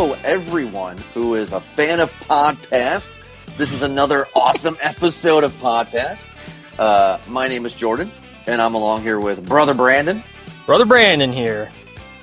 Hello, 0.00 0.16
everyone 0.24 0.96
who 1.12 1.34
is 1.34 1.52
a 1.52 1.60
fan 1.60 2.00
of 2.00 2.10
Podcast. 2.20 3.18
This 3.58 3.70
is 3.74 3.82
another 3.82 4.26
awesome 4.34 4.78
episode 4.80 5.44
of 5.44 5.52
Podcast. 5.60 6.26
Uh, 6.78 7.18
my 7.28 7.48
name 7.48 7.66
is 7.66 7.74
Jordan, 7.74 8.10
and 8.46 8.62
I'm 8.62 8.74
along 8.74 9.02
here 9.02 9.20
with 9.20 9.44
brother 9.44 9.74
Brandon 9.74 10.22
Brother 10.64 10.86
Brandon 10.86 11.34
here 11.34 11.70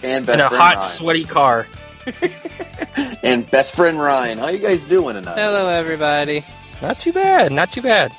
and 0.02 0.26
best 0.26 0.40
in 0.40 0.46
a 0.48 0.50
friend 0.50 0.60
hot, 0.60 0.76
Ryan. 0.78 0.82
sweaty 0.82 1.24
car. 1.24 1.68
and 3.22 3.48
best 3.52 3.76
friend 3.76 4.00
Ryan. 4.00 4.40
How 4.40 4.48
you 4.48 4.58
guys 4.58 4.84
doing 4.84 5.14
tonight? 5.14 5.38
Hello, 5.38 5.68
everybody. 5.68 6.44
Not 6.82 6.98
too 6.98 7.14
bad. 7.14 7.52
Not 7.52 7.72
too 7.72 7.84
bad. 7.84 8.12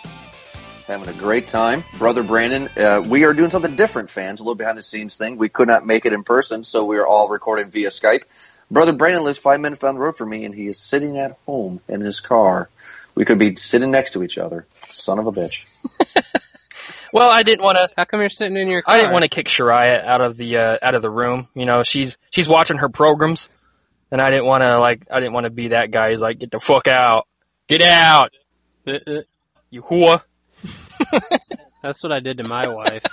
Having 0.86 1.08
a 1.08 1.18
great 1.18 1.48
time, 1.48 1.82
brother 1.98 2.22
Brandon. 2.22 2.68
Uh, 2.76 3.02
we 3.04 3.24
are 3.24 3.34
doing 3.34 3.50
something 3.50 3.74
different, 3.74 4.08
fans. 4.08 4.38
A 4.38 4.44
little 4.44 4.54
behind 4.54 4.78
the 4.78 4.82
scenes 4.82 5.16
thing. 5.16 5.36
We 5.36 5.48
could 5.48 5.66
not 5.66 5.84
make 5.84 6.06
it 6.06 6.12
in 6.12 6.22
person, 6.22 6.62
so 6.62 6.84
we 6.84 6.98
are 6.98 7.06
all 7.08 7.28
recording 7.28 7.72
via 7.72 7.88
Skype. 7.88 8.22
Brother 8.70 8.92
Brandon 8.92 9.24
lives 9.24 9.38
five 9.38 9.60
minutes 9.60 9.80
down 9.80 9.94
the 9.94 10.00
road 10.00 10.16
from 10.16 10.30
me, 10.30 10.44
and 10.44 10.54
he 10.54 10.66
is 10.66 10.78
sitting 10.78 11.18
at 11.18 11.38
home 11.46 11.80
in 11.88 12.00
his 12.00 12.20
car. 12.20 12.68
We 13.14 13.24
could 13.24 13.38
be 13.38 13.56
sitting 13.56 13.90
next 13.90 14.12
to 14.12 14.22
each 14.22 14.38
other. 14.38 14.66
Son 14.90 15.18
of 15.18 15.26
a 15.26 15.32
bitch. 15.32 15.64
Well, 17.12 17.30
I 17.30 17.42
didn't 17.42 17.64
want 17.64 17.78
to. 17.78 17.88
How 17.96 18.04
come 18.04 18.20
you're 18.20 18.28
sitting 18.28 18.56
in 18.58 18.68
your 18.68 18.82
car? 18.82 18.94
I 18.94 18.98
didn't 18.98 19.12
want 19.12 19.22
to 19.22 19.30
kick 19.30 19.46
Shariah 19.46 20.04
out 20.04 20.20
of 20.20 20.36
the 20.36 20.58
uh, 20.58 20.78
out 20.82 20.94
of 20.94 21.00
the 21.00 21.08
room. 21.08 21.48
You 21.54 21.64
know, 21.64 21.82
she's 21.82 22.18
she's 22.30 22.46
watching 22.46 22.76
her 22.76 22.90
programs, 22.90 23.48
and 24.10 24.20
I 24.20 24.30
didn't 24.30 24.44
want 24.44 24.60
to 24.62 24.78
like 24.78 25.06
I 25.10 25.18
didn't 25.18 25.32
want 25.32 25.44
to 25.44 25.50
be 25.50 25.68
that 25.68 25.90
guy. 25.90 26.10
He's 26.10 26.20
like, 26.20 26.38
get 26.38 26.50
the 26.50 26.60
fuck 26.60 26.86
out, 26.86 27.26
get 27.66 27.80
out, 27.80 28.32
Uh, 28.86 28.92
uh, 29.06 29.20
you 29.70 29.80
whore. 29.82 30.20
That's 31.82 32.02
what 32.02 32.12
I 32.12 32.20
did 32.20 32.38
to 32.38 32.44
my 32.44 32.68
wife, 32.68 33.04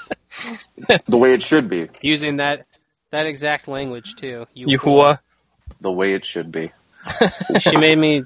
The 1.07 1.17
way 1.17 1.33
it 1.33 1.41
should 1.41 1.69
be. 1.69 1.87
using 2.01 2.37
that 2.37 2.65
that 3.11 3.27
exact 3.27 3.69
language 3.69 4.15
too. 4.15 4.45
You, 4.53 4.67
You 4.71 4.79
whore. 4.79 5.19
The 5.81 5.91
way 5.91 6.13
it 6.13 6.25
should 6.25 6.51
be. 6.51 6.71
She 7.61 7.77
made 7.77 7.97
me 7.97 8.23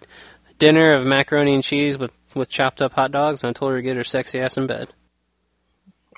dinner 0.58 0.94
of 0.94 1.06
macaroni 1.06 1.54
and 1.54 1.64
cheese 1.64 1.98
with 1.98 2.12
with 2.36 2.50
chopped 2.50 2.82
up 2.82 2.94
hot 2.94 3.12
dogs, 3.12 3.44
and 3.44 3.50
I 3.50 3.54
told 3.54 3.72
her 3.72 3.78
to 3.78 3.84
get 3.84 3.98
her 3.98 4.04
sexy 4.04 4.40
ass 4.40 4.58
in 4.58 4.68
bed. 4.68 4.90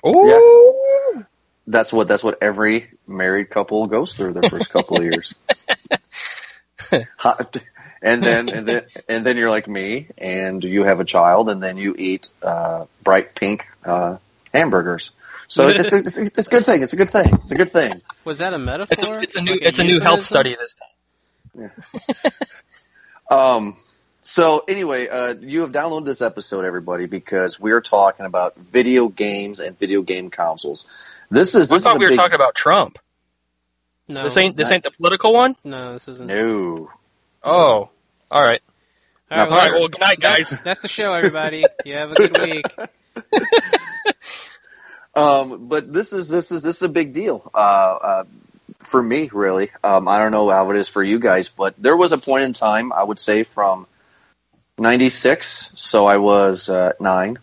Ooh. 0.06 1.24
That's 1.66 1.92
what 1.92 2.08
that's 2.08 2.24
what 2.24 2.38
every 2.42 2.90
married 3.06 3.50
couple 3.50 3.86
goes 3.86 4.14
through 4.14 4.34
their 4.34 4.48
first 4.48 4.70
couple 4.70 4.98
of 4.98 5.04
years. 5.04 5.32
Hot- 7.16 7.56
and 8.02 8.22
then 8.22 8.48
and 8.48 8.66
then 8.66 8.86
and 9.08 9.24
then 9.24 9.36
you're 9.36 9.48
like 9.50 9.68
me, 9.68 10.08
and 10.18 10.62
you 10.62 10.82
have 10.82 10.98
a 10.98 11.04
child, 11.04 11.48
and 11.48 11.62
then 11.62 11.76
you 11.76 11.94
eat 11.96 12.28
uh, 12.42 12.86
bright 13.02 13.34
pink 13.36 13.68
uh, 13.84 14.16
hamburgers. 14.52 15.12
So 15.46 15.68
it's, 15.74 15.92
it's, 15.92 16.18
it's, 16.18 16.38
it's 16.38 16.48
a 16.48 16.50
good 16.50 16.64
thing. 16.64 16.82
It's 16.82 16.92
a 16.92 16.96
good 16.96 17.10
thing. 17.10 17.32
It's 17.32 17.52
a 17.52 17.54
good 17.54 17.70
thing. 17.70 18.02
Was 18.24 18.38
that 18.38 18.54
a 18.54 18.58
metaphor? 18.58 19.20
It's 19.20 19.36
a, 19.36 19.36
it's 19.36 19.36
a 19.36 19.40
new 19.40 19.52
Like 19.52 19.62
it's 19.62 19.78
a 19.78 19.84
new 19.84 20.00
health 20.00 20.24
study 20.24 20.56
this 20.58 20.74
time. 20.74 20.88
Um, 23.30 23.76
so 24.20 24.62
anyway, 24.68 25.08
uh, 25.08 25.34
you 25.34 25.62
have 25.62 25.72
downloaded 25.72 26.04
this 26.04 26.20
episode, 26.20 26.64
everybody, 26.66 27.06
because 27.06 27.58
we're 27.58 27.80
talking 27.80 28.26
about 28.26 28.56
video 28.58 29.08
games 29.08 29.58
and 29.58 29.78
video 29.78 30.02
game 30.02 30.28
consoles. 30.28 30.84
This 31.30 31.54
is 31.54 31.70
I 31.72 31.76
this 31.76 31.84
thought 31.84 31.94
is 31.94 31.98
we 31.98 32.04
were 32.04 32.10
big 32.10 32.18
talking 32.18 32.34
about 32.34 32.54
Trump. 32.54 32.98
No, 34.08 34.24
This 34.24 34.36
ain't 34.36 34.56
this 34.56 34.68
not- 34.68 34.74
ain't 34.74 34.84
the 34.84 34.90
political 34.90 35.32
one. 35.32 35.56
no, 35.64 35.94
this 35.94 36.08
isn't. 36.08 36.26
no. 36.26 36.90
Oh, 37.42 37.88
all 38.30 38.42
right. 38.42 38.60
All 39.30 39.38
right, 39.38 39.48
all 39.48 39.56
right 39.56 39.70
well, 39.72 39.80
Well, 39.80 39.88
good 39.88 40.00
night, 40.00 40.20
guys. 40.20 40.50
that's 40.62 40.82
the 40.82 40.88
show, 40.88 41.14
everybody. 41.14 41.64
You 41.86 41.94
have 41.96 42.12
a 42.12 42.14
good 42.14 42.38
week. 42.38 42.66
Um, 45.14 45.68
but 45.68 45.92
this 45.92 46.14
is 46.14 46.30
this 46.30 46.52
is 46.52 46.62
this 46.62 46.76
is 46.76 46.82
a 46.82 46.88
big 46.88 47.12
deal 47.12 47.50
uh, 47.54 47.58
uh, 47.58 48.24
for 48.82 49.02
me, 49.02 49.30
really. 49.32 49.70
Um, 49.82 50.08
I 50.08 50.18
don't 50.18 50.32
know 50.32 50.48
how 50.50 50.70
it 50.70 50.76
is 50.76 50.88
for 50.88 51.02
you 51.02 51.18
guys, 51.18 51.48
but 51.48 51.74
there 51.78 51.96
was 51.96 52.12
a 52.12 52.18
point 52.18 52.44
in 52.44 52.52
time 52.52 52.92
I 52.92 53.02
would 53.02 53.18
say 53.18 53.42
from 53.42 53.86
'96, 54.78 55.70
so 55.74 56.06
I 56.06 56.18
was 56.18 56.68
uh, 56.68 56.92
nine, 57.00 57.38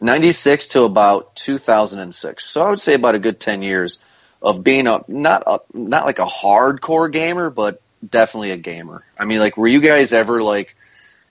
'96 0.00 0.68
to 0.68 0.82
about 0.84 1.36
2006. 1.36 2.44
So 2.44 2.62
I 2.62 2.70
would 2.70 2.80
say 2.80 2.94
about 2.94 3.14
a 3.14 3.18
good 3.18 3.40
10 3.40 3.62
years 3.62 3.98
of 4.42 4.62
being 4.62 4.86
a 4.86 5.04
not 5.08 5.42
a 5.46 5.60
not 5.72 6.06
like 6.06 6.18
a 6.18 6.26
hardcore 6.26 7.10
gamer, 7.10 7.50
but 7.50 7.80
definitely 8.08 8.50
a 8.50 8.56
gamer. 8.56 9.04
I 9.18 9.24
mean, 9.24 9.38
like, 9.38 9.56
were 9.56 9.68
you 9.68 9.80
guys 9.80 10.12
ever 10.12 10.42
like? 10.42 10.76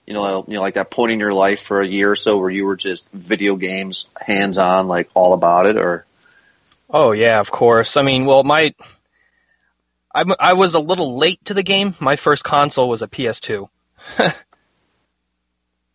You 0.06 0.12
know, 0.12 0.44
you 0.46 0.54
know, 0.56 0.60
like 0.60 0.74
that 0.74 0.90
point 0.90 1.12
in 1.12 1.18
your 1.18 1.32
life 1.32 1.62
for 1.62 1.80
a 1.80 1.86
year 1.86 2.10
or 2.10 2.16
so 2.16 2.36
where 2.36 2.50
you 2.50 2.66
were 2.66 2.76
just 2.76 3.10
video 3.12 3.56
games, 3.56 4.06
hands 4.20 4.58
on, 4.58 4.86
like 4.86 5.08
all 5.14 5.32
about 5.32 5.64
it, 5.64 5.78
or 5.78 6.04
Oh 6.90 7.12
yeah, 7.12 7.40
of 7.40 7.50
course. 7.50 7.96
I 7.96 8.02
mean, 8.02 8.24
well, 8.24 8.44
my 8.44 8.74
I 10.14 10.24
I 10.38 10.52
was 10.52 10.74
a 10.74 10.80
little 10.80 11.16
late 11.16 11.44
to 11.46 11.54
the 11.54 11.62
game. 11.62 11.94
My 12.00 12.16
first 12.16 12.44
console 12.44 12.88
was 12.88 13.02
a 13.02 13.08
PS2. 13.08 13.68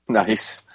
nice. 0.07 0.65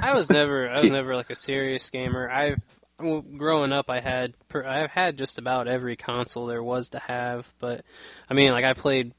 I 0.00 0.14
was 0.18 0.30
never, 0.30 0.68
I 0.70 0.80
was 0.80 0.90
never 0.90 1.14
like 1.14 1.30
a 1.30 1.36
serious 1.36 1.90
gamer. 1.90 2.28
I've 2.28 2.64
well, 3.00 3.20
growing 3.20 3.72
up, 3.72 3.90
I 3.90 4.00
had, 4.00 4.34
I've 4.54 4.90
had 4.90 5.16
just 5.16 5.38
about 5.38 5.68
every 5.68 5.96
console 5.96 6.46
there 6.46 6.62
was 6.62 6.90
to 6.90 6.98
have. 7.00 7.50
But 7.58 7.84
I 8.28 8.34
mean, 8.34 8.52
like 8.52 8.64
I 8.64 8.72
played 8.74 9.12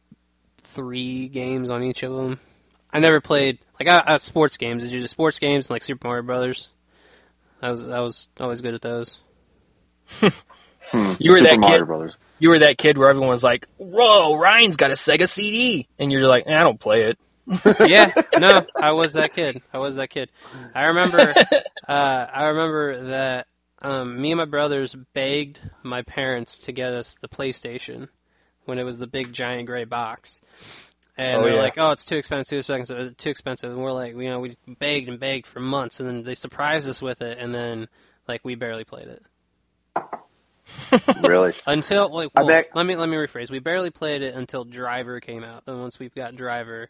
three 0.58 1.28
games 1.28 1.72
on 1.72 1.84
each 1.84 2.04
of 2.04 2.16
them. 2.16 2.40
I 2.92 3.00
never 3.00 3.22
played 3.22 3.60
like 3.80 3.88
I, 3.88 4.14
I 4.14 4.18
sports 4.18 4.58
games. 4.58 4.84
Did 4.84 4.94
you 4.94 5.00
do 5.00 5.08
sports 5.08 5.40
games 5.40 5.70
like 5.70 5.84
Super 5.84 6.08
Mario 6.08 6.24
Brothers? 6.24 6.70
I 7.62 7.70
was, 7.70 7.90
I 7.90 8.00
was 8.00 8.28
always 8.40 8.62
good 8.62 8.74
at 8.74 8.82
those. 8.82 9.20
Hmm. 10.20 11.14
You 11.20 11.32
were 11.32 11.38
Super 11.38 11.50
that 11.52 11.60
Mario 11.60 11.78
kid- 11.80 11.86
Brothers. 11.86 12.18
You 12.42 12.50
were 12.50 12.58
that 12.58 12.80
kid 12.80 12.98
where 12.98 13.08
everyone 13.08 13.30
was 13.30 13.44
like, 13.44 13.68
"Whoa, 13.78 14.36
Ryan's 14.36 14.76
got 14.76 14.90
a 14.90 14.96
Sega 14.96 15.30
CD," 15.30 15.88
and 16.00 16.12
you're 16.12 16.28
like, 16.28 16.46
eh, 16.48 16.56
"I 16.56 16.62
don't 16.62 16.80
play 16.80 17.04
it." 17.04 17.20
yeah, 17.88 18.12
no, 18.36 18.66
I 18.76 18.94
was 18.94 19.14
that 19.14 19.34
kid. 19.36 19.62
I 19.72 19.78
was 19.78 19.98
that 19.98 20.10
kid. 20.10 20.32
I 20.74 20.86
remember, 20.86 21.20
uh, 21.88 21.92
I 22.34 22.46
remember 22.46 23.10
that 23.10 23.46
um, 23.84 24.20
me 24.20 24.32
and 24.32 24.40
my 24.40 24.46
brothers 24.46 24.96
begged 25.14 25.62
my 25.84 26.02
parents 26.02 26.62
to 26.62 26.72
get 26.72 26.94
us 26.94 27.16
the 27.22 27.28
PlayStation 27.28 28.08
when 28.66 28.80
it 28.80 28.86
was 28.86 28.98
the 28.98 29.06
big 29.06 29.32
giant 29.34 29.68
gray 29.68 29.84
box. 29.84 30.42
And 31.16 31.42
Oh, 31.42 31.44
they're 31.44 31.54
yeah. 31.54 31.62
like, 31.62 31.78
"Oh, 31.78 31.92
it's 31.92 32.06
too 32.06 32.18
expensive, 32.18 32.66
too 32.66 32.74
expensive, 32.74 33.18
too 33.18 33.30
expensive." 33.30 33.70
And 33.70 33.80
we're 33.80 33.92
like, 33.92 34.16
you 34.16 34.30
know, 34.32 34.40
we 34.40 34.58
begged 34.80 35.10
and 35.10 35.20
begged 35.20 35.46
for 35.46 35.60
months, 35.60 36.00
and 36.00 36.10
then 36.10 36.24
they 36.24 36.34
surprised 36.34 36.90
us 36.90 37.04
with 37.04 37.22
it, 37.22 37.38
and 37.38 37.54
then 37.54 37.88
like 38.28 38.44
we 38.44 38.56
barely 38.56 38.84
played 38.84 39.06
it 39.06 39.24
really? 41.24 41.54
until 41.66 42.14
like. 42.14 42.32
Well, 42.36 42.48
bet- 42.48 42.70
let 42.76 42.86
me 42.86 42.96
let 42.96 43.10
me 43.10 43.18
rephrase. 43.18 43.50
We 43.50 43.60
barely 43.60 43.90
played 43.90 44.22
it 44.22 44.36
until 44.36 44.64
Driver 44.64 45.20
came 45.20 45.44
out. 45.44 45.66
Then 45.66 45.80
once 45.80 46.00
we 46.00 46.10
got 46.10 46.36
Driver, 46.36 46.90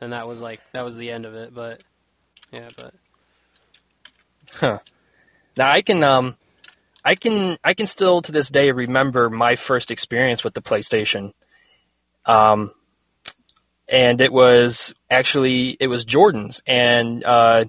then 0.00 0.10
that 0.10 0.26
was 0.26 0.40
like 0.40 0.60
that 0.72 0.84
was 0.84 0.96
the 0.96 1.10
end 1.10 1.26
of 1.26 1.34
it. 1.34 1.54
But 1.54 1.82
yeah, 2.52 2.68
but 2.76 2.94
huh. 4.52 4.78
Now 5.56 5.70
I 5.70 5.82
can 5.82 6.02
um 6.02 6.36
I 7.04 7.14
can 7.14 7.56
I 7.62 7.74
can 7.74 7.86
still 7.86 8.22
to 8.22 8.32
this 8.32 8.48
day 8.48 8.72
remember 8.72 9.30
my 9.30 9.56
first 9.56 9.90
experience 9.90 10.44
with 10.44 10.54
the 10.54 10.62
PlayStation. 10.62 11.32
Um 12.26 12.72
and 13.88 14.20
it 14.20 14.32
was 14.32 14.94
actually 15.10 15.76
it 15.78 15.88
was 15.88 16.04
Jordan's 16.04 16.62
and 16.66 17.22
uh 17.24 17.64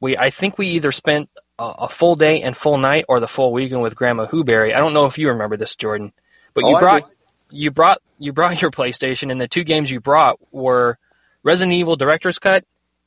we 0.00 0.16
I 0.16 0.30
think 0.30 0.58
we 0.58 0.68
either 0.68 0.92
spent 0.92 1.30
a, 1.58 1.74
a 1.80 1.88
full 1.88 2.16
day 2.16 2.42
and 2.42 2.56
full 2.56 2.78
night 2.78 3.04
or 3.08 3.20
the 3.20 3.28
full 3.28 3.52
weekend 3.52 3.82
with 3.82 3.96
Grandma 3.96 4.26
Huberry. 4.26 4.74
I 4.74 4.78
don't 4.78 4.94
know 4.94 5.06
if 5.06 5.18
you 5.18 5.28
remember 5.28 5.56
this 5.56 5.76
Jordan, 5.76 6.12
but 6.52 6.64
Oh, 6.64 6.70
you 6.70 6.78
brought 6.78 7.10
you 7.50 7.70
brought 7.70 7.98
you 8.18 8.32
brought 8.32 8.60
your 8.60 8.70
PlayStation 8.70 9.30
and 9.30 9.40
the 9.40 9.48
two 9.48 9.64
games 9.64 9.90
you 9.90 10.00
brought 10.00 10.38
were 10.52 10.98
Resident 11.42 11.74
Evil 11.74 11.96
Director's 11.96 12.38
Cut 12.38 12.64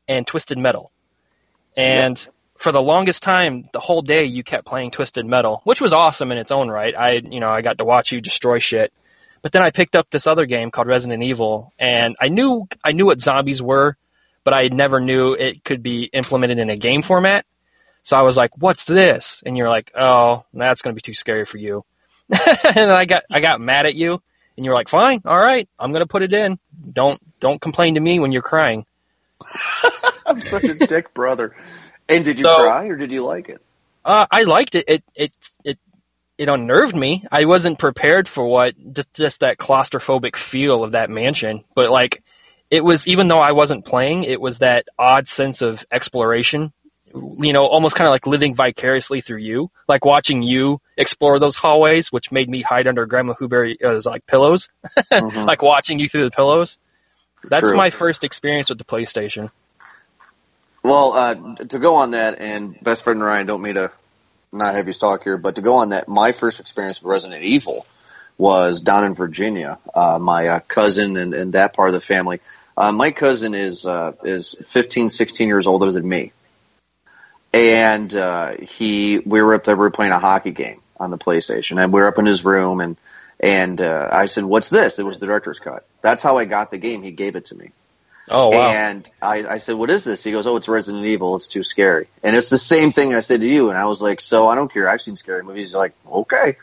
and 0.08 0.26
Twisted 0.26 0.58
Metal. 0.58 0.92
And 1.76 2.28
for 2.58 2.72
the 2.72 2.82
longest 2.82 3.24
time, 3.24 3.70
the 3.72 3.80
whole 3.80 4.02
day 4.02 4.26
you 4.26 4.44
kept 4.44 4.66
playing 4.66 4.92
Twisted 4.92 5.26
Metal, 5.26 5.62
which 5.64 5.82
was 5.82 5.94
awesome 5.94 6.32
in 6.32 6.38
its 6.38 6.52
own 6.52 6.70
right. 6.70 6.98
I, 6.98 7.12
you 7.12 7.40
know, 7.40 7.50
I 7.50 7.62
got 7.62 7.78
to 7.78 7.86
watch 7.86 8.12
you 8.12 8.22
destroy 8.22 8.60
shit. 8.60 8.92
But 9.44 9.52
then 9.52 9.62
I 9.62 9.70
picked 9.70 9.96
up 9.96 10.10
this 10.10 10.26
other 10.26 10.46
game 10.46 10.72
called 10.72 10.88
Resident 10.88 11.22
Evil, 11.24 11.72
and 11.78 12.16
I 12.20 12.30
knew 12.30 12.68
I 12.84 12.92
knew 12.94 13.06
what 13.06 13.22
zombies 13.22 13.62
were, 13.62 13.96
but 14.44 14.54
I 14.54 14.70
never 14.70 15.00
knew 15.00 15.34
it 15.34 15.64
could 15.64 15.84
be 15.84 16.06
implemented 16.06 16.58
in 16.58 16.70
a 16.72 16.76
game 16.76 17.04
format. 17.04 17.46
So 18.08 18.18
I 18.18 18.22
was 18.22 18.38
like, 18.38 18.58
"What's 18.58 18.86
this?" 18.86 19.44
And 19.46 19.58
you're 19.58 19.68
like, 19.68 19.92
"Oh, 19.94 20.46
that's 20.54 20.82
going 20.82 20.94
to 20.94 20.96
be 20.96 21.02
too 21.02 21.14
scary 21.14 21.44
for 21.44 21.58
you." 21.58 21.84
and 22.30 22.90
I 22.90 23.04
got 23.04 23.26
I 23.30 23.42
got 23.42 23.60
mad 23.60 23.86
at 23.86 23.96
you, 23.96 24.22
and 24.56 24.66
you're 24.66 24.74
like, 24.74 24.88
"Fine, 24.88 25.24
all 25.26 25.38
right, 25.38 25.68
I'm 25.78 25.92
going 25.92 26.04
to 26.04 26.08
put 26.08 26.24
it 26.24 26.32
in. 26.32 26.58
Don't 26.90 27.20
don't 27.42 27.60
complain 27.60 27.96
to 27.96 28.00
me 28.00 28.22
when 28.22 28.32
you're 28.32 28.42
crying." 28.42 28.86
I'm 30.26 30.40
such 30.40 30.64
a 30.64 30.76
dick 30.76 31.14
brother. 31.14 31.54
And 32.08 32.24
did 32.24 32.40
you 32.40 32.46
So- 32.46 32.64
cry 32.64 32.88
or 32.88 32.96
did 32.96 33.12
you 33.12 33.26
like 33.26 33.50
it? 33.50 33.62
Uh, 34.06 34.26
I 34.32 34.44
liked 34.44 34.76
it. 34.76 34.86
It 34.88 35.04
it 35.14 35.34
it 35.66 35.80
it 36.38 36.48
unnerved 36.48 36.96
me. 36.96 37.26
I 37.30 37.44
wasn't 37.44 37.78
prepared 37.78 38.30
for 38.30 38.48
what 38.48 38.74
just 38.94 39.14
just 39.14 39.40
that 39.42 39.58
claustrophobic 39.58 40.38
feel 40.38 40.86
of 40.86 40.94
that 40.94 41.10
mansion. 41.10 41.66
But 41.76 41.90
like, 41.90 42.24
it 42.72 42.86
was 42.86 43.06
even 43.06 43.28
though 43.28 43.42
I 43.42 43.52
wasn't 43.52 43.84
playing, 43.84 44.24
it 44.24 44.40
was 44.40 44.60
that 44.60 44.88
odd 44.98 45.28
sense 45.28 45.62
of 45.62 45.86
exploration. 45.92 46.72
You 47.14 47.54
know, 47.54 47.66
almost 47.66 47.96
kind 47.96 48.08
of 48.08 48.12
like 48.12 48.28
living 48.28 48.54
vicariously 48.54 49.22
through 49.22 49.38
you, 49.38 49.72
like 49.88 50.06
watching 50.06 50.44
you 50.44 50.82
explore 50.98 51.40
those 51.40 51.56
hallways, 51.56 52.12
which 52.12 52.32
made 52.32 52.50
me 52.50 52.62
hide 52.62 52.88
under 52.88 53.06
Grandma 53.06 53.34
Huberry's 53.34 54.06
like 54.06 54.28
pillows, 54.28 54.70
Mhm. 55.12 55.46
like 55.46 55.62
watching 55.62 56.00
you 56.00 56.10
through 56.10 56.26
the 56.26 56.32
pillows. 56.32 56.78
That's 57.44 57.70
True. 57.70 57.78
my 57.78 57.90
first 57.92 58.24
experience 58.24 58.70
with 58.70 58.78
the 58.78 58.84
PlayStation. 58.84 59.52
Well, 60.84 61.14
uh, 61.14 61.56
to 61.66 61.80
go 61.80 61.96
on 61.96 62.12
that, 62.12 62.40
and 62.40 62.78
best 62.82 63.04
friend 63.04 63.22
Ryan, 63.24 63.48
don't 63.48 63.62
mean 63.62 63.76
to 63.76 63.92
not 64.52 64.76
have 64.76 64.88
you 64.88 64.94
talk 64.94 65.24
here, 65.24 65.38
but 65.38 65.56
to 65.56 65.62
go 65.62 65.76
on 65.78 65.90
that, 65.90 66.08
my 66.08 66.32
first 66.32 66.60
experience 66.60 67.02
with 67.02 67.10
Resident 67.12 67.44
Evil 67.44 67.86
was 68.38 68.82
down 68.82 69.04
in 69.04 69.14
Virginia. 69.14 69.80
Uh, 69.94 70.20
my 70.20 70.48
uh, 70.48 70.60
cousin 70.60 71.18
and, 71.18 71.34
and 71.34 71.54
that 71.54 71.74
part 71.74 71.90
of 71.90 71.94
the 71.94 72.00
family. 72.00 72.40
Uh, 72.76 72.92
my 72.92 73.12
cousin 73.12 73.54
is 73.56 73.86
uh, 73.86 74.14
is 74.24 74.56
15, 74.66 75.10
16 75.10 75.48
years 75.48 75.66
older 75.68 75.92
than 75.92 76.08
me, 76.08 76.32
and 77.54 78.14
uh, 78.16 78.54
he 78.62 79.20
we 79.20 79.42
were 79.42 79.56
up 79.56 79.64
there 79.64 79.76
we 79.76 79.82
were 79.82 79.92
playing 79.92 80.12
a 80.12 80.20
hockey 80.20 80.52
game 80.52 80.82
on 81.00 81.12
the 81.12 81.18
PlayStation, 81.18 81.82
and 81.82 81.94
we 81.94 82.02
were 82.02 82.08
up 82.08 82.20
in 82.20 82.26
his 82.26 82.44
room, 82.44 82.82
and 82.82 82.98
and 83.40 83.80
uh, 83.82 84.10
I 84.12 84.26
said, 84.26 84.44
"What's 84.44 84.70
this?" 84.70 85.00
It 85.00 85.06
was 85.06 85.18
the 85.20 85.26
director's 85.26 85.60
cut. 85.60 85.86
That's 86.02 86.24
how 86.24 86.38
I 86.38 86.46
got 86.46 86.72
the 86.72 86.78
game. 86.78 87.04
He 87.04 87.12
gave 87.12 87.36
it 87.36 87.46
to 87.46 87.56
me. 87.56 87.72
Oh 88.30 88.50
wow! 88.50 88.70
And 88.70 89.10
I, 89.22 89.46
I 89.48 89.58
said, 89.58 89.76
"What 89.76 89.90
is 89.90 90.04
this?" 90.04 90.24
He 90.24 90.32
goes, 90.32 90.48
"Oh, 90.48 90.58
it's 90.58 90.68
Resident 90.68 91.06
Evil. 91.06 91.36
It's 91.36 91.48
too 91.48 91.64
scary." 91.64 92.08
And 92.24 92.36
it's 92.36 92.50
the 92.50 92.58
same 92.58 92.92
thing 92.92 93.14
I 93.14 93.22
said 93.22 93.42
to 93.42 93.48
you. 93.48 93.70
And 93.70 93.78
I 93.78 93.86
was 93.86 94.02
like, 94.02 94.20
"So 94.22 94.48
I 94.48 94.56
don't 94.56 94.72
care. 94.72 94.90
I've 94.90 95.02
seen 95.02 95.16
scary 95.16 95.44
movies." 95.44 95.70
He's 95.70 95.76
like, 95.76 95.94
"Okay." 96.06 96.58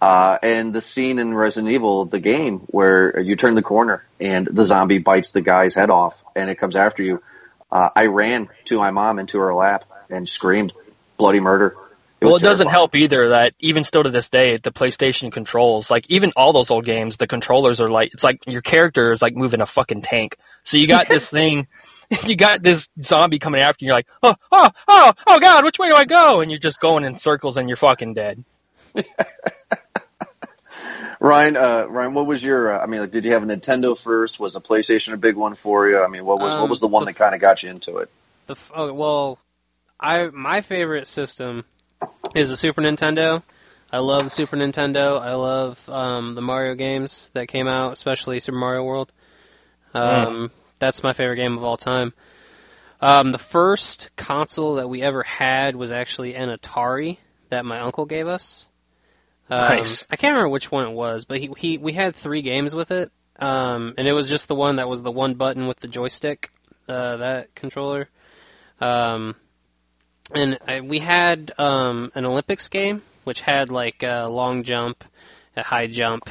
Uh, 0.00 0.36
and 0.42 0.74
the 0.74 0.80
scene 0.80 1.20
in 1.20 1.32
Resident 1.32 1.72
Evil, 1.72 2.06
the 2.06 2.18
game 2.18 2.58
where 2.66 3.20
you 3.20 3.36
turn 3.36 3.54
the 3.54 3.62
corner 3.62 4.04
and 4.18 4.48
the 4.48 4.64
zombie 4.64 4.98
bites 4.98 5.30
the 5.30 5.42
guy's 5.42 5.76
head 5.76 5.90
off 5.90 6.24
and 6.34 6.50
it 6.50 6.56
comes 6.56 6.74
after 6.74 7.04
you. 7.04 7.22
Uh, 7.70 7.88
I 7.94 8.06
ran 8.06 8.48
to 8.64 8.78
my 8.78 8.90
mom 8.90 9.20
into 9.20 9.38
her 9.38 9.54
lap 9.54 9.84
and 10.12 10.28
screamed, 10.28 10.72
"Bloody 11.16 11.40
murder!" 11.40 11.76
It 12.20 12.26
well, 12.26 12.34
was 12.34 12.42
it 12.42 12.46
doesn't 12.46 12.68
help 12.68 12.94
either 12.94 13.30
that 13.30 13.54
even 13.58 13.82
still 13.82 14.04
to 14.04 14.10
this 14.10 14.28
day, 14.28 14.56
the 14.56 14.70
PlayStation 14.70 15.32
controls, 15.32 15.90
like 15.90 16.08
even 16.08 16.32
all 16.36 16.52
those 16.52 16.70
old 16.70 16.84
games, 16.84 17.16
the 17.16 17.26
controllers 17.26 17.80
are 17.80 17.90
like 17.90 18.14
it's 18.14 18.22
like 18.22 18.46
your 18.46 18.62
character 18.62 19.10
is 19.10 19.20
like 19.20 19.34
moving 19.34 19.60
a 19.60 19.66
fucking 19.66 20.02
tank. 20.02 20.36
So 20.62 20.76
you 20.76 20.86
got 20.86 21.08
this 21.08 21.28
thing, 21.38 21.66
you 22.26 22.36
got 22.36 22.62
this 22.62 22.88
zombie 23.00 23.40
coming 23.40 23.60
after 23.60 23.84
you. 23.84 23.88
You're 23.88 23.96
like, 23.96 24.06
oh, 24.22 24.36
oh, 24.52 24.70
oh, 24.86 25.12
oh 25.26 25.40
god, 25.40 25.64
which 25.64 25.80
way 25.80 25.88
do 25.88 25.96
I 25.96 26.04
go? 26.04 26.40
And 26.40 26.50
you're 26.50 26.60
just 26.60 26.80
going 26.80 27.04
in 27.04 27.18
circles 27.18 27.56
and 27.56 27.68
you're 27.68 27.76
fucking 27.76 28.14
dead. 28.14 28.44
Ryan, 31.18 31.56
uh, 31.56 31.86
Ryan, 31.88 32.14
what 32.14 32.26
was 32.26 32.42
your? 32.42 32.74
Uh, 32.74 32.82
I 32.82 32.86
mean, 32.86 33.00
like, 33.00 33.12
did 33.12 33.24
you 33.24 33.32
have 33.32 33.44
a 33.44 33.46
Nintendo 33.46 33.96
first? 34.00 34.40
Was 34.40 34.56
a 34.56 34.60
PlayStation 34.60 35.12
a 35.12 35.16
big 35.16 35.36
one 35.36 35.54
for 35.54 35.88
you? 35.88 36.02
I 36.02 36.08
mean, 36.08 36.24
what 36.24 36.40
was 36.40 36.54
what 36.54 36.64
Um, 36.64 36.68
was 36.68 36.80
the 36.80 36.88
one 36.88 37.04
the- 37.04 37.12
that 37.12 37.16
kind 37.16 37.34
of 37.34 37.40
got 37.40 37.62
you 37.62 37.70
into 37.70 37.98
it? 37.98 38.10
The 38.46 38.56
oh, 38.74 38.92
well, 38.92 39.38
I 40.02 40.28
my 40.28 40.60
favorite 40.60 41.06
system 41.06 41.64
is 42.34 42.50
the 42.50 42.56
Super 42.56 42.82
Nintendo. 42.82 43.42
I 43.90 43.98
love 43.98 44.24
the 44.24 44.30
Super 44.30 44.56
Nintendo. 44.56 45.20
I 45.20 45.34
love 45.34 45.88
um, 45.88 46.34
the 46.34 46.40
Mario 46.40 46.74
games 46.74 47.30
that 47.34 47.48
came 47.48 47.68
out, 47.68 47.92
especially 47.92 48.40
Super 48.40 48.58
Mario 48.58 48.82
World. 48.82 49.12
Um, 49.94 50.50
That's 50.78 51.02
my 51.02 51.12
favorite 51.12 51.36
game 51.36 51.56
of 51.56 51.62
all 51.62 51.76
time. 51.76 52.12
Um, 53.00 53.32
the 53.32 53.38
first 53.38 54.14
console 54.16 54.76
that 54.76 54.88
we 54.88 55.02
ever 55.02 55.22
had 55.22 55.76
was 55.76 55.92
actually 55.92 56.34
an 56.34 56.48
Atari 56.48 57.18
that 57.50 57.64
my 57.64 57.80
uncle 57.80 58.06
gave 58.06 58.26
us. 58.26 58.66
Um, 59.50 59.60
Nice. 59.60 60.06
I 60.10 60.16
can't 60.16 60.32
remember 60.32 60.48
which 60.48 60.70
one 60.70 60.86
it 60.86 60.92
was, 60.92 61.24
but 61.24 61.38
he, 61.38 61.50
he 61.56 61.78
we 61.78 61.92
had 61.92 62.16
three 62.16 62.42
games 62.42 62.74
with 62.74 62.90
it, 62.90 63.12
um, 63.38 63.94
and 63.98 64.08
it 64.08 64.12
was 64.12 64.28
just 64.28 64.48
the 64.48 64.54
one 64.54 64.76
that 64.76 64.88
was 64.88 65.02
the 65.02 65.12
one 65.12 65.34
button 65.34 65.66
with 65.66 65.78
the 65.80 65.88
joystick, 65.88 66.50
uh, 66.88 67.18
that 67.18 67.54
controller. 67.54 68.08
Um, 68.80 69.36
and 70.30 70.58
I, 70.66 70.80
we 70.80 70.98
had 70.98 71.52
um, 71.58 72.12
an 72.14 72.24
Olympics 72.26 72.68
game, 72.68 73.02
which 73.24 73.40
had 73.40 73.70
like 73.70 74.02
a 74.02 74.26
long 74.28 74.62
jump, 74.62 75.04
a 75.56 75.62
high 75.62 75.86
jump, 75.86 76.28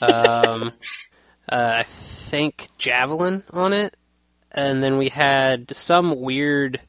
um, 0.00 0.72
uh, 1.50 1.54
I 1.78 1.82
think 1.84 2.68
javelin 2.78 3.42
on 3.50 3.72
it, 3.72 3.94
and 4.50 4.82
then 4.82 4.98
we 4.98 5.08
had 5.08 5.74
some 5.74 6.20
weird 6.20 6.80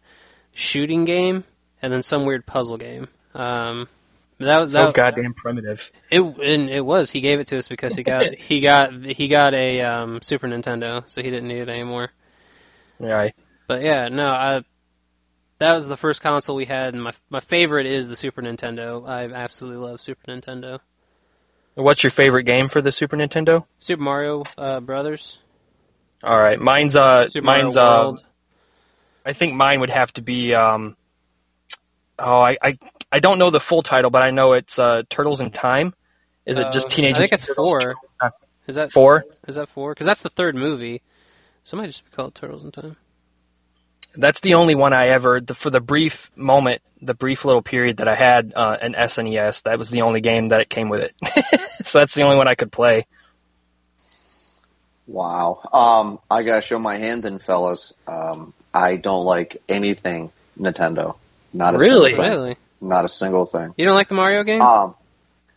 shooting 0.54 1.06
game, 1.06 1.44
and 1.82 1.92
then 1.92 2.04
some 2.04 2.26
weird 2.26 2.46
puzzle 2.46 2.78
game. 2.78 3.08
Um, 3.34 3.88
that 4.40 4.60
was 4.60 4.74
So 4.74 4.88
that, 4.88 4.94
goddamn 4.96 5.34
primitive. 5.34 5.90
it, 6.12 6.22
and 6.22 6.70
it 6.70 6.84
was. 6.84 7.12
He 7.12 7.22
gave 7.22 7.40
it 7.40 7.48
to 7.48 7.58
us 7.58 7.68
because 7.68 7.96
he 7.96 8.04
got 8.04 8.36
he 8.38 8.60
got 8.60 8.94
he 9.06 9.28
got 9.28 9.54
a 9.54 9.82
um, 9.82 10.22
Super 10.22 10.48
Nintendo, 10.48 11.04
so 11.08 11.22
he 11.22 11.30
didn't 11.30 11.48
need 11.48 11.60
it 11.62 11.70
anymore. 11.70 12.10
Right. 13.00 13.34
But 13.68 13.82
yeah, 13.84 14.10
no, 14.10 14.28
I 14.28 14.64
that 15.60 15.74
was 15.74 15.88
the 15.88 15.98
first 15.98 16.22
console 16.22 16.56
we 16.56 16.66
had, 16.66 16.94
and 16.94 17.04
my 17.04 17.14
my 17.30 17.40
favorite 17.40 17.86
is 17.86 18.08
the 18.08 18.16
Super 18.16 18.42
Nintendo. 18.42 19.08
I 19.08 19.26
absolutely 19.26 19.86
love 19.88 20.02
Super 20.02 20.32
Nintendo. 20.32 20.80
What's 21.76 22.04
your 22.04 22.12
favorite 22.12 22.44
game 22.44 22.70
for 22.70 22.82
the 22.82 22.92
Super 22.92 23.18
Nintendo? 23.18 23.66
Super 23.80 24.02
Mario 24.04 24.44
uh, 24.58 24.80
Brothers. 24.80 25.40
All 26.24 26.38
right, 26.38 26.60
mine's 26.60 26.96
uh, 26.96 27.30
Super 27.30 27.46
mine's 27.46 27.78
uh. 27.78 28.14
I 29.26 29.34
think 29.34 29.54
mine 29.54 29.80
would 29.80 29.90
have 29.90 30.12
to 30.14 30.22
be 30.22 30.54
um, 30.54 30.98
oh, 32.20 32.42
I, 32.42 32.58
I 32.62 32.78
I 33.12 33.20
don't 33.20 33.40
know 33.40 33.50
the 33.50 33.60
full 33.60 33.82
title, 33.82 34.12
but 34.12 34.22
I 34.22 34.32
know 34.32 34.54
it's 34.54 34.78
uh, 34.80 35.04
Turtles 35.10 35.40
in 35.40 35.52
Time. 35.52 35.94
Is 36.46 36.58
it 36.60 36.72
just 36.74 36.88
Uh, 36.88 36.90
Teenage? 36.90 37.16
I 37.16 37.20
think 37.20 37.32
it's 37.32 37.48
Turtles? 37.48 37.72
four. 37.72 37.96
Uh, 38.20 38.30
Is 38.68 38.76
that 38.76 38.92
Four. 38.92 39.24
Is 39.48 39.56
that 39.56 39.70
four? 39.70 39.94
Because 39.94 40.08
that's 40.08 40.24
the 40.24 40.30
third 40.30 40.56
movie. 40.56 41.02
So 41.64 41.78
it 41.78 41.82
might 41.82 41.88
just 41.88 42.10
called 42.12 42.36
Turtles 42.36 42.66
in 42.66 42.72
Time. 42.72 42.98
That's 44.16 44.42
the 44.42 44.56
only 44.56 44.76
one 44.76 44.94
I 44.94 45.08
ever 45.08 45.42
the, 45.42 45.54
for 45.54 45.70
the 45.70 45.82
brief 45.82 46.32
moment, 46.36 46.82
the 47.02 47.14
brief 47.16 47.46
little 47.46 47.62
period 47.64 47.98
that 47.98 48.08
I 48.08 48.16
had 48.16 48.54
uh, 48.56 48.78
an 48.82 48.94
SNES. 48.94 49.64
That 49.64 49.80
was 49.80 49.90
the 49.90 50.04
only 50.04 50.22
game 50.22 50.50
that 50.50 50.62
it 50.62 50.70
came 50.70 50.90
with 50.90 51.02
it. 51.02 51.16
so 51.86 52.00
that's 52.00 52.14
the 52.14 52.22
only 52.22 52.38
one 52.38 52.48
I 52.48 52.56
could 52.56 52.72
play. 52.72 53.06
Wow. 55.08 55.62
Um, 55.74 56.20
I 56.30 56.44
gotta 56.44 56.62
show 56.62 56.80
my 56.80 56.98
hand 56.98 57.24
then, 57.24 57.40
fellas. 57.40 57.94
Um, 58.08 58.54
I 58.74 58.98
don't 58.98 59.26
like 59.26 59.62
anything 59.68 60.32
Nintendo. 60.60 61.18
Not 61.54 61.76
a 61.76 61.78
Really? 61.78 62.12
single 62.14 62.24
thing. 62.24 62.40
Really? 62.40 62.58
Not 62.82 63.06
a 63.06 63.10
single 63.10 63.46
thing. 63.46 63.74
You 63.78 63.86
don't 63.86 63.96
like 63.96 64.08
the 64.08 64.16
Mario 64.16 64.44
game? 64.44 64.62
Um, 64.62 64.96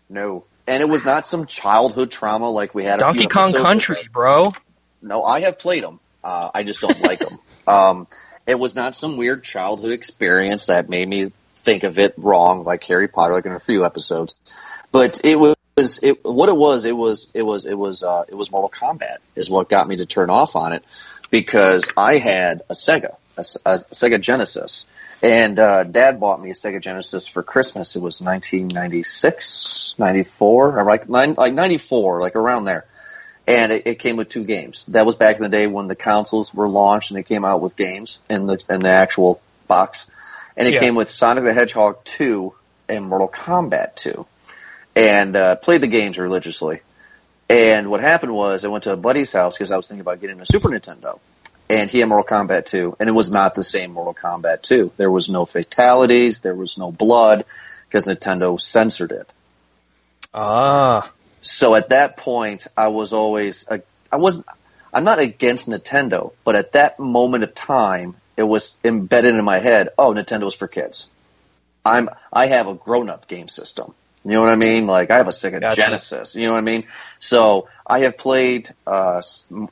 no. 0.08 0.44
And 0.66 0.82
it 0.82 0.88
was 0.88 1.04
not 1.04 1.24
some 1.26 1.46
childhood 1.46 2.10
trauma 2.10 2.50
like 2.50 2.74
we 2.74 2.84
had. 2.84 2.98
A 2.98 3.02
Donkey 3.02 3.20
few 3.20 3.28
Kong 3.28 3.52
Country, 3.52 4.00
ago. 4.00 4.08
bro. 4.12 4.52
No, 5.00 5.22
I 5.22 5.40
have 5.40 5.58
played 5.58 5.84
them. 5.84 6.00
Uh, 6.24 6.50
I 6.54 6.64
just 6.64 6.80
don't 6.80 7.00
like 7.02 7.18
them. 7.20 7.38
Um, 7.68 8.06
it 8.46 8.58
was 8.58 8.74
not 8.74 8.94
some 8.94 9.16
weird 9.16 9.42
childhood 9.42 9.92
experience 9.92 10.66
that 10.66 10.88
made 10.88 11.08
me 11.08 11.32
think 11.56 11.82
of 11.82 11.98
it 11.98 12.14
wrong, 12.16 12.64
like 12.64 12.84
Harry 12.84 13.08
Potter, 13.08 13.34
like 13.34 13.46
in 13.46 13.52
a 13.52 13.60
few 13.60 13.84
episodes. 13.84 14.36
But 14.92 15.20
it 15.24 15.36
was 15.36 15.56
it 16.02 16.24
what 16.24 16.48
it 16.48 16.56
was. 16.56 16.84
It 16.84 16.96
was 16.96 17.30
it 17.34 17.42
was 17.42 17.66
it 17.66 17.74
was 17.74 18.02
uh, 18.02 18.24
it 18.28 18.34
was 18.34 18.50
Mortal 18.50 18.70
Kombat 18.70 19.18
is 19.34 19.50
what 19.50 19.68
got 19.68 19.88
me 19.88 19.96
to 19.96 20.06
turn 20.06 20.30
off 20.30 20.56
on 20.56 20.72
it 20.72 20.84
because 21.30 21.88
I 21.96 22.18
had 22.18 22.62
a 22.70 22.74
Sega, 22.74 23.16
a 23.36 23.40
Sega 23.42 24.20
Genesis. 24.20 24.86
And 25.22 25.58
uh, 25.58 25.84
Dad 25.84 26.20
bought 26.20 26.42
me 26.42 26.50
a 26.50 26.52
Sega 26.52 26.80
Genesis 26.80 27.26
for 27.26 27.42
Christmas. 27.42 27.96
It 27.96 28.00
was 28.00 28.20
1996, 28.20 29.94
94, 29.98 30.78
or 30.78 30.84
like 30.84 31.08
nine, 31.08 31.34
like 31.34 31.54
94, 31.54 32.20
like 32.20 32.36
around 32.36 32.66
there 32.66 32.84
and 33.46 33.72
it, 33.72 33.86
it 33.86 33.98
came 33.98 34.16
with 34.16 34.28
two 34.28 34.44
games. 34.44 34.84
That 34.86 35.06
was 35.06 35.16
back 35.16 35.36
in 35.36 35.42
the 35.42 35.48
day 35.48 35.66
when 35.66 35.86
the 35.86 35.94
consoles 35.96 36.52
were 36.52 36.68
launched 36.68 37.10
and 37.10 37.18
they 37.18 37.22
came 37.22 37.44
out 37.44 37.60
with 37.60 37.76
games 37.76 38.20
in 38.28 38.46
the 38.46 38.62
in 38.68 38.80
the 38.80 38.90
actual 38.90 39.40
box, 39.68 40.06
and 40.56 40.66
it 40.68 40.74
Yeah. 40.74 40.80
came 40.80 40.94
with 40.94 41.08
Sonic 41.08 41.44
the 41.44 41.52
Hedgehog 41.52 42.02
two 42.04 42.54
and 42.88 43.04
Mortal 43.06 43.28
Kombat 43.28 43.94
two, 43.96 44.26
and 44.94 45.36
uh, 45.36 45.56
played 45.56 45.80
the 45.80 45.86
games 45.88 46.18
religiously. 46.18 46.80
And 47.48 47.90
what 47.90 48.00
happened 48.00 48.34
was 48.34 48.64
I 48.64 48.68
went 48.68 48.84
to 48.84 48.92
a 48.92 48.96
buddy's 48.96 49.32
house 49.32 49.54
because 49.54 49.70
I 49.70 49.76
was 49.76 49.86
thinking 49.86 50.00
about 50.00 50.20
getting 50.20 50.40
a 50.40 50.46
Super 50.46 50.68
Nintendo, 50.68 51.20
and 51.70 51.88
he 51.88 52.00
had 52.00 52.08
Mortal 52.08 52.38
Kombat 52.38 52.64
two, 52.66 52.96
and 52.98 53.08
it 53.08 53.12
was 53.12 53.30
not 53.30 53.54
the 53.54 53.62
same 53.62 53.92
Mortal 53.92 54.14
Kombat 54.14 54.62
two. 54.62 54.90
There 54.96 55.10
was 55.10 55.28
no 55.28 55.44
fatalities, 55.46 56.40
there 56.40 56.54
was 56.56 56.76
no 56.76 56.90
blood 56.90 57.44
because 57.88 58.04
Nintendo 58.04 58.60
censored 58.60 59.12
it. 59.12 59.32
Ah, 60.34 61.08
So 61.46 61.76
at 61.76 61.90
that 61.90 62.16
point, 62.16 62.66
I 62.76 62.88
was 62.88 63.12
always 63.12 63.66
I 63.68 64.16
wasn't 64.16 64.46
I'm 64.92 65.04
not 65.04 65.20
against 65.20 65.68
Nintendo, 65.68 66.32
but 66.42 66.56
at 66.56 66.72
that 66.72 66.98
moment 66.98 67.44
of 67.44 67.54
time, 67.54 68.16
it 68.36 68.42
was 68.42 68.78
embedded 68.82 69.34
in 69.36 69.44
my 69.44 69.58
head. 69.58 69.90
Oh, 69.96 70.12
Nintendo's 70.12 70.56
for 70.56 70.66
kids. 70.66 71.08
I'm 71.84 72.10
I 72.32 72.46
have 72.46 72.66
a 72.66 72.74
grown 72.74 73.08
up 73.08 73.28
game 73.28 73.46
system. 73.46 73.94
You 74.24 74.32
know 74.32 74.40
what 74.40 74.50
I 74.50 74.56
mean? 74.56 74.88
Like 74.88 75.12
I 75.12 75.18
have 75.18 75.28
a 75.28 75.30
Sega 75.30 75.60
Gotcha. 75.60 75.76
Genesis. 75.76 76.34
You 76.34 76.48
know 76.48 76.54
what 76.54 76.58
I 76.58 76.62
mean? 76.62 76.88
So 77.20 77.68
I 77.86 78.00
have 78.00 78.18
played 78.18 78.70
uh, 78.84 79.22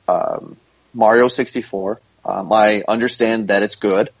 um, 0.07 0.55
Mario 0.93 1.27
64. 1.27 1.99
Um, 2.23 2.53
I 2.53 2.83
understand 2.87 3.49
that 3.49 3.63
it's 3.63 3.75
good. 3.75 4.11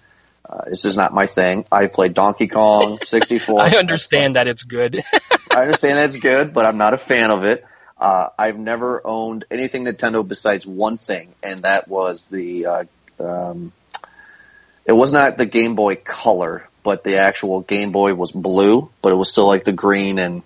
Uh, 0.47 0.65
this 0.69 0.85
is 0.85 0.95
not 0.95 1.13
my 1.13 1.25
thing. 1.25 1.65
I 1.71 1.87
played 1.87 2.13
Donkey 2.13 2.47
Kong 2.47 2.99
64. 3.03 3.61
I 3.61 3.69
understand 3.71 4.35
that 4.35 4.47
it's 4.47 4.63
good. 4.63 5.03
I 5.51 5.61
understand 5.61 5.97
that 5.97 6.05
it's 6.05 6.17
good, 6.17 6.53
but 6.53 6.65
I'm 6.65 6.77
not 6.77 6.93
a 6.93 6.97
fan 6.97 7.31
of 7.31 7.43
it. 7.43 7.65
Uh, 7.97 8.29
I've 8.37 8.59
never 8.59 9.01
owned 9.05 9.45
anything 9.49 9.85
Nintendo 9.85 10.27
besides 10.27 10.67
one 10.67 10.97
thing, 10.97 11.33
and 11.41 11.61
that 11.61 11.87
was 11.87 12.27
the. 12.27 12.65
Uh, 12.65 12.83
um, 13.19 13.71
it 14.85 14.91
was 14.91 15.11
not 15.11 15.37
the 15.37 15.45
Game 15.45 15.75
Boy 15.75 15.95
Color, 15.95 16.67
but 16.83 17.03
the 17.03 17.17
actual 17.17 17.61
Game 17.61 17.91
Boy 17.91 18.13
was 18.13 18.31
blue, 18.31 18.91
but 19.01 19.11
it 19.11 19.15
was 19.15 19.29
still 19.29 19.47
like 19.47 19.63
the 19.63 19.71
green 19.71 20.19
and 20.19 20.43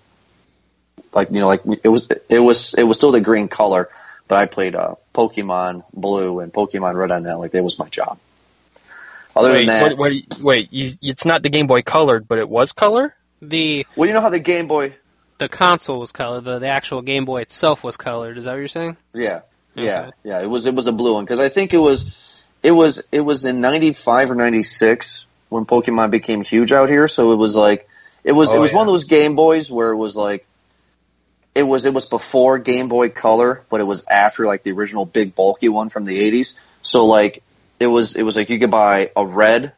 like 1.12 1.30
you 1.30 1.40
know 1.40 1.46
like 1.46 1.62
it 1.82 1.88
was 1.88 2.08
it 2.28 2.38
was 2.38 2.74
it 2.74 2.84
was 2.84 2.96
still 2.96 3.10
the 3.10 3.20
green 3.20 3.48
color, 3.48 3.90
but 4.28 4.38
I 4.38 4.46
played 4.46 4.74
uh, 4.74 4.94
Pokemon 5.14 5.84
Blue 5.92 6.40
and 6.40 6.52
Pokemon 6.52 6.94
Red 6.94 7.10
on 7.10 7.24
that. 7.24 7.38
Like 7.38 7.50
that 7.50 7.64
was 7.64 7.78
my 7.78 7.88
job. 7.88 8.18
Other 9.36 9.52
wait, 9.52 9.66
than 9.66 9.66
that, 9.66 9.96
what, 9.96 10.12
what, 10.12 10.40
wait, 10.40 10.72
you, 10.72 10.92
it's 11.00 11.24
not 11.24 11.42
the 11.42 11.50
Game 11.50 11.66
Boy 11.66 11.82
Colored, 11.82 12.26
but 12.26 12.38
it 12.38 12.48
was 12.48 12.72
color. 12.72 13.14
The 13.40 13.86
well, 13.96 14.06
you 14.08 14.12
know 14.14 14.20
how 14.20 14.28
the 14.28 14.38
Game 14.38 14.66
Boy, 14.66 14.94
the 15.38 15.48
console 15.48 16.00
was 16.00 16.12
colored. 16.12 16.44
The 16.44 16.58
the 16.58 16.68
actual 16.68 17.00
Game 17.02 17.24
Boy 17.24 17.40
itself 17.40 17.82
was 17.84 17.96
colored. 17.96 18.36
Is 18.38 18.44
that 18.44 18.52
what 18.52 18.58
you're 18.58 18.68
saying? 18.68 18.96
yeah, 19.14 19.40
yeah, 19.74 20.00
Okay. 20.00 20.10
yeah. 20.24 20.40
It 20.40 20.48
was 20.48 20.66
it 20.66 20.74
was 20.74 20.86
a 20.88 20.92
blue 20.92 21.14
one 21.14 21.24
because 21.24 21.40
I 21.40 21.48
think 21.48 21.72
it 21.72 21.78
was 21.78 22.10
it 22.62 22.72
was 22.72 23.02
it 23.10 23.20
was 23.20 23.46
in 23.46 23.60
'95 23.60 24.32
or 24.32 24.34
'96 24.34 25.26
when 25.48 25.64
Pokemon 25.64 26.10
became 26.10 26.42
huge 26.42 26.72
out 26.72 26.88
here. 26.88 27.08
So 27.08 27.32
it 27.32 27.36
was 27.36 27.56
like 27.56 27.88
it 28.24 28.32
was 28.32 28.52
it 28.52 28.58
Oh, 28.58 28.60
was 28.60 28.72
one 28.72 28.86
of 28.86 28.92
those 28.92 29.04
Game 29.04 29.36
Boys 29.36 29.70
where 29.70 29.90
it 29.90 29.96
was 29.96 30.16
like 30.16 30.46
it 31.54 31.62
was 31.62 31.86
it 31.86 31.94
was 31.94 32.06
before 32.06 32.58
Game 32.58 32.88
Boy 32.88 33.08
Color, 33.08 33.62
but 33.70 33.80
it 33.80 33.84
was 33.84 34.04
after 34.04 34.44
like 34.44 34.62
the 34.62 34.72
original 34.72 35.06
big 35.06 35.34
bulky 35.34 35.68
one 35.68 35.88
from 35.88 36.04
the 36.04 36.30
'80s. 36.30 36.58
So 36.82 37.06
like 37.06 37.42
it 37.80 37.86
was 37.86 38.14
it 38.14 38.22
was 38.22 38.36
like 38.36 38.50
you 38.50 38.58
could 38.60 38.70
buy 38.70 39.10
a 39.16 39.26
red 39.26 39.72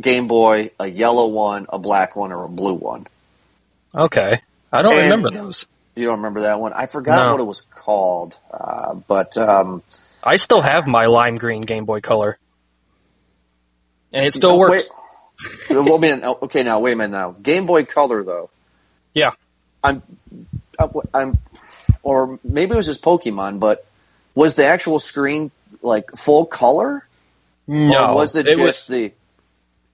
Game 0.00 0.26
Boy, 0.26 0.70
a 0.80 0.88
yellow 0.88 1.28
one, 1.28 1.66
a 1.68 1.78
black 1.78 2.16
one, 2.16 2.32
or 2.32 2.44
a 2.44 2.48
blue 2.48 2.74
one. 2.74 3.06
Okay, 3.94 4.40
I 4.72 4.82
don't 4.82 4.92
And- 4.94 5.02
remember 5.04 5.30
those. 5.30 5.66
You 5.94 6.04
don't 6.06 6.16
remember 6.18 6.42
that 6.42 6.60
one? 6.60 6.74
I 6.74 6.84
forgot 6.86 7.24
No. 7.24 7.30
what 7.32 7.40
it 7.40 7.44
was 7.44 7.62
called, 7.74 8.38
uh, 8.50 8.92
but 8.94 9.38
um, 9.38 9.82
I 10.22 10.36
still 10.36 10.60
have 10.60 10.86
my 10.86 11.06
lime 11.06 11.38
green 11.38 11.62
Game 11.62 11.86
Boy 11.86 12.00
Color, 12.02 12.36
and 14.12 14.26
it 14.26 14.34
still 14.34 14.58
works. 14.58 14.90
Wait, 15.70 15.70
well, 15.70 15.94
I 15.94 15.98
mean, 15.98 16.22
okay, 16.24 16.62
now 16.64 16.80
wait 16.80 16.92
a 16.92 16.96
minute. 16.96 17.16
Now, 17.16 17.30
Game 17.30 17.64
Boy 17.64 17.84
Color 17.86 18.24
though. 18.24 18.50
Yeah. 19.14 19.30
I'm, 19.82 20.02
I'm, 21.14 21.38
or 22.02 22.38
maybe 22.44 22.72
it 22.72 22.76
was 22.76 22.86
just 22.86 23.00
Pokemon, 23.02 23.60
but 23.60 23.86
was 24.34 24.54
the 24.56 24.66
actual 24.66 24.98
screen 24.98 25.50
like 25.80 26.10
full 26.16 26.44
color? 26.44 27.05
No, 27.66 28.10
or 28.10 28.14
was 28.14 28.36
it, 28.36 28.46
it 28.46 28.56
just 28.56 28.60
was 28.60 28.86
the? 28.86 29.12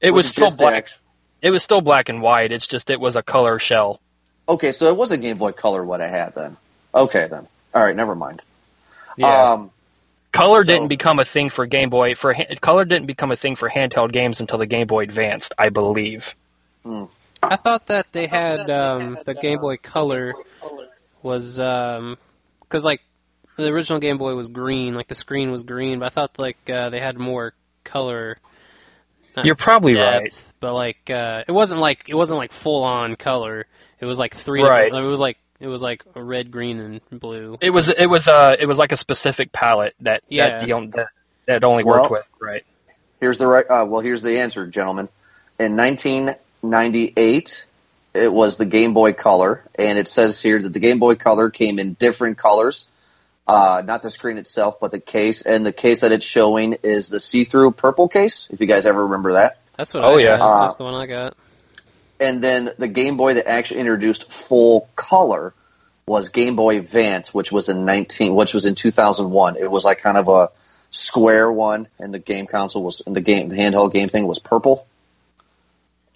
it 0.00 0.10
was 0.10 0.28
still 0.28 0.46
just 0.46 0.58
the 0.58 0.64
black. 0.64 0.74
act- 0.74 0.98
It 1.40 1.50
was 1.50 1.62
still 1.62 1.80
black 1.80 2.08
and 2.08 2.20
white. 2.22 2.52
It's 2.52 2.66
just 2.66 2.90
it 2.90 3.00
was 3.00 3.16
a 3.16 3.22
color 3.22 3.58
shell. 3.58 4.00
okay, 4.48 4.72
so 4.72 4.88
it 4.88 4.96
was 4.96 5.10
a 5.12 5.16
Game 5.16 5.38
Boy 5.38 5.52
Color 5.52 5.82
what 5.84 6.00
I 6.00 6.08
had 6.08 6.34
then. 6.34 6.56
Okay, 6.94 7.26
then. 7.28 7.46
All 7.74 7.82
right, 7.82 7.96
never 7.96 8.14
mind. 8.14 8.42
Yeah. 9.16 9.52
Um, 9.52 9.70
Color 10.32 10.64
So- 10.64 10.72
didn't 10.72 10.88
become 10.88 11.18
a 11.18 11.24
thing 11.24 11.50
for 11.50 11.66
Game 11.66 11.90
Boy 11.90 12.14
for 12.14 12.34
color 12.60 12.84
didn't 12.86 13.06
become 13.06 13.30
a 13.32 13.36
thing 13.36 13.54
for 13.56 13.68
handheld 13.68 14.12
games 14.12 14.40
until 14.40 14.58
the 14.58 14.66
Game 14.66 14.86
Boy 14.86 15.02
Advanced, 15.02 15.52
I 15.58 15.68
believe. 15.68 16.34
I 16.86 17.56
thought 17.56 17.86
that 17.88 18.10
they 18.12 18.26
had 18.26 18.70
um, 18.70 19.18
the 19.26 19.34
Game 19.34 19.58
Boy 19.60 19.76
Color 19.76 20.34
was 21.22 21.56
because 21.56 22.84
like 22.84 23.02
the 23.56 23.68
original 23.68 23.98
Game 24.00 24.16
Boy 24.18 24.34
was 24.34 24.48
green, 24.48 24.94
like 24.94 25.06
the 25.06 25.14
screen 25.14 25.50
was 25.50 25.64
green, 25.64 25.98
but 25.98 26.06
I 26.06 26.08
thought 26.08 26.38
like 26.38 26.56
uh, 26.70 26.88
they 26.90 27.00
had 27.00 27.18
more 27.18 27.52
color. 27.84 28.38
You're 29.42 29.54
probably 29.54 29.94
depth, 29.94 30.20
right. 30.20 30.42
but 30.60 30.74
like 30.74 31.08
uh, 31.10 31.44
it 31.48 31.52
wasn't 31.52 31.80
like 31.80 32.08
it 32.08 32.14
wasn't 32.14 32.38
like 32.38 32.52
full 32.52 32.84
on 32.84 33.16
color. 33.16 33.66
It 33.98 34.04
was 34.06 34.18
like 34.18 34.34
three. 34.34 34.62
Right. 34.62 34.84
different- 34.84 35.04
It 35.06 35.08
was 35.08 35.20
like 35.20 35.38
it 35.58 35.68
was 35.68 35.80
like 35.80 36.04
a 36.14 36.22
red, 36.22 36.50
green, 36.50 36.78
and 36.80 37.00
blue. 37.20 37.56
It 37.60 37.70
was 37.70 37.88
it 37.88 38.06
was 38.06 38.28
uh 38.28 38.56
it 38.58 38.66
was 38.66 38.78
like 38.78 38.92
a 38.92 38.96
specific 38.96 39.52
palette 39.52 39.94
that 40.00 40.22
Yeah. 40.28 40.58
that, 40.60 40.66
the, 40.66 40.90
that 40.96 41.08
that 41.46 41.64
only 41.64 41.84
Well- 41.84 42.00
worked 42.02 42.10
with 42.10 42.26
right. 42.40 42.64
Here's 43.20 43.38
the 43.38 43.46
right. 43.46 43.64
Uh, 43.64 43.86
well, 43.88 44.00
here's 44.00 44.20
the 44.22 44.40
answer, 44.40 44.66
gentlemen. 44.66 45.08
In 45.58 45.76
1998, 45.76 47.66
it 48.14 48.32
was 48.32 48.56
the 48.56 48.64
Game 48.66 48.94
Boy 48.94 49.12
Color, 49.12 49.64
and 49.76 49.98
it 49.98 50.08
says 50.08 50.40
here 50.42 50.60
that 50.60 50.72
the 50.72 50.80
Game 50.80 50.98
Boy 50.98 51.14
Color 51.14 51.50
came 51.50 51.78
in 51.78 51.94
different 51.94 52.36
colors. 52.38 52.86
Uh, 53.46 53.82
not 53.84 54.02
the 54.02 54.10
screen 54.10 54.38
itself, 54.38 54.78
but 54.80 54.92
the 54.92 55.00
case, 55.00 55.42
and 55.42 55.66
the 55.66 55.72
case 55.72 56.00
that 56.02 56.12
it's 56.12 56.24
showing 56.24 56.74
is 56.84 57.08
the 57.08 57.18
see-through 57.18 57.72
purple 57.72 58.08
case. 58.08 58.48
If 58.50 58.60
you 58.60 58.66
guys 58.66 58.86
ever 58.86 59.02
remember 59.04 59.32
that, 59.32 59.58
That's 59.76 59.92
what. 59.94 60.04
Oh, 60.04 60.16
I 60.18 60.20
yeah. 60.20 60.38
got. 60.38 60.40
Uh, 60.40 60.66
That's 60.68 60.78
the 60.78 60.84
one 60.84 60.94
I 60.94 61.06
got. 61.06 61.36
and 62.20 62.42
then 62.42 62.70
the 62.78 62.86
Game 62.88 63.16
Boy 63.16 63.34
that 63.34 63.48
actually 63.48 63.80
introduced 63.80 64.32
full 64.32 64.88
color 64.94 65.54
was 66.06 66.28
Game 66.28 66.54
Boy 66.56 66.78
Advance, 66.78 67.34
which 67.34 67.50
was 67.50 67.68
in 67.68 67.84
19, 67.84 68.34
which 68.34 68.54
was 68.54 68.64
in 68.64 68.74
2001. 68.76 69.56
It 69.56 69.70
was 69.70 69.84
like 69.84 69.98
kind 69.98 70.16
of 70.16 70.28
a 70.28 70.50
square 70.90 71.50
one, 71.50 71.88
and 71.98 72.14
the 72.14 72.18
game 72.20 72.46
console 72.46 72.82
was, 72.84 73.02
and 73.06 73.14
the 73.16 73.20
game, 73.20 73.48
the 73.48 73.56
handheld 73.56 73.92
game 73.92 74.08
thing 74.08 74.26
was 74.26 74.38
purple. 74.38 74.86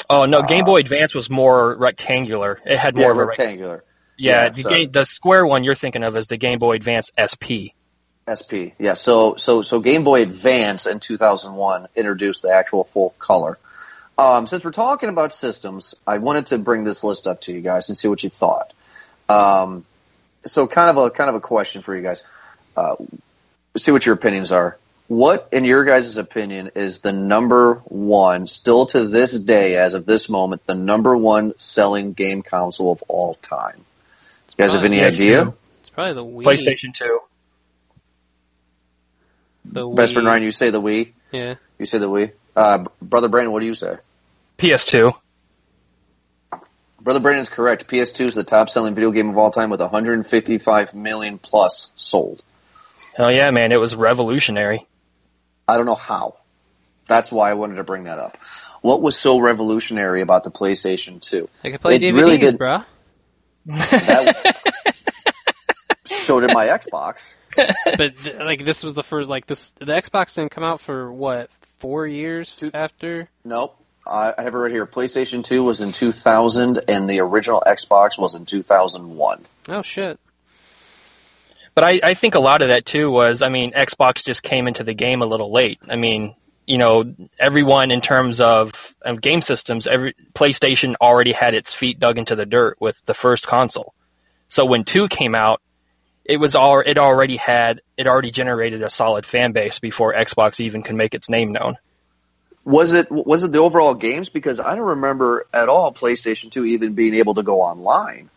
Oh 0.08 0.26
no, 0.26 0.42
Game 0.42 0.62
Uh, 0.62 0.66
Boy 0.66 0.78
Advance 0.80 1.14
was 1.14 1.28
more 1.28 1.74
rectangular. 1.76 2.60
It 2.64 2.76
had 2.78 2.94
more 2.94 3.06
Yeah, 3.06 3.10
of 3.10 3.16
a 3.16 3.20
rec- 3.20 3.28
rectangular. 3.38 3.82
Yeah. 4.16 4.44
yeah, 4.44 4.48
the, 4.50 4.62
so- 4.62 4.70
game, 4.70 4.90
the 4.90 5.04
square 5.04 5.46
one 5.46 5.64
you're 5.64 5.74
thinking 5.74 6.02
of 6.02 6.16
is 6.16 6.26
the 6.26 6.36
Game 6.36 6.58
Boy 6.58 6.74
Advance 6.74 7.10
SP. 7.16 7.76
SP. 8.26 8.74
Yeah. 8.78 8.94
So 8.94 9.36
so 9.36 9.62
so 9.62 9.78
Game 9.78 10.02
Boy 10.02 10.22
Advance 10.22 10.86
in 10.86 10.98
2001 10.98 11.86
introduced 11.94 12.42
the 12.42 12.50
actual 12.50 12.84
full 12.84 13.10
color. 13.18 13.56
Um, 14.18 14.46
since 14.46 14.64
we're 14.64 14.72
talking 14.72 15.10
about 15.10 15.32
systems, 15.32 15.94
I 16.06 16.18
wanted 16.18 16.46
to 16.46 16.58
bring 16.58 16.84
this 16.84 17.04
list 17.04 17.26
up 17.26 17.42
to 17.42 17.52
you 17.52 17.60
guys 17.60 17.88
and 17.88 17.96
see 17.96 18.08
what 18.08 18.24
you 18.24 18.30
thought. 18.30 18.72
Um, 19.28 19.84
so 20.44 20.66
kind 20.66 20.90
of 20.90 21.04
a 21.04 21.10
kind 21.10 21.28
of 21.28 21.36
a 21.36 21.40
question 21.40 21.82
for 21.82 21.94
you 21.94 22.02
guys. 22.02 22.24
Uh, 22.76 22.96
see 23.76 23.92
what 23.92 24.06
your 24.06 24.14
opinions 24.14 24.52
are. 24.52 24.76
What, 25.08 25.50
in 25.52 25.64
your 25.64 25.84
guys' 25.84 26.16
opinion, 26.16 26.72
is 26.74 26.98
the 26.98 27.12
number 27.12 27.74
one, 27.84 28.48
still 28.48 28.86
to 28.86 29.06
this 29.06 29.38
day, 29.38 29.76
as 29.76 29.94
of 29.94 30.04
this 30.04 30.28
moment, 30.28 30.66
the 30.66 30.74
number 30.74 31.16
one 31.16 31.56
selling 31.58 32.12
game 32.12 32.42
console 32.42 32.90
of 32.90 33.04
all 33.06 33.34
time? 33.34 33.84
You 34.58 34.64
guys 34.64 34.72
have 34.72 34.84
any 34.84 34.98
PS2. 34.98 35.20
idea? 35.20 35.54
It's 35.80 35.90
probably 35.90 36.14
the 36.14 36.24
Wii. 36.24 36.42
PlayStation 36.44 36.94
Two. 36.94 37.20
The 39.66 39.86
Best 39.88 40.14
friend 40.14 40.26
Ryan, 40.26 40.42
you 40.44 40.50
say 40.50 40.70
the 40.70 40.80
Wii. 40.80 41.12
Yeah. 41.32 41.54
You 41.78 41.86
say 41.86 41.98
the 41.98 42.08
Wii. 42.08 42.32
Uh, 42.54 42.84
Brother 43.02 43.28
Brandon, 43.28 43.52
what 43.52 43.60
do 43.60 43.66
you 43.66 43.74
say? 43.74 43.96
PS2. 44.58 45.14
Brother 47.00 47.20
Brandon's 47.20 47.48
correct. 47.50 47.86
PS2 47.88 48.26
is 48.26 48.34
the 48.34 48.44
top 48.44 48.68
selling 48.70 48.94
video 48.94 49.10
game 49.10 49.28
of 49.28 49.36
all 49.38 49.50
time 49.50 49.70
with 49.70 49.80
155 49.80 50.94
million 50.94 51.38
plus 51.38 51.92
sold. 51.94 52.42
Hell 53.16 53.30
yeah, 53.32 53.50
man! 53.50 53.72
It 53.72 53.80
was 53.80 53.94
revolutionary. 53.94 54.86
I 55.68 55.76
don't 55.76 55.86
know 55.86 55.94
how. 55.94 56.36
That's 57.06 57.30
why 57.30 57.50
I 57.50 57.54
wanted 57.54 57.76
to 57.76 57.84
bring 57.84 58.04
that 58.04 58.18
up. 58.18 58.36
What 58.82 59.00
was 59.02 59.16
so 59.18 59.38
revolutionary 59.40 60.20
about 60.20 60.44
the 60.44 60.50
PlayStation 60.50 61.20
2? 61.20 61.48
I 61.64 61.70
could 61.70 61.80
play 61.80 61.96
It 61.96 62.02
DVDs, 62.02 62.14
really 62.14 62.38
did- 62.38 62.58
bruh. 62.58 62.84
That 63.66 64.56
so 66.04 66.40
did 66.40 66.52
my 66.52 66.68
Xbox. 66.68 67.34
but 67.96 68.16
th- 68.16 68.36
like 68.36 68.64
this 68.64 68.84
was 68.84 68.94
the 68.94 69.02
first 69.02 69.28
like 69.28 69.46
this 69.46 69.70
the 69.72 69.86
Xbox 69.86 70.34
didn't 70.34 70.50
come 70.52 70.64
out 70.64 70.80
for 70.80 71.12
what 71.12 71.50
four 71.78 72.06
years 72.06 72.54
Two- 72.54 72.70
after. 72.72 73.28
Nope. 73.44 73.76
I 74.06 74.34
I 74.36 74.42
have 74.42 74.54
it 74.54 74.58
right 74.58 74.70
here. 74.70 74.86
PlayStation 74.86 75.42
2 75.42 75.62
was 75.64 75.80
in 75.80 75.92
2000 75.92 76.78
and 76.88 77.08
the 77.10 77.20
original 77.20 77.62
Xbox 77.66 78.18
was 78.18 78.34
in 78.34 78.44
2001. 78.46 79.44
Oh 79.68 79.82
shit! 79.82 80.20
But 81.74 81.84
I, 81.84 82.00
I 82.02 82.14
think 82.14 82.34
a 82.36 82.40
lot 82.40 82.62
of 82.62 82.68
that 82.68 82.86
too 82.86 83.10
was, 83.10 83.42
I 83.42 83.48
mean, 83.48 83.72
Xbox 83.72 84.24
just 84.24 84.42
came 84.42 84.68
into 84.68 84.84
the 84.84 84.94
game 84.94 85.22
a 85.22 85.26
little 85.26 85.52
late. 85.52 85.78
I 85.88 85.96
mean, 85.96 86.34
you 86.66 86.78
know, 86.78 87.14
everyone 87.38 87.90
in 87.90 88.00
terms 88.00 88.40
of, 88.40 88.94
of 89.02 89.20
game 89.20 89.40
systems, 89.40 89.86
every 89.86 90.14
PlayStation 90.34 90.96
already 91.00 91.32
had 91.32 91.54
its 91.54 91.72
feet 91.72 92.00
dug 92.00 92.18
into 92.18 92.34
the 92.34 92.46
dirt 92.46 92.76
with 92.80 93.04
the 93.06 93.14
first 93.14 93.46
console. 93.46 93.94
So 94.48 94.64
when 94.66 94.84
two 94.84 95.08
came 95.08 95.34
out, 95.34 95.60
it 96.24 96.38
was 96.38 96.56
all 96.56 96.80
it 96.80 96.98
already 96.98 97.36
had 97.36 97.82
it 97.96 98.08
already 98.08 98.32
generated 98.32 98.82
a 98.82 98.90
solid 98.90 99.24
fan 99.24 99.52
base 99.52 99.78
before 99.78 100.12
Xbox 100.12 100.58
even 100.60 100.82
could 100.82 100.96
make 100.96 101.14
its 101.14 101.28
name 101.28 101.52
known. 101.52 101.76
Was 102.64 102.92
it 102.92 103.10
was 103.10 103.44
it 103.44 103.52
the 103.52 103.58
overall 103.58 103.94
games? 103.94 104.28
Because 104.28 104.58
I 104.58 104.74
don't 104.74 104.86
remember 104.86 105.46
at 105.54 105.68
all 105.68 105.92
PlayStation 105.92 106.50
2 106.50 106.64
even 106.66 106.94
being 106.94 107.14
able 107.14 107.34
to 107.34 107.44
go 107.44 107.62
online. 107.62 108.28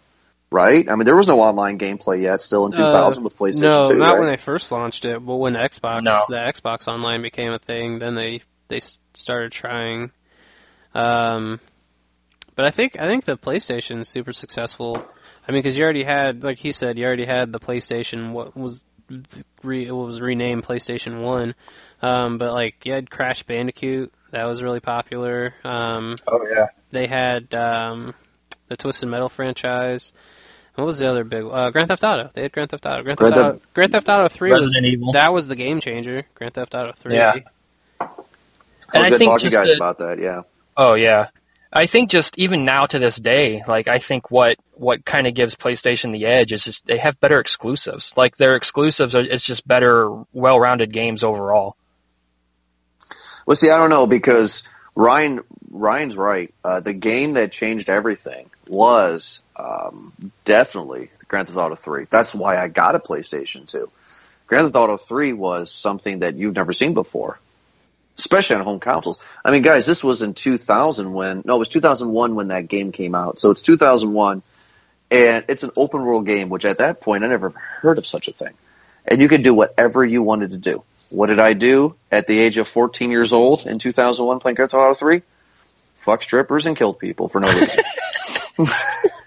Right? 0.52 0.90
I 0.90 0.96
mean, 0.96 1.06
there 1.06 1.16
was 1.16 1.28
no 1.28 1.40
online 1.42 1.78
gameplay 1.78 2.24
yet. 2.24 2.42
Still 2.42 2.66
in 2.66 2.72
2000 2.72 3.24
with 3.24 3.38
PlayStation 3.38 3.62
no, 3.62 3.84
2. 3.86 3.98
not 3.98 4.10
right? 4.12 4.20
when 4.20 4.30
they 4.32 4.38
first 4.38 4.72
launched 4.72 5.06
it, 5.06 5.24
but 5.24 5.36
when 5.36 5.54
Xbox 5.54 6.04
No. 6.04 6.24
the 6.28 6.38
Xbox 6.38 6.88
Online 6.88 7.22
became 7.22 7.52
a 7.52 7.60
thing, 7.60 8.00
then 8.00 8.16
they 8.16 8.42
they 8.68 8.80
started 9.14 9.52
trying. 9.52 10.12
Um, 10.96 11.60
but 12.56 12.66
I 12.66 12.72
think 12.72 13.00
I 13.00 13.08
think 13.08 13.26
the 13.26 13.38
PlayStation 13.38 14.02
is 14.02 14.10
super 14.10 14.34
successful. 14.34 15.04
I 15.48 15.52
mean, 15.52 15.62
because 15.62 15.78
you 15.78 15.84
already 15.84 16.04
had, 16.04 16.44
like 16.44 16.58
he 16.58 16.72
said, 16.72 16.98
you 16.98 17.06
already 17.06 17.26
had 17.26 17.54
the 17.54 17.60
PlayStation. 17.60 18.32
What 18.32 18.58
was 18.58 18.84
re, 19.64 19.86
it 19.86 19.92
was 19.92 20.20
renamed 20.20 20.64
PlayStation 20.64 21.22
One, 21.22 21.56
um, 22.02 22.38
but 22.38 22.54
like 22.54 22.86
you 22.86 22.94
had 22.94 23.10
Crash 23.10 23.44
Bandicoot 23.44 24.12
that 24.32 24.46
was 24.46 24.62
really 24.62 24.80
popular. 24.80 25.54
Um, 25.64 26.18
Oh 26.28 26.46
yeah. 26.52 26.68
they 26.92 27.08
had 27.08 27.54
um, 27.54 28.14
the 28.68 28.78
Twisted 28.78 29.10
Metal 29.10 29.30
franchise. 29.30 30.12
What 30.76 30.86
was 30.86 31.00
the 31.00 31.10
other 31.10 31.24
big? 31.24 31.44
Uh, 31.44 31.72
Grand 31.72 31.90
Theft 31.90 32.04
Auto. 32.04 32.30
They 32.34 32.44
had 32.44 32.52
Grand 32.54 32.70
Theft 32.70 32.86
Auto. 32.86 33.04
Grand 33.04 33.20
Theft, 33.20 33.34
Grand 33.34 33.48
Auto. 33.56 33.62
Grand 33.74 33.92
Theft 33.92 34.08
Auto 34.10 34.28
Three. 34.30 34.52
Was, 34.52 34.70
Evil. 34.82 35.12
that 35.14 35.34
was 35.34 35.48
the 35.48 35.56
game 35.56 35.80
changer. 35.82 36.24
Grand 36.36 36.54
Theft 36.54 36.74
Auto 36.76 36.92
Three. 36.94 37.16
Yeah. 37.16 37.36
I 38.00 38.06
was 38.06 38.18
And 38.94 39.04
I 39.06 39.10
going 39.10 39.12
to 39.12 39.18
think 39.20 39.30
talk 39.32 39.40
to 39.40 39.46
you 39.46 39.50
just 39.52 39.62
guys 39.62 39.68
the- 39.70 39.76
about 39.76 39.98
that. 40.00 40.20
Yeah. 40.20 40.42
Oh 40.78 40.94
yeah. 40.94 41.28
I 41.72 41.86
think 41.86 42.10
just 42.10 42.38
even 42.40 42.66
now 42.66 42.88
to 42.88 42.98
this 42.98 43.18
day, 43.18 43.62
like 43.68 43.88
I 43.88 44.00
think 44.00 44.32
what 44.32 44.58
what 44.74 45.06
kind 45.06 45.28
of 45.28 45.36
gives 45.36 45.56
PlayStation 45.56 46.12
the 46.14 46.26
edge 46.26 46.52
is 46.52 46.64
just 46.64 46.86
they 46.88 46.98
have 46.98 47.20
better 47.20 47.40
exclusives. 47.40 48.16
Like 48.18 48.38
their 48.38 48.56
exclusives 48.56 49.14
are 49.16 49.20
it's 49.22 49.44
just 49.44 49.68
better, 49.68 50.10
well-rounded 50.34 50.92
games 50.92 51.24
overall. 51.24 51.76
Well, 53.46 53.56
see, 53.56 53.70
I 53.70 53.78
don't 53.78 53.90
know 53.92 54.08
because 54.08 54.64
Ryan 54.96 55.42
Ryan's 55.70 56.18
right. 56.18 56.54
Uh, 56.64 56.80
the 56.80 56.94
game 56.94 57.34
that 57.34 57.52
changed 57.52 57.90
everything 57.90 58.50
was 58.68 59.42
um, 59.60 60.32
definitely 60.46 61.12
Grand 61.28 61.48
Theft 61.48 61.58
Auto 61.58 61.76
3. 61.76 62.06
That's 62.10 62.34
why 62.34 62.58
I 62.58 62.68
got 62.68 62.96
a 62.96 63.00
PlayStation 63.00 63.68
2. 63.68 63.90
Grand 64.48 64.66
Theft 64.66 64.76
Auto 64.76 64.98
3 64.98 65.34
was 65.34 65.72
something 65.72 66.20
that 66.20 66.36
you've 66.36 66.56
never 66.56 66.74
seen 66.74 66.94
before, 66.94 67.40
especially 68.18 68.56
on 68.56 68.64
home 68.64 68.80
consoles. 68.80 69.24
I 69.44 69.52
mean, 69.52 69.62
guys, 69.62 69.86
this 69.86 70.04
was 70.04 70.22
in 70.22 70.34
2000 70.34 71.14
when, 71.14 71.44
no, 71.46 71.56
it 71.56 71.60
was 71.60 71.70
2001 71.70 72.36
when 72.36 72.48
that 72.48 72.68
game 72.68 72.92
came 72.92 73.16
out. 73.16 73.38
So 73.38 73.52
it's 73.52 73.62
2001, 73.64 74.42
and 75.12 75.46
it's 75.50 75.64
an 75.64 75.72
open 75.76 76.04
world 76.04 76.26
game, 76.26 76.50
which 76.50 76.66
at 76.66 76.78
that 76.78 77.02
point 77.02 77.24
I 77.24 77.28
never 77.28 77.50
heard 77.50 77.98
of 77.98 78.06
such 78.06 78.28
a 78.28 78.32
thing. 78.32 78.54
And 79.06 79.22
you 79.22 79.28
could 79.28 79.44
do 79.44 79.54
whatever 79.54 80.06
you 80.06 80.24
wanted 80.24 80.52
to 80.52 80.58
do. 80.58 80.84
What 81.10 81.28
did 81.28 81.40
I 81.40 81.54
do 81.54 81.96
at 82.12 82.28
the 82.28 82.40
age 82.40 82.58
of 82.58 82.68
14 82.68 83.12
years 83.12 83.34
old 83.34 83.66
in 83.66 83.80
2001 83.80 84.40
playing 84.40 84.56
Grand 84.56 84.72
Theft 84.72 84.80
Auto 84.80 84.94
3? 84.94 85.22
Fuck 85.96 86.24
strippers 86.24 86.66
and 86.66 86.78
killed 86.78 87.00
people 87.00 87.28
for 87.28 87.42
no 87.42 87.52
reason. 87.52 87.84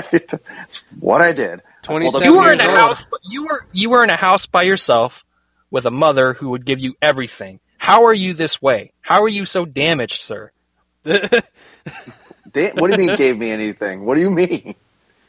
That's 0.00 0.84
what 1.00 1.20
I 1.20 1.32
did. 1.32 1.62
I 1.88 1.98
pulled 2.00 2.16
up 2.16 2.24
You 2.24 2.36
were 2.36 2.52
in 2.52 2.60
a 2.60 2.64
the- 2.64 2.70
house. 2.70 3.06
You 3.28 3.44
were 3.46 3.66
you 3.72 3.90
were 3.90 4.04
in 4.04 4.10
a 4.10 4.16
house 4.16 4.46
by 4.46 4.62
yourself 4.62 5.24
with 5.70 5.86
a 5.86 5.90
mother 5.90 6.32
who 6.32 6.50
would 6.50 6.64
give 6.64 6.80
you 6.80 6.94
everything. 7.02 7.60
How 7.78 8.06
are 8.06 8.14
you 8.14 8.32
this 8.34 8.62
way? 8.62 8.92
How 9.02 9.22
are 9.24 9.28
you 9.28 9.44
so 9.46 9.64
damaged, 9.64 10.20
sir? 10.22 10.50
Da- 11.04 12.72
what 12.72 12.90
do 12.90 13.02
you 13.02 13.08
mean 13.08 13.16
gave 13.16 13.36
me 13.36 13.50
anything? 13.50 14.04
What 14.04 14.14
do 14.14 14.20
you 14.20 14.30
mean? 14.30 14.74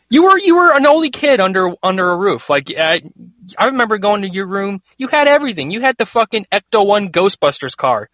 You 0.10 0.24
were 0.26 0.38
you 0.38 0.56
were 0.58 0.72
an 0.76 0.86
only 0.86 1.10
kid 1.10 1.40
under 1.40 1.72
under 1.82 2.12
a 2.12 2.16
roof. 2.16 2.50
Like 2.50 2.72
I, 2.78 3.02
I 3.58 3.66
remember 3.68 3.98
going 3.98 4.22
to 4.22 4.30
your 4.30 4.46
room. 4.46 4.82
You 4.98 5.08
had 5.08 5.28
everything. 5.28 5.72
You 5.72 5.82
had 5.82 5.98
the 5.98 6.06
fucking 6.06 6.46
Ecto 6.52 6.86
One 6.86 7.10
Ghostbusters 7.10 7.76
car. 7.76 8.10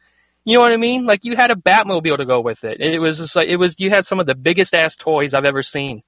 You 0.45 0.55
know 0.55 0.61
what 0.61 0.71
I 0.71 0.77
mean? 0.77 1.05
Like 1.05 1.25
you 1.25 1.35
had 1.35 1.51
a 1.51 1.55
Batmobile 1.55 2.17
to 2.17 2.25
go 2.25 2.39
with 2.39 2.63
it. 2.63 2.79
It 2.79 2.99
was 2.99 3.19
just 3.19 3.35
like 3.35 3.49
it 3.49 3.57
was. 3.57 3.75
You 3.79 3.89
had 3.89 4.05
some 4.05 4.19
of 4.21 4.25
the 4.25 4.35
biggest 4.35 4.73
ass 4.73 4.95
toys 4.95 5.33
I've 5.33 5.45
ever 5.45 5.61
seen. 5.63 6.01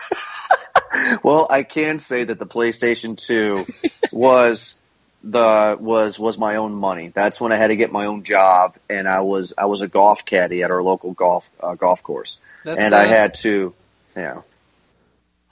Well, 1.22 1.46
I 1.48 1.62
can 1.62 1.98
say 1.98 2.24
that 2.24 2.38
the 2.38 2.46
PlayStation 2.46 3.16
2 3.16 3.66
was 4.10 4.80
the 5.22 5.76
was 5.78 6.18
was 6.18 6.38
my 6.38 6.56
own 6.56 6.74
money. 6.74 7.08
That's 7.08 7.40
when 7.40 7.52
I 7.52 7.56
had 7.56 7.68
to 7.68 7.76
get 7.76 7.92
my 7.92 8.06
own 8.06 8.22
job, 8.22 8.76
and 8.88 9.08
I 9.08 9.20
was 9.20 9.52
I 9.58 9.66
was 9.66 9.82
a 9.82 9.88
golf 9.88 10.24
caddy 10.24 10.62
at 10.62 10.70
our 10.70 10.82
local 10.82 11.12
golf 11.12 11.50
uh, 11.60 11.74
golf 11.74 12.02
course, 12.02 12.38
That's, 12.64 12.80
and 12.80 12.94
I 12.94 13.06
uh, 13.06 13.08
had 13.08 13.34
to, 13.34 13.74
yeah. 14.16 14.42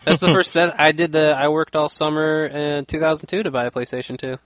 That's 0.05 0.21
the 0.21 0.33
first 0.33 0.55
that 0.55 0.81
I 0.81 0.93
did. 0.93 1.13
The 1.13 1.37
I 1.37 1.49
worked 1.49 1.75
all 1.75 1.89
summer 1.89 2.47
in 2.47 2.85
2002 2.85 3.43
to 3.43 3.51
buy 3.51 3.67
a 3.67 3.71
PlayStation 3.71 4.19
2. 4.19 4.39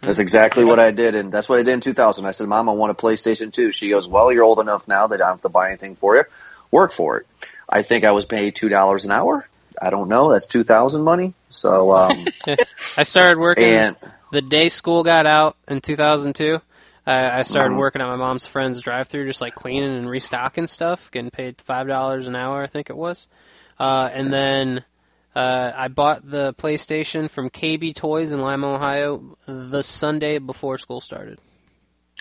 That's 0.00 0.18
exactly 0.18 0.64
what 0.64 0.80
I 0.80 0.90
did, 0.90 1.14
and 1.14 1.30
that's 1.30 1.48
what 1.48 1.60
I 1.60 1.62
did 1.62 1.74
in 1.74 1.80
2000. 1.80 2.26
I 2.26 2.32
said, 2.32 2.48
"Mom, 2.48 2.68
I 2.68 2.72
want 2.72 2.90
a 2.90 2.94
PlayStation 2.94 3.52
2." 3.52 3.70
She 3.70 3.88
goes, 3.88 4.08
"Well, 4.08 4.32
you're 4.32 4.42
old 4.42 4.58
enough 4.58 4.88
now 4.88 5.06
that 5.06 5.14
I 5.14 5.18
don't 5.18 5.34
have 5.34 5.40
to 5.42 5.48
buy 5.48 5.68
anything 5.68 5.94
for 5.94 6.16
you. 6.16 6.24
Work 6.72 6.92
for 6.92 7.18
it." 7.18 7.26
I 7.68 7.82
think 7.82 8.04
I 8.04 8.10
was 8.10 8.24
paid 8.24 8.56
two 8.56 8.68
dollars 8.68 9.04
an 9.04 9.12
hour. 9.12 9.48
I 9.80 9.90
don't 9.90 10.08
know. 10.08 10.30
That's 10.30 10.46
2000 10.46 11.02
money. 11.02 11.34
So, 11.48 11.92
um, 11.92 12.32
I 12.96 13.04
started 13.06 13.38
working 13.38 13.64
and 13.64 13.96
the 14.32 14.42
day 14.42 14.68
school 14.68 15.02
got 15.02 15.26
out 15.26 15.56
in 15.68 15.80
2002. 15.80 16.58
I, 17.06 17.38
I 17.38 17.42
started 17.42 17.74
Mhm. 17.74 17.78
working 17.78 18.02
at 18.02 18.08
my 18.08 18.16
mom's 18.16 18.46
friend's 18.46 18.80
drive-through, 18.80 19.26
just 19.26 19.40
like 19.40 19.54
cleaning 19.54 19.96
and 19.96 20.08
restocking 20.08 20.66
stuff, 20.66 21.10
getting 21.10 21.30
paid 21.30 21.60
five 21.62 21.88
dollars 21.88 22.28
an 22.28 22.36
hour, 22.36 22.62
I 22.62 22.66
think 22.66 22.90
it 22.90 22.96
was. 22.96 23.28
Uh, 23.78 24.08
and 24.12 24.32
then 24.32 24.84
uh, 25.34 25.72
I 25.74 25.88
bought 25.88 26.28
the 26.28 26.52
PlayStation 26.54 27.28
from 27.30 27.50
KB 27.50 27.94
Toys 27.94 28.32
in 28.32 28.40
Lima, 28.40 28.74
Ohio, 28.74 29.36
the 29.46 29.82
Sunday 29.82 30.38
before 30.38 30.78
school 30.78 31.00
started. 31.00 31.38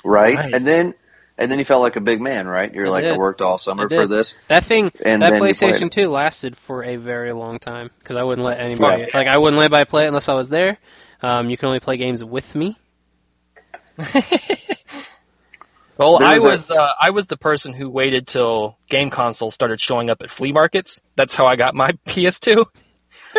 right, 0.03 0.33
Nice. 0.35 0.53
and 0.53 0.65
then 0.65 0.93
and 1.41 1.51
then 1.51 1.59
you 1.59 1.65
felt 1.65 1.81
like 1.81 1.95
a 1.95 2.01
big 2.01 2.21
man, 2.21 2.47
right? 2.47 2.73
You're 2.73 2.87
I 2.87 2.89
like, 2.89 3.03
did. 3.03 3.13
I 3.13 3.17
worked 3.17 3.41
all 3.41 3.57
summer 3.57 3.89
for 3.89 4.07
this, 4.07 4.35
That 4.47 4.63
thing, 4.63 4.91
and 5.03 5.21
that 5.21 5.31
then 5.31 5.43
you 5.43 5.53
played. 5.53 5.73
PlayStation 5.75 5.89
2 5.91 6.09
lasted 6.09 6.55
for 6.55 6.83
a 6.83 6.95
very 6.95 7.33
long 7.33 7.59
time 7.59 7.89
because 7.99 8.15
I 8.15 8.23
wouldn't 8.23 8.45
let 8.45 8.59
anybody, 8.59 9.03
Yeah. 9.07 9.17
like 9.17 9.27
I 9.27 9.37
wouldn't 9.37 9.57
let 9.57 9.65
anybody 9.65 9.85
play 9.89 10.05
it 10.05 10.07
unless 10.07 10.29
I 10.29 10.33
was 10.33 10.49
there. 10.49 10.77
Um, 11.21 11.49
you 11.49 11.57
can 11.57 11.67
only 11.67 11.79
play 11.79 11.97
games 11.97 12.23
with 12.23 12.53
me. 12.55 12.77
Well, 15.97 16.15
I 16.23 16.29
There's 16.39 16.43
a- 16.43 16.47
was 16.47 16.71
uh, 16.71 16.91
I 16.99 17.11
was 17.11 17.27
the 17.27 17.37
person 17.37 17.73
who 17.73 17.87
waited 17.87 18.25
till 18.25 18.75
game 18.89 19.11
consoles 19.11 19.53
started 19.53 19.79
showing 19.79 20.09
up 20.09 20.23
at 20.23 20.31
flea 20.31 20.51
markets. 20.51 20.99
That's 21.15 21.35
how 21.35 21.45
I 21.45 21.55
got 21.57 21.75
my 21.75 21.91
PS2. 22.07 22.65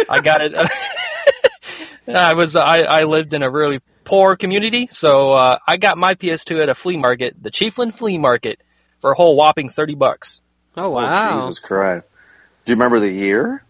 I 0.08 0.20
got 0.20 0.42
it. 0.42 0.54
I 2.06 2.34
was 2.34 2.54
I, 2.54 2.82
I 2.82 3.04
lived 3.04 3.34
in 3.34 3.42
a 3.42 3.50
really 3.50 3.80
poor 4.04 4.36
community, 4.36 4.88
so 4.90 5.32
uh, 5.32 5.58
I 5.66 5.76
got 5.76 5.98
my 5.98 6.14
PS2 6.14 6.62
at 6.62 6.68
a 6.68 6.74
flea 6.74 6.96
market, 6.96 7.36
the 7.40 7.50
Chiefland 7.50 7.94
Flea 7.94 8.18
Market, 8.18 8.60
for 9.00 9.12
a 9.12 9.14
whole 9.14 9.36
whopping 9.36 9.68
thirty 9.68 9.94
bucks. 9.94 10.40
Oh 10.76 10.90
wow! 10.90 11.14
Oh, 11.16 11.40
Jesus 11.40 11.58
Christ! 11.58 12.06
Do 12.64 12.72
you 12.72 12.76
remember 12.76 13.00
the 13.00 13.10
year? 13.10 13.64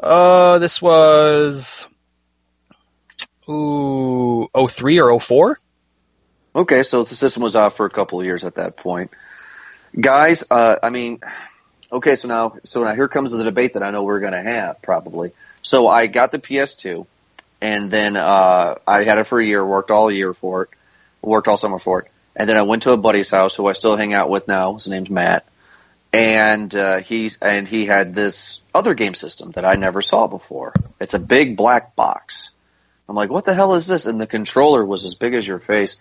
Uh, 0.00 0.58
this 0.58 0.80
was 0.80 1.88
ooh 3.48 4.48
03 4.54 5.00
or 5.00 5.18
04? 5.18 5.58
Okay, 6.54 6.82
so 6.82 7.04
the 7.04 7.14
system 7.14 7.42
was 7.42 7.56
out 7.56 7.74
for 7.74 7.86
a 7.86 7.90
couple 7.90 8.20
of 8.20 8.26
years 8.26 8.44
at 8.44 8.56
that 8.56 8.76
point. 8.76 9.10
Guys, 9.98 10.44
uh, 10.50 10.76
I 10.82 10.90
mean, 10.90 11.20
okay, 11.90 12.16
so 12.16 12.28
now, 12.28 12.56
so 12.62 12.84
now 12.84 12.94
here 12.94 13.08
comes 13.08 13.32
the 13.32 13.42
debate 13.44 13.74
that 13.74 13.82
I 13.82 13.90
know 13.90 14.02
we're 14.02 14.20
going 14.20 14.32
to 14.32 14.42
have 14.42 14.82
probably. 14.82 15.32
So 15.62 15.88
I 15.88 16.06
got 16.06 16.32
the 16.32 16.38
PS2, 16.38 17.06
and 17.60 17.90
then 17.90 18.16
uh, 18.16 18.76
I 18.86 19.04
had 19.04 19.18
it 19.18 19.26
for 19.26 19.40
a 19.40 19.44
year, 19.44 19.64
worked 19.64 19.90
all 19.90 20.10
year 20.10 20.34
for 20.34 20.62
it, 20.62 20.68
worked 21.22 21.48
all 21.48 21.56
summer 21.56 21.78
for 21.78 22.02
it, 22.02 22.10
and 22.36 22.48
then 22.48 22.56
I 22.56 22.62
went 22.62 22.84
to 22.84 22.92
a 22.92 22.96
buddy's 22.96 23.30
house 23.30 23.54
who 23.54 23.66
I 23.66 23.72
still 23.72 23.96
hang 23.96 24.14
out 24.14 24.30
with 24.30 24.48
now. 24.48 24.74
His 24.74 24.88
name's 24.88 25.10
Matt, 25.10 25.46
and 26.12 26.74
uh, 26.74 27.00
he's 27.00 27.38
and 27.40 27.66
he 27.66 27.86
had 27.86 28.14
this 28.14 28.60
other 28.74 28.94
game 28.94 29.14
system 29.14 29.52
that 29.52 29.64
I 29.64 29.74
never 29.74 30.02
saw 30.02 30.26
before. 30.26 30.72
It's 31.00 31.14
a 31.14 31.18
big 31.18 31.56
black 31.56 31.96
box. 31.96 32.50
I'm 33.08 33.16
like, 33.16 33.30
what 33.30 33.44
the 33.44 33.54
hell 33.54 33.74
is 33.74 33.86
this? 33.86 34.06
And 34.06 34.20
the 34.20 34.26
controller 34.26 34.84
was 34.84 35.04
as 35.04 35.14
big 35.14 35.34
as 35.34 35.46
your 35.46 35.58
face. 35.58 35.96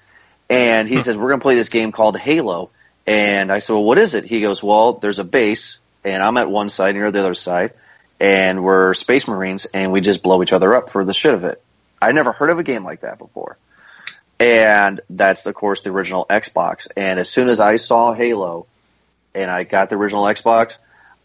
And 0.50 0.88
he 0.88 1.00
says, 1.00 1.16
we're 1.16 1.30
going 1.30 1.40
to 1.40 1.44
play 1.44 1.56
this 1.56 1.70
game 1.70 1.92
called 1.92 2.18
Halo. 2.18 2.70
And 3.06 3.52
I 3.52 3.60
said, 3.60 3.74
well, 3.74 3.86
what 3.86 3.98
is 3.98 4.16
it? 4.16 4.26
He 4.26 4.42
goes, 4.42 4.62
well, 4.62 4.94
there's 4.94 5.20
a 5.20 5.24
base, 5.24 5.80
and 6.04 6.22
I'm 6.22 6.38
at 6.38 6.50
one 6.50 6.68
side, 6.68 6.90
and 6.90 6.98
you're 6.98 7.08
at 7.08 7.14
the 7.14 7.22
other 7.22 7.36
side, 7.36 7.74
and 8.20 8.64
we're 8.64 8.94
Space 8.94 9.28
Marines, 9.28 9.66
and 9.66 9.92
we 9.92 10.02
just 10.02 10.24
blow 10.24 10.42
each 10.44 10.54
other 10.54 10.74
up 10.76 10.90
for 10.90 11.06
the 11.06 11.14
shit 11.14 11.34
of 11.34 11.44
it. 11.44 11.62
I 12.02 12.12
never 12.12 12.32
heard 12.32 12.50
of 12.50 12.60
a 12.60 12.64
game 12.64 12.84
like 12.84 13.02
that 13.02 13.18
before. 13.18 13.58
And 14.40 15.02
that's, 15.10 15.46
of 15.46 15.56
course, 15.56 15.82
the 15.82 15.90
original 15.90 16.26
Xbox. 16.30 16.88
And 16.96 17.20
as 17.20 17.30
soon 17.30 17.50
as 17.50 17.60
I 17.60 17.78
saw 17.78 18.14
Halo, 18.14 18.68
and 19.34 19.50
I 19.50 19.64
got 19.64 19.90
the 19.90 19.96
original 19.96 20.24
Xbox, 20.26 20.78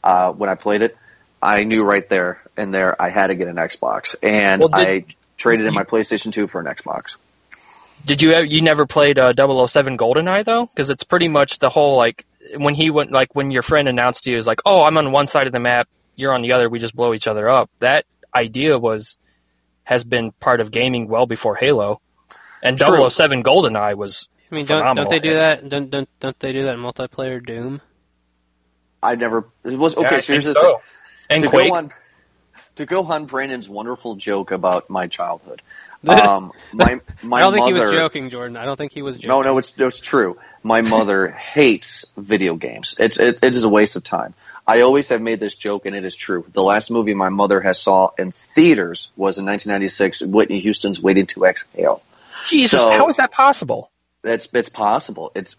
uh, 0.03 0.33
when 0.33 0.49
I 0.49 0.55
played 0.55 0.83
it, 0.83 0.97
I 1.43 1.65
knew 1.65 1.83
right 1.83 2.09
there 2.09 2.41
and 2.57 2.73
there 2.73 3.01
I 3.01 3.11
had 3.11 3.27
to 3.29 3.35
get 3.35 3.49
an 3.49 3.57
Xbox. 3.57 4.15
And 4.23 4.61
Well, 4.61 4.69
did- 4.69 4.89
I 4.89 5.05
traded 5.37 5.67
in 5.67 5.75
my 5.75 5.85
PlayStation 5.85 6.33
2 6.33 6.47
for 6.47 6.61
an 6.61 6.67
Xbox. 6.67 7.17
Did 8.05 8.21
you 8.21 8.37
you 8.39 8.63
never 8.63 8.85
played 8.87 9.19
uh, 9.19 9.33
007 9.33 9.97
GoldenEye 9.97 10.45
though? 10.45 10.67
Because 10.67 10.91
it's 10.91 11.05
pretty 11.05 11.29
much 11.29 11.59
the 11.61 11.71
whole 11.71 11.97
like 11.97 12.25
when 12.57 12.75
he 12.75 12.91
went 12.91 13.13
like 13.13 13.35
when 13.35 13.51
your 13.53 13.63
friend 13.63 13.89
announced 13.89 14.25
to 14.25 14.31
you 14.33 14.39
is 14.39 14.47
like, 14.47 14.61
oh, 14.67 14.83
I'm 14.83 14.97
on 14.99 15.13
one 15.13 15.29
side 15.29 15.47
of 15.47 15.53
the 15.53 15.61
map, 15.61 15.89
you're 16.17 16.33
on 16.33 16.43
the 16.43 16.53
other, 16.53 16.69
we 16.69 16.79
just 16.79 16.95
blow 16.95 17.15
each 17.15 17.27
other 17.27 17.49
up. 17.49 17.71
That 17.79 18.05
idea 18.35 18.79
was 18.79 19.19
has 19.85 20.05
been 20.05 20.33
part 20.33 20.61
of 20.61 20.71
gaming 20.71 21.09
well 21.09 21.27
before 21.27 21.57
Halo, 21.57 22.01
and 22.63 22.79
True. 22.79 23.11
007 23.11 23.43
GoldenEye 23.43 23.97
was 23.97 24.29
I 24.51 24.55
mean, 24.55 24.67
don't, 24.67 24.97
don't 24.97 25.11
they 25.11 25.19
do 25.19 25.35
that? 25.35 25.69
Don't, 25.69 25.91
don't 25.91 26.09
don't 26.21 26.39
they 26.39 26.53
do 26.53 26.65
that 26.65 26.75
in 26.75 26.81
multiplayer 26.81 27.45
Doom? 27.45 27.81
I 29.03 29.17
never, 29.17 29.49
it 29.65 29.77
was, 29.77 29.97
okay, 29.97 30.17
Yeah, 30.17 30.21
so 30.21 30.33
here's 30.33 30.45
the 30.45 30.53
so. 30.53 30.61
thing. 30.63 30.77
And 31.31 31.43
to 31.43 31.49
Quake. 31.49 31.69
go 31.71 31.75
on 31.77 31.91
to 32.77 32.87
go 32.87 33.05
on 33.05 33.27
Brandon's 33.27 33.69
wonderful 33.69 34.17
joke 34.17 34.51
about 34.51 34.89
my 34.91 35.07
childhood. 35.07 35.63
Um, 36.05 36.51
my 36.73 37.01
my 37.23 37.37
I 37.37 37.41
don't 37.43 37.55
think 37.55 37.75
mother. 37.75 37.87
he 37.87 37.91
was 37.93 38.01
joking, 38.01 38.29
Jordan. 38.29 38.57
I 38.57 38.65
don't 38.65 38.77
think 38.77 38.91
he 38.91 39.03
was 39.03 39.19
joking. 39.19 39.29
No, 39.29 39.43
no, 39.43 39.59
it's 39.59 39.79
it's 39.79 40.01
true. 40.01 40.37
My 40.65 40.83
mother 40.83 41.29
hates 41.29 42.07
video 42.17 42.57
games. 42.57 42.97
It's 42.99 43.21
it, 43.21 43.39
it 43.45 43.55
is 43.55 43.63
a 43.63 43.69
waste 43.69 43.95
of 43.95 44.03
time. 44.03 44.35
I 44.67 44.83
always 44.83 45.09
have 45.09 45.21
made 45.21 45.41
this 45.41 45.55
joke, 45.55 45.87
and 45.87 45.97
it 45.97 46.05
is 46.05 46.15
true. 46.15 46.45
The 46.53 46.63
last 46.63 46.91
movie 46.91 47.15
my 47.15 47.29
mother 47.31 47.61
has 47.61 47.81
saw 47.81 48.11
in 48.19 48.33
theaters 48.33 49.11
was 49.17 49.39
in 49.39 49.45
1996. 49.45 50.23
Whitney 50.23 50.61
Houston's 50.61 51.01
"Waiting 51.01 51.27
to 51.29 51.45
Exhale." 51.45 52.03
Jesus, 52.47 52.81
so- 52.81 52.91
how 52.93 53.09
is 53.09 53.17
that 53.17 53.33
possible? 53.33 53.91
That's 54.23 54.49
it's 54.53 54.69
possible. 54.69 55.33
It's 55.35 55.57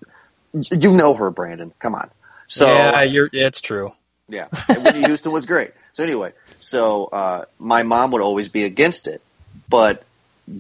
you 0.53 0.93
know 0.93 1.13
her, 1.13 1.29
Brandon. 1.31 1.73
Come 1.79 1.95
on. 1.95 2.09
So 2.47 2.67
yeah, 2.67 3.01
you're, 3.03 3.29
it's 3.31 3.61
true. 3.61 3.93
Yeah, 4.29 4.47
Whitney 4.69 5.01
Houston 5.05 5.31
was 5.31 5.45
great. 5.45 5.71
So 5.91 6.03
anyway, 6.03 6.31
so 6.59 7.05
uh, 7.05 7.45
my 7.59 7.83
mom 7.83 8.11
would 8.11 8.21
always 8.21 8.47
be 8.47 8.63
against 8.63 9.07
it, 9.07 9.21
but 9.69 10.03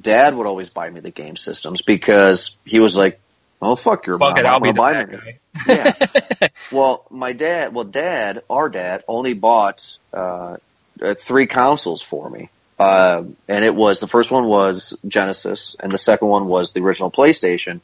Dad 0.01 0.35
would 0.35 0.47
always 0.47 0.69
buy 0.69 0.89
me 0.89 0.99
the 0.99 1.11
game 1.11 1.35
systems 1.35 1.81
because 1.81 2.55
he 2.65 2.79
was 2.79 2.95
like, 2.95 3.19
Oh 3.61 3.75
fuck 3.75 4.05
your 4.07 4.17
Fuck 4.17 4.35
mom! 4.35 4.37
it, 4.37 4.45
I'll 4.45 4.55
I'm 4.57 4.61
be 4.61 4.69
the 4.69 4.73
buy 4.73 4.93
bad 4.93 5.09
me. 5.09 5.17
guy. 5.17 5.39
Yeah. 5.67 6.47
well, 6.71 7.05
my 7.09 7.33
dad, 7.33 7.73
well, 7.73 7.85
dad, 7.85 8.43
our 8.49 8.69
dad, 8.69 9.03
only 9.07 9.33
bought 9.33 9.97
uh, 10.13 10.57
uh, 11.01 11.13
three 11.13 11.47
consoles 11.47 12.01
for 12.01 12.29
me, 12.29 12.49
uh, 12.79 13.23
and 13.47 13.65
it 13.65 13.73
was 13.73 13.99
the 13.99 14.07
first 14.07 14.31
one 14.31 14.45
was 14.47 14.97
Genesis, 15.07 15.75
and 15.79 15.91
the 15.91 15.97
second 15.97 16.27
one 16.27 16.47
was 16.47 16.71
the 16.71 16.81
original 16.81 17.09
PlayStation, 17.11 17.79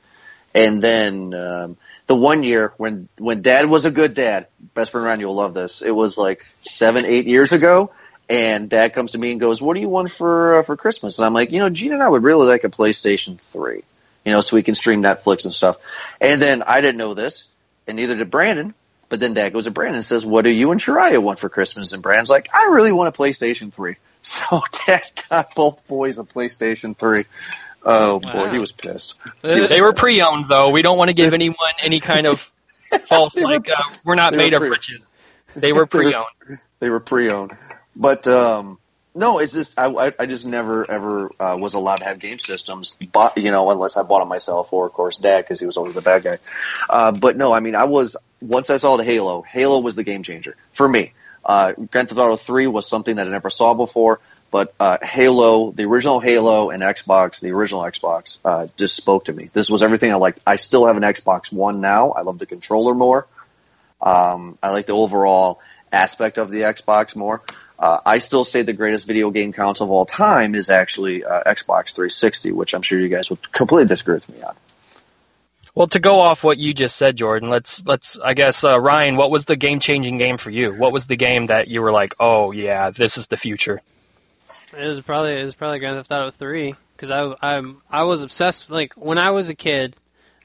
and 0.53 0.81
then 0.81 1.33
um, 1.33 1.77
the 2.07 2.15
one 2.15 2.43
year 2.43 2.73
when 2.77 3.07
when 3.17 3.41
Dad 3.41 3.67
was 3.69 3.85
a 3.85 3.91
good 3.91 4.15
dad, 4.15 4.47
best 4.73 4.91
friend 4.91 5.05
Ryan, 5.05 5.19
you'll 5.21 5.35
love 5.35 5.53
this. 5.53 5.81
It 5.81 5.91
was 5.91 6.17
like 6.17 6.45
seven, 6.61 7.05
eight 7.05 7.25
years 7.27 7.53
ago. 7.53 7.91
And 8.31 8.69
Dad 8.69 8.93
comes 8.93 9.13
to 9.13 9.17
me 9.17 9.31
and 9.31 9.39
goes, 9.39 9.59
"What 9.59 9.73
do 9.73 9.79
you 9.79 9.89
want 9.89 10.11
for 10.11 10.59
uh, 10.59 10.61
for 10.61 10.77
Christmas?" 10.77 11.17
And 11.17 11.25
I'm 11.25 11.33
like, 11.33 11.51
"You 11.51 11.57
know, 11.57 11.69
Gina 11.71 11.95
and 11.95 12.03
I 12.03 12.07
would 12.07 12.21
really 12.21 12.45
like 12.45 12.63
a 12.63 12.69
PlayStation 12.69 13.39
3, 13.39 13.81
you 14.29 14.35
know, 14.35 14.41
so 14.41 14.55
we 14.55 14.63
can 14.63 14.75
stream 14.75 15.01
Netflix 15.03 15.45
and 15.45 15.53
stuff." 15.53 15.77
And 16.21 16.41
then 16.41 16.63
I 16.63 16.81
didn't 16.81 16.97
know 16.97 17.13
this, 17.13 17.47
and 17.87 17.97
neither 17.97 18.15
did 18.15 18.29
Brandon. 18.31 18.73
But 19.09 19.19
then 19.19 19.33
Dad 19.33 19.53
goes 19.53 19.63
to 19.65 19.71
Brandon 19.71 19.95
and 19.95 20.05
says, 20.05 20.23
"What 20.25 20.43
do 20.43 20.51
you 20.51 20.71
and 20.71 20.79
Shariah 20.79 21.21
want 21.21 21.39
for 21.39 21.49
Christmas?" 21.49 21.93
And 21.93 22.03
Brandon's 22.03 22.29
like, 22.29 22.47
"I 22.53 22.65
really 22.67 22.91
want 22.91 23.13
a 23.15 23.17
PlayStation 23.17 23.73
3." 23.73 23.95
So 24.21 24.61
Dad 24.85 25.09
got 25.29 25.55
both 25.55 25.87
boys 25.87 26.19
a 26.19 26.25
PlayStation 26.25 26.95
3. 26.95 27.23
Oh 27.83 28.19
boy, 28.19 28.49
he 28.49 28.59
was 28.59 28.73
pissed. 28.73 29.17
they 29.41 29.81
were 29.81 29.93
pre-owned 29.93 30.47
though. 30.49 30.71
We 30.71 30.81
don't 30.81 30.97
want 30.97 31.07
to 31.09 31.13
give 31.13 31.33
anyone 31.33 31.55
any 31.81 32.01
kind 32.01 32.27
of 32.27 32.51
false 33.07 33.33
were- 33.35 33.43
like 33.43 33.69
uh, 33.69 33.81
we're 34.03 34.15
not 34.15 34.33
made 34.33 34.51
were 34.51 34.65
of 34.65 34.71
riches. 34.71 35.07
They 35.55 35.71
were 35.71 35.85
They 35.91 35.97
were- 35.99 36.11
pre-owned. 36.11 36.59
They 36.79 36.89
were 36.89 36.99
pre-owned, 36.99 37.51
but 37.95 38.27
um, 38.27 38.77
no, 39.19 39.39
it's 39.39 39.51
just 39.51 39.77
I, 39.77 40.13
I, 40.17 40.25
just 40.25 40.45
never 40.45 40.89
ever 40.89 41.29
uh, 41.39 41.57
was 41.57 41.73
allowed 41.73 41.97
to 41.97 42.05
have 42.05 42.19
game 42.19 42.39
systems, 42.39 42.95
but 43.11 43.37
you 43.37 43.51
know, 43.51 43.69
unless 43.69 43.97
I 43.97 44.03
bought 44.03 44.19
them 44.19 44.29
myself 44.29 44.71
or 44.71 44.85
of 44.85 44.93
course 44.93 45.17
Dad 45.17 45.41
because 45.41 45.59
he 45.59 45.65
was 45.65 45.75
always 45.75 45.95
the 45.95 46.01
bad 46.01 46.23
guy. 46.23 46.37
Uh, 46.89 47.11
but 47.11 47.35
no, 47.35 47.51
I 47.51 47.59
mean, 47.59 47.75
I 47.75 47.83
was 47.83 48.15
once 48.41 48.69
I 48.69 48.77
saw 48.77 48.95
the 48.95 49.03
Halo. 49.03 49.41
Halo 49.41 49.81
was 49.81 49.95
the 49.97 50.05
game 50.05 50.23
changer 50.23 50.55
for 50.71 50.87
me. 50.87 51.11
Uh, 51.43 51.73
Grand 51.73 52.07
Theft 52.07 52.17
Auto 52.17 52.37
Three 52.37 52.67
was 52.67 52.87
something 52.87 53.17
that 53.17 53.27
I 53.27 53.29
never 53.29 53.49
saw 53.49 53.73
before. 53.73 54.21
But 54.51 54.73
uh, 54.79 54.97
Halo, 55.01 55.71
the 55.71 55.83
original 55.83 56.19
Halo 56.19 56.69
and 56.69 56.81
Xbox, 56.81 57.39
the 57.39 57.51
original 57.51 57.81
Xbox, 57.81 58.39
uh, 58.43 58.67
just 58.77 58.95
spoke 58.95 59.25
to 59.25 59.33
me. 59.33 59.49
This 59.53 59.69
was 59.69 59.83
everything 59.83 60.11
I 60.11 60.15
liked. 60.15 60.39
I 60.47 60.55
still 60.55 60.87
have 60.87 60.97
an 60.97 61.03
Xbox 61.03 61.51
One 61.51 61.81
now. 61.81 62.11
I 62.11 62.21
love 62.21 62.39
the 62.39 62.47
controller 62.47 62.95
more. 62.95 63.27
Um, 64.01 64.57
I 64.63 64.69
like 64.69 64.85
the 64.87 64.93
overall 64.93 65.59
aspect 65.91 66.37
of 66.37 66.49
the 66.49 66.61
Xbox 66.61 67.15
more. 67.15 67.41
Uh, 67.79 68.01
I 68.05 68.19
still 68.19 68.43
say 68.43 68.61
the 68.63 68.73
greatest 68.73 69.07
video 69.07 69.31
game 69.31 69.53
console 69.53 69.87
of 69.87 69.91
all 69.91 70.05
time 70.05 70.53
is 70.53 70.69
actually 70.69 71.23
uh, 71.23 71.43
Xbox 71.43 71.93
360, 71.93 72.51
which 72.51 72.73
I'm 72.73 72.81
sure 72.81 72.99
you 72.99 73.07
guys 73.07 73.29
would 73.29 73.51
completely 73.53 73.87
disagree 73.87 74.15
with 74.15 74.27
me 74.27 74.41
on. 74.41 74.53
Well, 75.73 75.87
to 75.87 75.99
go 75.99 76.19
off 76.19 76.43
what 76.43 76.57
you 76.57 76.73
just 76.73 76.97
said, 76.97 77.15
Jordan, 77.15 77.49
let's 77.49 77.85
let's 77.85 78.19
I 78.19 78.33
guess 78.33 78.65
uh, 78.65 78.77
Ryan, 78.77 79.15
what 79.15 79.31
was 79.31 79.45
the 79.45 79.55
game-changing 79.55 80.17
game 80.17 80.37
for 80.37 80.49
you? 80.49 80.73
What 80.73 80.91
was 80.91 81.07
the 81.07 81.15
game 81.15 81.45
that 81.45 81.69
you 81.69 81.81
were 81.81 81.93
like, 81.93 82.15
"Oh 82.19 82.51
yeah, 82.51 82.89
this 82.89 83.17
is 83.17 83.27
the 83.27 83.37
future"? 83.37 83.81
It 84.77 84.87
was 84.87 84.99
probably 84.99 85.39
it 85.39 85.43
was 85.43 85.55
probably 85.55 85.79
Grand 85.79 85.95
Theft 85.95 86.11
Auto 86.11 86.31
Three 86.31 86.75
because 86.95 87.11
I 87.11 87.33
I'm 87.41 87.81
I 87.89 88.03
was 88.03 88.23
obsessed. 88.23 88.69
Like 88.69 88.95
when 88.95 89.17
I 89.17 89.29
was 89.29 89.49
a 89.51 89.55
kid, 89.55 89.95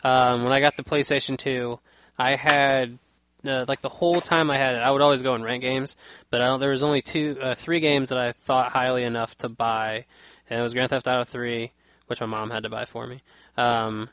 um, 0.04 0.44
when 0.44 0.52
I 0.52 0.60
got 0.60 0.76
the 0.76 0.84
PlayStation 0.84 1.36
Two, 1.36 1.80
I 2.16 2.36
had 2.36 2.98
uh, 3.46 3.64
like 3.68 3.80
the 3.80 3.88
whole 3.88 4.20
time 4.20 4.50
I 4.50 4.56
had 4.56 4.74
it, 4.74 4.78
I 4.78 4.90
would 4.90 5.02
always 5.02 5.22
go 5.22 5.34
and 5.34 5.44
rent 5.44 5.62
games. 5.62 5.96
But 6.30 6.40
I 6.40 6.46
don't, 6.46 6.60
there 6.60 6.70
was 6.70 6.84
only 6.84 7.02
two, 7.02 7.36
uh, 7.40 7.54
three 7.54 7.80
games 7.80 8.08
that 8.08 8.18
I 8.18 8.32
thought 8.32 8.72
highly 8.72 9.04
enough 9.04 9.36
to 9.38 9.48
buy, 9.48 10.06
and 10.48 10.58
it 10.58 10.62
was 10.62 10.74
Grand 10.74 10.90
Theft 10.90 11.08
Auto 11.08 11.24
Three, 11.24 11.72
which 12.06 12.20
my 12.20 12.26
mom 12.26 12.50
had 12.50 12.64
to 12.64 12.68
buy 12.68 12.84
for 12.84 13.06
me. 13.06 13.22
Um, 13.56 14.08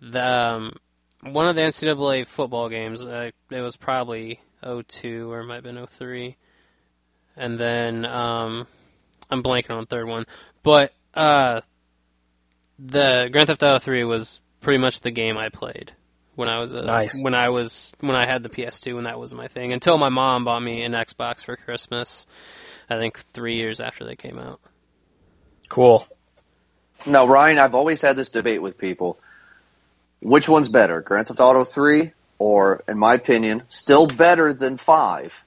the 0.00 0.24
um, 0.24 0.76
one 1.22 1.48
of 1.48 1.56
the 1.56 1.62
NCAA 1.62 2.26
football 2.26 2.68
games, 2.68 3.02
uh, 3.02 3.30
it 3.50 3.60
was 3.60 3.76
probably 3.76 4.40
02 4.62 5.30
or 5.30 5.40
it 5.40 5.46
might 5.46 5.54
have 5.56 5.64
been 5.64 5.86
03. 5.86 6.36
And 7.36 7.58
then 7.58 8.04
um, 8.04 8.66
I'm 9.30 9.42
blanking 9.42 9.70
on 9.70 9.80
the 9.80 9.86
third 9.86 10.06
one, 10.06 10.24
but 10.62 10.92
uh, 11.14 11.60
the 12.78 13.28
Grand 13.30 13.48
Theft 13.48 13.62
Auto 13.62 13.78
3 13.78 14.04
was 14.04 14.40
pretty 14.60 14.78
much 14.78 15.00
the 15.00 15.10
game 15.10 15.36
I 15.36 15.48
played 15.48 15.92
when 16.36 16.48
I 16.48 16.60
was 16.60 16.72
a, 16.72 16.82
Nice. 16.82 17.18
when 17.20 17.34
I 17.34 17.48
was 17.48 17.94
when 18.00 18.14
I 18.14 18.26
had 18.26 18.42
the 18.42 18.48
PS2 18.48 18.96
and 18.96 19.06
that 19.06 19.18
was 19.18 19.34
my 19.34 19.48
thing 19.48 19.72
until 19.72 19.98
my 19.98 20.10
mom 20.10 20.44
bought 20.44 20.60
me 20.62 20.82
an 20.84 20.92
Xbox 20.92 21.42
for 21.44 21.56
Christmas. 21.56 22.26
I 22.88 22.98
think 22.98 23.18
three 23.18 23.56
years 23.56 23.80
after 23.80 24.04
they 24.04 24.14
came 24.14 24.38
out. 24.38 24.60
Cool. 25.68 26.06
Now, 27.04 27.26
Ryan, 27.26 27.58
I've 27.58 27.74
always 27.74 28.00
had 28.00 28.16
this 28.16 28.28
debate 28.28 28.62
with 28.62 28.78
people. 28.78 29.18
Which 30.20 30.48
one's 30.48 30.68
better, 30.68 31.00
Grand 31.00 31.28
Theft 31.28 31.40
Auto 31.40 31.64
3 31.64 32.12
or, 32.38 32.82
in 32.88 32.98
my 32.98 33.14
opinion, 33.14 33.62
still 33.68 34.06
better 34.06 34.52
than 34.52 34.76
5? 34.76 35.44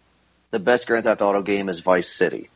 The 0.52 0.60
best 0.60 0.88
Grand 0.88 1.06
Theft 1.06 1.22
Auto 1.22 1.42
game 1.42 1.70
is 1.70 1.80
Vice 1.80 2.08
City. 2.10 2.50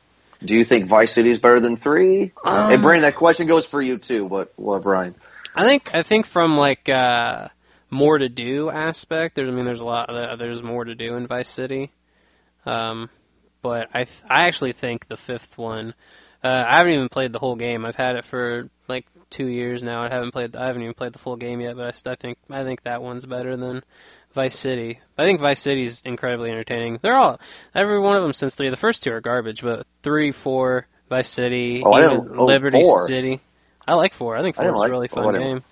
Do 0.43 0.55
you 0.55 0.63
think 0.63 0.85
Vice 0.87 1.11
City 1.13 1.29
is 1.31 1.39
better 1.39 1.59
than 1.59 1.75
3? 1.75 2.31
Um, 2.43 2.69
hey, 2.69 2.77
Brandon, 2.77 3.03
that 3.03 3.15
question 3.15 3.47
goes 3.47 3.65
for 3.65 3.81
you 3.81 3.97
too, 3.97 4.25
What, 4.25 4.51
what, 4.57 4.83
Brian? 4.83 5.15
I 5.55 5.65
think 5.65 5.93
I 5.93 6.01
think 6.03 6.25
from 6.25 6.57
like 6.57 6.89
uh, 6.89 7.47
more 7.93 8.17
to 8.17 8.27
do 8.29 8.69
aspect, 8.69 9.35
there's 9.35 9.47
I 9.49 9.51
mean 9.51 9.65
there's 9.65 9.81
a 9.81 9.85
lot 9.85 10.09
uh, 10.09 10.35
there's 10.35 10.61
more 10.63 10.83
to 10.83 10.95
do 10.95 11.15
in 11.15 11.27
Vice 11.27 11.47
City, 11.47 11.91
um, 12.65 13.09
but 13.61 13.89
I 13.93 14.03
th- 14.05 14.23
I 14.29 14.47
actually 14.47 14.73
think 14.73 15.07
the 15.07 15.17
fifth 15.17 15.57
one. 15.57 15.93
Uh, 16.43 16.63
I 16.67 16.77
haven't 16.77 16.93
even 16.93 17.07
played 17.09 17.31
the 17.31 17.39
whole 17.39 17.55
game. 17.55 17.85
I've 17.85 17.95
had 17.95 18.15
it 18.17 18.25
for 18.25 18.69
like 18.89 19.05
two 19.29 19.47
years 19.47 19.81
now. 19.81 20.03
I 20.03 20.09
haven't 20.09 20.31
played. 20.31 20.55
I 20.57 20.67
haven't 20.67 20.81
even 20.81 20.93
played 20.93 21.13
the 21.13 21.19
full 21.19 21.37
game 21.37 21.61
yet. 21.61 21.77
But 21.77 21.85
I, 21.85 21.91
st- 21.91 22.11
I 22.11 22.15
think 22.15 22.37
I 22.49 22.63
think 22.63 22.83
that 22.83 23.01
one's 23.01 23.25
better 23.25 23.55
than 23.55 23.81
Vice 24.33 24.57
City. 24.57 24.99
I 25.17 25.23
think 25.23 25.39
Vice 25.39 25.61
City's 25.61 26.01
incredibly 26.03 26.51
entertaining. 26.51 26.99
They're 27.01 27.15
all 27.15 27.39
every 27.73 27.99
one 27.99 28.17
of 28.17 28.23
them 28.23 28.33
since 28.33 28.55
three. 28.55 28.69
The 28.69 28.75
first 28.77 29.03
two 29.03 29.13
are 29.13 29.21
garbage, 29.21 29.61
but 29.61 29.87
three, 30.01 30.31
four, 30.31 30.85
Vice 31.09 31.29
City, 31.29 31.81
Oh, 31.85 31.97
even 31.97 32.29
oh, 32.37 32.43
Liberty 32.45 32.83
four. 32.85 33.07
City. 33.07 33.39
I 33.87 33.93
like 33.93 34.13
four. 34.13 34.35
I 34.35 34.41
think 34.41 34.57
four 34.57 34.65
is 34.65 34.73
like- 34.73 34.89
a 34.89 34.91
really 34.91 35.07
oh, 35.11 35.15
fun 35.15 35.25
whatever. 35.25 35.43
game. 35.45 35.63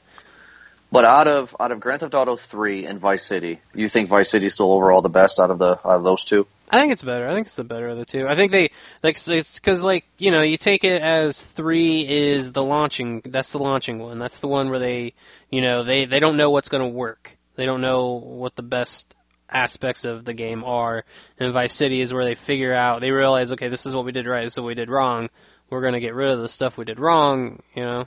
But 0.92 1.06
out 1.06 1.28
of 1.28 1.56
out 1.58 1.72
of 1.72 1.80
Grand 1.80 2.02
Theft 2.02 2.14
Auto 2.14 2.36
3 2.36 2.86
and 2.86 3.00
Vice 3.00 3.24
City, 3.24 3.62
you 3.74 3.88
think 3.88 4.10
Vice 4.10 4.30
City 4.30 4.48
is 4.48 4.54
still 4.54 4.74
overall 4.74 5.02
the 5.02 5.10
best 5.10 5.40
out 5.40 5.50
of 5.50 5.58
the 5.58 5.72
out 5.72 5.96
of 5.96 6.04
those 6.04 6.26
two? 6.26 6.48
I 6.70 6.82
think 6.82 6.92
it's 6.92 7.04
better. 7.04 7.30
I 7.30 7.34
think 7.34 7.48
it's 7.48 7.56
the 7.56 7.64
better 7.64 7.88
of 7.88 7.98
the 7.98 8.04
two. 8.04 8.26
I 8.28 8.36
think 8.36 8.52
they 8.52 8.72
like 9.02 9.18
it's 9.26 9.60
because 9.60 9.86
like 9.86 10.06
you 10.18 10.32
know 10.32 10.42
you 10.42 10.58
take 10.58 10.84
it 10.84 11.02
as 11.02 11.42
three 11.42 12.06
is 12.08 12.52
the 12.52 12.64
launching. 12.64 13.22
That's 13.26 13.54
the 13.54 13.60
launching 13.60 14.00
one. 14.00 14.20
That's 14.20 14.40
the 14.42 14.50
one 14.50 14.70
where 14.70 14.80
they 14.80 15.14
you 15.50 15.62
know 15.62 15.84
they 15.84 16.06
they 16.06 16.20
don't 16.20 16.36
know 16.36 16.50
what's 16.50 16.70
going 16.70 16.84
to 16.84 16.90
work. 16.90 17.38
They 17.56 17.66
don't 17.66 17.82
know 17.82 18.14
what 18.14 18.56
the 18.56 18.64
best 18.64 19.16
aspects 19.50 20.04
of 20.04 20.26
the 20.26 20.34
game 20.34 20.64
are. 20.66 21.06
And 21.40 21.54
Vice 21.54 21.74
City 21.74 22.02
is 22.02 22.14
where 22.14 22.26
they 22.26 22.36
figure 22.36 22.74
out. 22.74 23.00
They 23.00 23.12
realize 23.12 23.54
okay, 23.54 23.70
this 23.70 23.86
is 23.86 23.96
what 23.96 24.04
we 24.04 24.12
did 24.12 24.28
right. 24.28 24.44
This 24.44 24.54
is 24.54 24.60
what 24.60 24.68
we 24.68 24.76
did 24.76 24.90
wrong. 24.90 25.30
We're 25.70 25.82
going 25.82 25.94
to 25.94 26.02
get 26.02 26.16
rid 26.16 26.32
of 26.32 26.42
the 26.42 26.50
stuff 26.50 26.78
we 26.78 26.84
did 26.84 27.00
wrong. 27.00 27.62
You 27.76 27.84
know. 27.84 28.06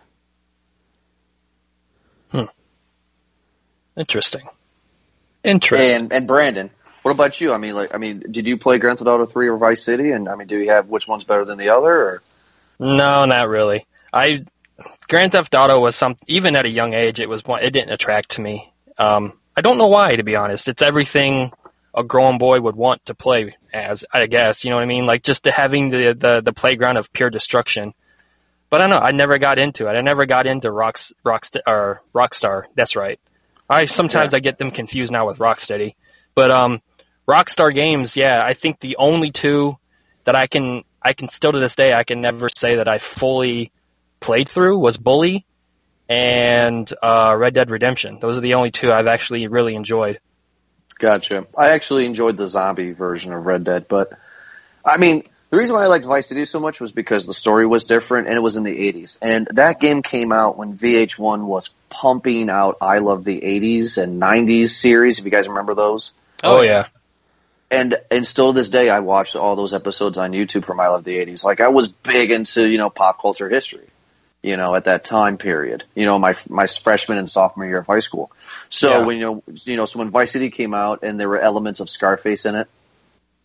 Hmm. 2.31 2.44
Interesting. 3.96 4.48
Interesting. 5.42 6.02
And 6.02 6.12
and 6.12 6.26
Brandon, 6.26 6.70
what 7.02 7.12
about 7.12 7.40
you? 7.40 7.52
I 7.52 7.59
mean, 7.59 7.74
like, 7.74 7.94
I 7.94 7.98
mean, 7.98 8.24
did 8.30 8.48
you 8.48 8.57
play 8.57 8.78
Grand 8.78 8.98
Theft 8.98 9.09
Auto 9.09 9.26
3 9.26 9.48
or 9.48 9.59
Vice 9.59 9.83
City? 9.83 10.11
And 10.11 10.28
I 10.28 10.37
mean, 10.37 10.46
do 10.46 10.59
you 10.59 10.70
have 10.70 10.88
which 10.88 11.07
one's 11.07 11.24
better 11.24 11.44
than 11.44 11.59
the 11.59 11.68
other? 11.68 11.92
Or 11.92 12.22
No, 12.78 13.26
not 13.26 13.48
really. 13.48 13.87
I 14.12 14.46
Grand 15.09 15.33
Theft 15.33 15.54
Auto 15.54 15.80
was 15.80 15.96
some 15.96 16.16
even 16.26 16.57
at 16.57 16.64
a 16.64 16.70
young 16.70 16.94
age 16.94 17.20
it 17.20 17.28
was 17.28 17.44
one 17.44 17.62
it 17.62 17.72
didn't 17.72 17.90
attract 17.90 18.30
to 18.33 18.40
me. 18.40 18.72
Um, 18.96 19.38
I 19.57 19.61
don't 19.61 19.78
know 19.78 19.88
why 19.88 20.16
to 20.16 20.22
be 20.22 20.35
honest. 20.37 20.68
It's 20.68 20.83
everything 20.83 21.52
a 21.94 22.02
grown 22.02 22.38
boy 22.38 22.61
would 22.61 22.74
want 22.74 23.04
to 23.07 23.14
play 23.14 23.54
as, 23.72 24.04
I 24.12 24.26
guess, 24.26 24.64
you 24.64 24.70
know 24.70 24.76
what 24.76 24.83
I 24.83 24.87
mean? 24.87 25.07
Like 25.07 25.22
just 25.22 25.44
the, 25.44 25.52
having 25.52 25.90
the, 25.90 26.14
the 26.14 26.40
the 26.40 26.52
playground 26.52 26.96
of 26.96 27.12
pure 27.12 27.30
destruction. 27.30 27.92
But 28.70 28.80
I 28.80 28.87
don't 28.87 28.98
know, 28.98 29.07
I 29.07 29.11
never 29.11 29.38
got 29.38 29.59
into 29.59 29.88
it. 29.88 29.92
I 29.92 30.00
never 30.00 30.24
got 30.24 30.46
into 30.46 30.70
Rocks 30.70 31.12
Rockst 31.22 31.59
or 31.66 32.00
Rockstar. 32.14 32.64
That's 32.74 32.96
right. 32.96 33.20
I 33.68 33.87
sometimes 33.87 34.35
I 34.35 34.40
get 34.40 34.59
them 34.59 34.70
confused 34.70 35.12
now 35.12 35.27
with 35.27 35.38
Rocksteady. 35.38 35.94
But 36.35 36.50
um 36.50 36.83
Rockstar 37.27 37.74
games, 37.74 38.16
yeah, 38.16 38.42
I 38.44 38.55
think 38.55 38.81
the 38.81 38.96
only 38.96 39.31
two 39.31 39.77
that 40.24 40.37
I 40.37 40.46
can 40.46 40.85
I 41.00 41.12
can 41.12 41.29
still 41.29 41.53
to 41.53 41.59
this 41.59 41.77
day 41.77 41.92
I 41.92 42.05
can 42.05 42.20
never 42.20 42.48
say 42.48 42.77
that 42.77 42.88
I 42.88 42.98
fully 42.98 43.72
played 44.20 44.48
through 44.48 44.79
was 44.79 44.96
Bully 44.96 45.46
and 46.09 46.92
uh, 47.03 47.35
Red 47.37 47.55
Dead 47.55 47.70
Redemption. 47.70 48.18
Those 48.20 48.38
are 48.38 48.42
the 48.42 48.55
only 48.55 48.70
two 48.70 48.92
I've 48.92 49.07
actually 49.07 49.46
really 49.48 49.74
enjoyed. 49.74 50.20
Gotcha. 50.98 51.46
I 51.57 51.70
actually 51.70 52.05
enjoyed 52.05 52.37
the 52.37 52.46
zombie 52.46 52.92
version 52.92 53.33
of 53.33 53.44
Red 53.44 53.64
Dead, 53.64 53.87
but 53.88 54.12
I 54.85 54.96
mean, 54.96 55.24
the 55.54 55.60
reason 55.60 55.76
why 55.76 55.84
I 55.84 55.86
liked 55.86 56.04
Vice 56.04 56.26
City 56.26 56.44
so 56.46 56.58
much 56.58 56.80
was 56.80 56.90
because 56.90 57.26
the 57.26 57.32
story 57.32 57.64
was 57.64 57.84
different 57.84 58.26
and 58.26 58.36
it 58.36 58.40
was 58.40 58.56
in 58.56 58.64
the 58.64 58.76
80s. 58.76 59.18
And 59.22 59.46
that 59.52 59.78
game 59.78 60.02
came 60.02 60.32
out 60.32 60.58
when 60.58 60.76
VH1 60.76 61.46
was 61.46 61.70
pumping 61.90 62.50
out 62.50 62.78
I 62.80 62.98
Love 62.98 63.22
the 63.22 63.40
80s 63.40 64.02
and 64.02 64.20
90s 64.20 64.70
series, 64.70 65.20
if 65.20 65.24
you 65.24 65.30
guys 65.30 65.46
remember 65.46 65.76
those. 65.76 66.12
Oh, 66.42 66.58
oh 66.58 66.62
yeah. 66.62 66.88
And 67.70 67.96
and 68.10 68.26
still 68.26 68.52
to 68.52 68.56
this 68.56 68.68
day, 68.68 68.90
I 68.90 68.98
watch 68.98 69.36
all 69.36 69.54
those 69.54 69.74
episodes 69.74 70.18
on 70.18 70.32
YouTube 70.32 70.64
from 70.64 70.80
I 70.80 70.88
Love 70.88 71.04
the 71.04 71.16
80s. 71.18 71.44
Like, 71.44 71.60
I 71.60 71.68
was 71.68 71.86
big 71.86 72.32
into, 72.32 72.68
you 72.68 72.78
know, 72.78 72.90
pop 72.90 73.20
culture 73.22 73.48
history. 73.48 73.86
You 74.42 74.56
know, 74.56 74.74
at 74.74 74.86
that 74.86 75.04
time 75.04 75.38
period, 75.38 75.84
you 75.94 76.04
know, 76.04 76.18
my 76.18 76.34
my 76.48 76.66
freshman 76.66 77.16
and 77.16 77.30
sophomore 77.30 77.64
year 77.64 77.78
of 77.78 77.86
high 77.86 78.00
school. 78.00 78.32
So 78.70 78.90
Yeah. 78.90 79.06
when 79.06 79.18
you 79.18 79.22
know, 79.22 79.42
you 79.64 79.76
know, 79.76 79.84
so 79.86 80.00
when 80.00 80.10
Vice 80.10 80.32
City 80.32 80.50
came 80.50 80.74
out 80.74 81.04
and 81.04 81.18
there 81.18 81.28
were 81.28 81.38
elements 81.38 81.78
of 81.78 81.88
Scarface 81.88 82.44
in 82.44 82.56
it, 82.56 82.68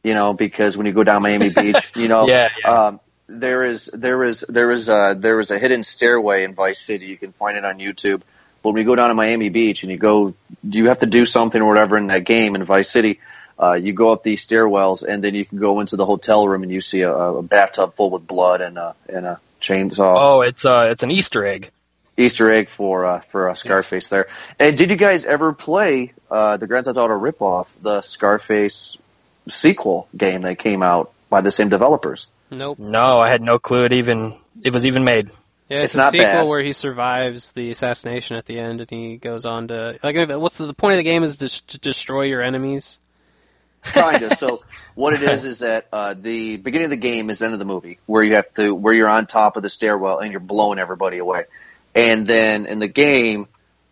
you 0.03 0.13
know, 0.13 0.33
because 0.33 0.77
when 0.77 0.85
you 0.85 0.93
go 0.93 1.03
down 1.03 1.21
Miami 1.21 1.49
Beach, 1.49 1.91
you 1.95 2.07
know, 2.07 2.27
Yeah, 2.27 2.49
yeah. 2.63 2.71
Um, 2.71 2.99
there 3.27 3.63
is 3.63 3.89
there 3.93 4.23
is 4.23 4.43
there 4.49 4.71
is 4.71 4.89
a 4.89 5.15
there 5.17 5.39
is 5.39 5.51
a 5.51 5.59
hidden 5.59 5.83
stairway 5.83 6.43
in 6.43 6.55
Vice 6.55 6.79
City. 6.79 7.05
You 7.05 7.17
can 7.17 7.31
find 7.31 7.57
it 7.57 7.65
on 7.65 7.77
YouTube. 7.77 8.21
But 8.61 8.71
when 8.71 8.81
you 8.81 8.85
go 8.85 8.95
down 8.95 9.09
to 9.09 9.13
Miami 9.13 9.49
Beach 9.49 9.83
and 9.83 9.91
you 9.91 9.97
go, 9.97 10.33
you 10.63 10.87
have 10.89 10.99
to 10.99 11.05
do 11.05 11.25
something 11.25 11.61
or 11.61 11.65
whatever 11.65 11.97
in 11.97 12.07
that 12.07 12.25
game 12.25 12.55
in 12.55 12.63
Vice 12.65 12.89
City. 12.89 13.19
Uh, 13.61 13.73
you 13.73 13.93
go 13.93 14.09
up 14.09 14.23
these 14.23 14.45
stairwells 14.45 15.03
and 15.03 15.23
then 15.23 15.35
you 15.35 15.45
can 15.45 15.59
go 15.59 15.79
into 15.79 15.95
the 15.95 16.05
hotel 16.05 16.47
room 16.47 16.63
and 16.63 16.71
you 16.71 16.81
see 16.81 17.01
a, 17.01 17.13
a 17.13 17.41
bathtub 17.41 17.95
full 17.95 18.09
with 18.09 18.25
blood 18.25 18.61
and 18.61 18.77
a 18.77 18.95
and 19.07 19.25
a 19.25 19.39
chainsaw. 19.61 20.15
Oh, 20.17 20.41
it's 20.41 20.65
uh, 20.65 20.87
it's 20.91 21.03
an 21.03 21.11
Easter 21.11 21.45
egg. 21.45 21.69
Easter 22.17 22.51
egg 22.51 22.69
for 22.69 23.05
uh, 23.05 23.19
for 23.19 23.49
uh, 23.49 23.53
Scarface 23.53 24.09
there. 24.09 24.27
And 24.59 24.77
did 24.77 24.89
you 24.89 24.95
guys 24.97 25.25
ever 25.25 25.53
play 25.53 26.13
uh, 26.31 26.57
the 26.57 26.67
Grand 26.67 26.85
Theft 26.85 26.97
Auto 26.97 27.17
ripoff, 27.17 27.69
the 27.81 28.01
Scarface 28.01 28.97
sequel 29.49 30.07
game 30.15 30.41
that 30.43 30.59
came 30.59 30.83
out 30.83 31.11
by 31.29 31.41
the 31.41 31.51
same 31.51 31.69
developers? 31.69 32.27
Nope. 32.51 32.79
No, 32.79 33.19
I 33.19 33.29
had 33.29 33.41
no 33.41 33.59
clue 33.59 33.85
it 33.85 33.93
even 33.93 34.33
it 34.63 34.73
was 34.73 34.85
even 34.85 35.03
made. 35.03 35.29
Yeah, 35.69 35.79
It's 35.79 35.85
it's, 35.85 35.95
a 35.95 35.97
not 35.99 36.13
sequel 36.13 36.25
bad. 36.25 36.47
where 36.47 36.61
he 36.61 36.71
survives 36.73 37.51
the 37.51 37.69
assassination 37.69 38.37
at 38.37 38.45
the 38.45 38.59
end, 38.59 38.81
and 38.81 38.89
he 38.89 39.17
goes 39.17 39.45
on 39.45 39.67
to 39.67 39.99
like. 40.01 40.15
What's 40.39 40.57
the, 40.57 40.65
the 40.65 40.73
point 40.73 40.93
of 40.93 40.97
the 40.97 41.03
game 41.03 41.23
is 41.23 41.37
to, 41.37 41.67
to 41.67 41.77
destroy 41.77 42.23
your 42.23 42.41
enemies. 42.41 42.99
kind 43.83 44.23
of. 44.23 44.33
So 44.33 44.63
what 44.95 45.13
it 45.13 45.21
is 45.21 45.45
is 45.45 45.59
that 45.59 45.87
uh, 45.93 46.15
the 46.19 46.57
beginning 46.57 46.85
of 46.85 46.91
the 46.91 46.97
game 46.97 47.29
is 47.29 47.39
the 47.39 47.45
end 47.45 47.53
of 47.53 47.59
the 47.59 47.65
movie, 47.65 47.99
where 48.07 48.23
you 48.23 48.33
have 48.35 48.51
to 48.55 48.73
where 48.73 48.95
you're 48.95 49.07
on 49.07 49.27
top 49.27 49.57
of 49.57 49.63
the 49.63 49.69
stairwell 49.69 50.17
and 50.19 50.31
you're 50.31 50.39
blowing 50.39 50.79
everybody 50.79 51.19
away. 51.19 51.45
And 51.93 52.25
then 52.25 52.65
in 52.65 52.79
the 52.79 52.87
game, 52.87 53.47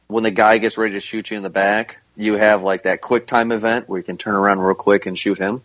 when 0.07 0.23
the 0.23 0.31
guy 0.31 0.57
gets 0.57 0.77
ready 0.79 0.93
to 0.93 0.99
shoot 0.99 1.29
you 1.29 1.37
in 1.37 1.43
the 1.43 1.49
back, 1.49 1.97
you 2.17 2.35
have 2.35 2.63
like 2.63 2.83
that 2.83 3.01
quick 3.01 3.27
time 3.27 3.51
event 3.51 3.87
where 3.87 3.99
you 3.99 4.03
can 4.03 4.17
turn 4.17 4.35
around 4.35 4.59
real 4.59 4.75
quick 4.75 5.05
and 5.05 5.17
shoot 5.17 5.37
him. 5.37 5.61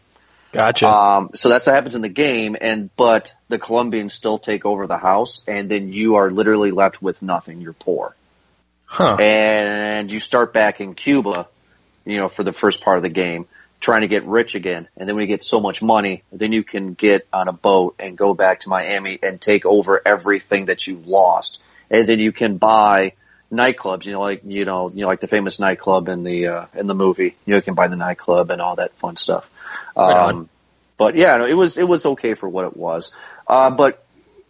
Gotcha. 0.53 0.87
Um, 0.87 1.31
so 1.35 1.49
that's 1.49 1.67
what 1.67 1.75
happens 1.75 1.97
in 1.97 2.03
the 2.03 2.11
game, 2.11 2.57
and 2.61 2.95
but 2.97 3.35
the 3.49 3.59
Colombians 3.59 4.13
still 4.13 4.39
take 4.39 4.67
over 4.67 4.87
the 4.87 4.99
house, 4.99 5.43
and 5.49 5.71
then 5.71 5.93
you 5.93 6.17
are 6.17 6.31
literally 6.31 6.71
left 6.71 7.03
with 7.03 7.23
nothing. 7.23 7.63
You're 7.63 7.73
poor 7.73 8.15
huh. 8.93 9.17
and 9.19 10.13
you 10.13 10.21
start 10.21 10.53
back 10.53 10.81
in 10.81 10.95
Cuba, 10.95 11.49
you 12.05 12.19
know, 12.19 12.29
for 12.29 12.45
the 12.45 12.53
first 12.53 12.83
part 12.83 12.99
of 12.99 13.03
the 13.03 13.09
game, 13.09 13.47
trying 13.81 14.03
to 14.03 14.09
get 14.09 14.25
rich 14.25 14.55
again. 14.55 14.87
And 14.97 15.09
then 15.09 15.17
when 15.17 15.23
you 15.23 15.29
get 15.29 15.43
so 15.43 15.61
much 15.61 15.83
money, 15.83 16.23
then 16.31 16.53
you 16.53 16.63
can 16.63 16.95
get 16.95 17.27
on 17.33 17.49
a 17.49 17.53
boat 17.53 17.97
and 17.99 18.17
go 18.17 18.35
back 18.35 18.61
to 18.61 18.69
Miami 18.69 19.19
and 19.23 19.41
take 19.41 19.67
over 19.67 20.01
everything 20.05 20.67
that 20.67 20.87
you 20.87 21.03
lost. 21.05 21.61
And 21.91 22.07
then 22.07 22.21
you 22.21 22.33
can 22.33 22.59
buy 22.59 23.15
nightclubs, 23.53 24.07
you 24.07 24.13
know, 24.13 24.21
like 24.21 24.43
you 24.45 24.65
know, 24.65 24.91
you 24.91 25.03
know, 25.03 25.07
like 25.07 25.21
the 25.21 25.29
famous 25.29 25.61
nightclub 25.61 26.09
in 26.09 26.25
the 26.25 26.47
uh, 26.47 26.67
in 26.75 26.87
the 26.87 26.95
movie. 26.95 27.37
You, 27.45 27.53
know, 27.53 27.57
you 27.57 27.63
can 27.63 27.75
buy 27.75 27.89
the 27.89 27.97
nightclub 27.97 28.51
and 28.51 28.61
all 28.61 28.77
that 28.77 28.93
fun 28.95 29.17
stuff. 29.17 29.49
Um, 29.97 30.49
but 30.97 31.15
yeah, 31.17 31.37
no, 31.37 31.47
it 31.47 31.55
was 31.55 31.79
it 31.79 31.87
was 31.87 32.07
okay 32.07 32.35
for 32.35 32.49
what 32.49 32.65
it 32.65 32.77
was. 32.77 33.13
Uh, 33.47 33.71
but 33.71 34.05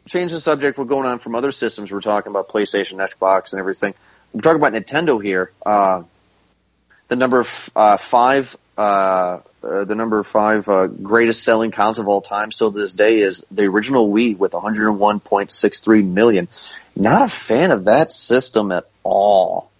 change 0.06 0.30
the 0.32 0.40
subject. 0.40 0.78
We're 0.78 0.84
going 0.84 1.06
on 1.06 1.18
from 1.18 1.34
other 1.34 1.50
systems. 1.50 1.90
We're 1.90 2.00
talking 2.00 2.30
about 2.30 2.48
PlayStation, 2.48 2.94
Xbox, 2.94 3.52
and 3.52 3.60
everything. 3.60 3.94
We're 4.32 4.40
talking 4.40 4.62
about 4.62 4.72
Nintendo 4.72 5.22
here. 5.22 5.52
Uh, 5.64 6.04
the 7.08 7.16
number 7.16 7.40
f- 7.40 7.70
uh, 7.76 7.96
five, 7.96 8.56
uh, 8.76 9.40
uh, 9.62 9.84
the 9.84 9.94
number 9.94 10.22
five 10.22 10.68
uh, 10.68 10.86
greatest 10.86 11.42
selling 11.42 11.70
console 11.70 12.04
of 12.04 12.08
all 12.08 12.20
time, 12.22 12.50
still 12.50 12.72
to 12.72 12.78
this 12.78 12.94
day, 12.94 13.18
is 13.18 13.44
the 13.50 13.64
original 13.64 14.10
Wii 14.10 14.36
with 14.36 14.52
101.63 14.52 16.06
million. 16.06 16.48
Not 16.94 17.22
a 17.22 17.28
fan 17.28 17.70
of 17.70 17.84
that 17.84 18.10
system 18.10 18.72
at 18.72 18.84
all. 19.02 19.70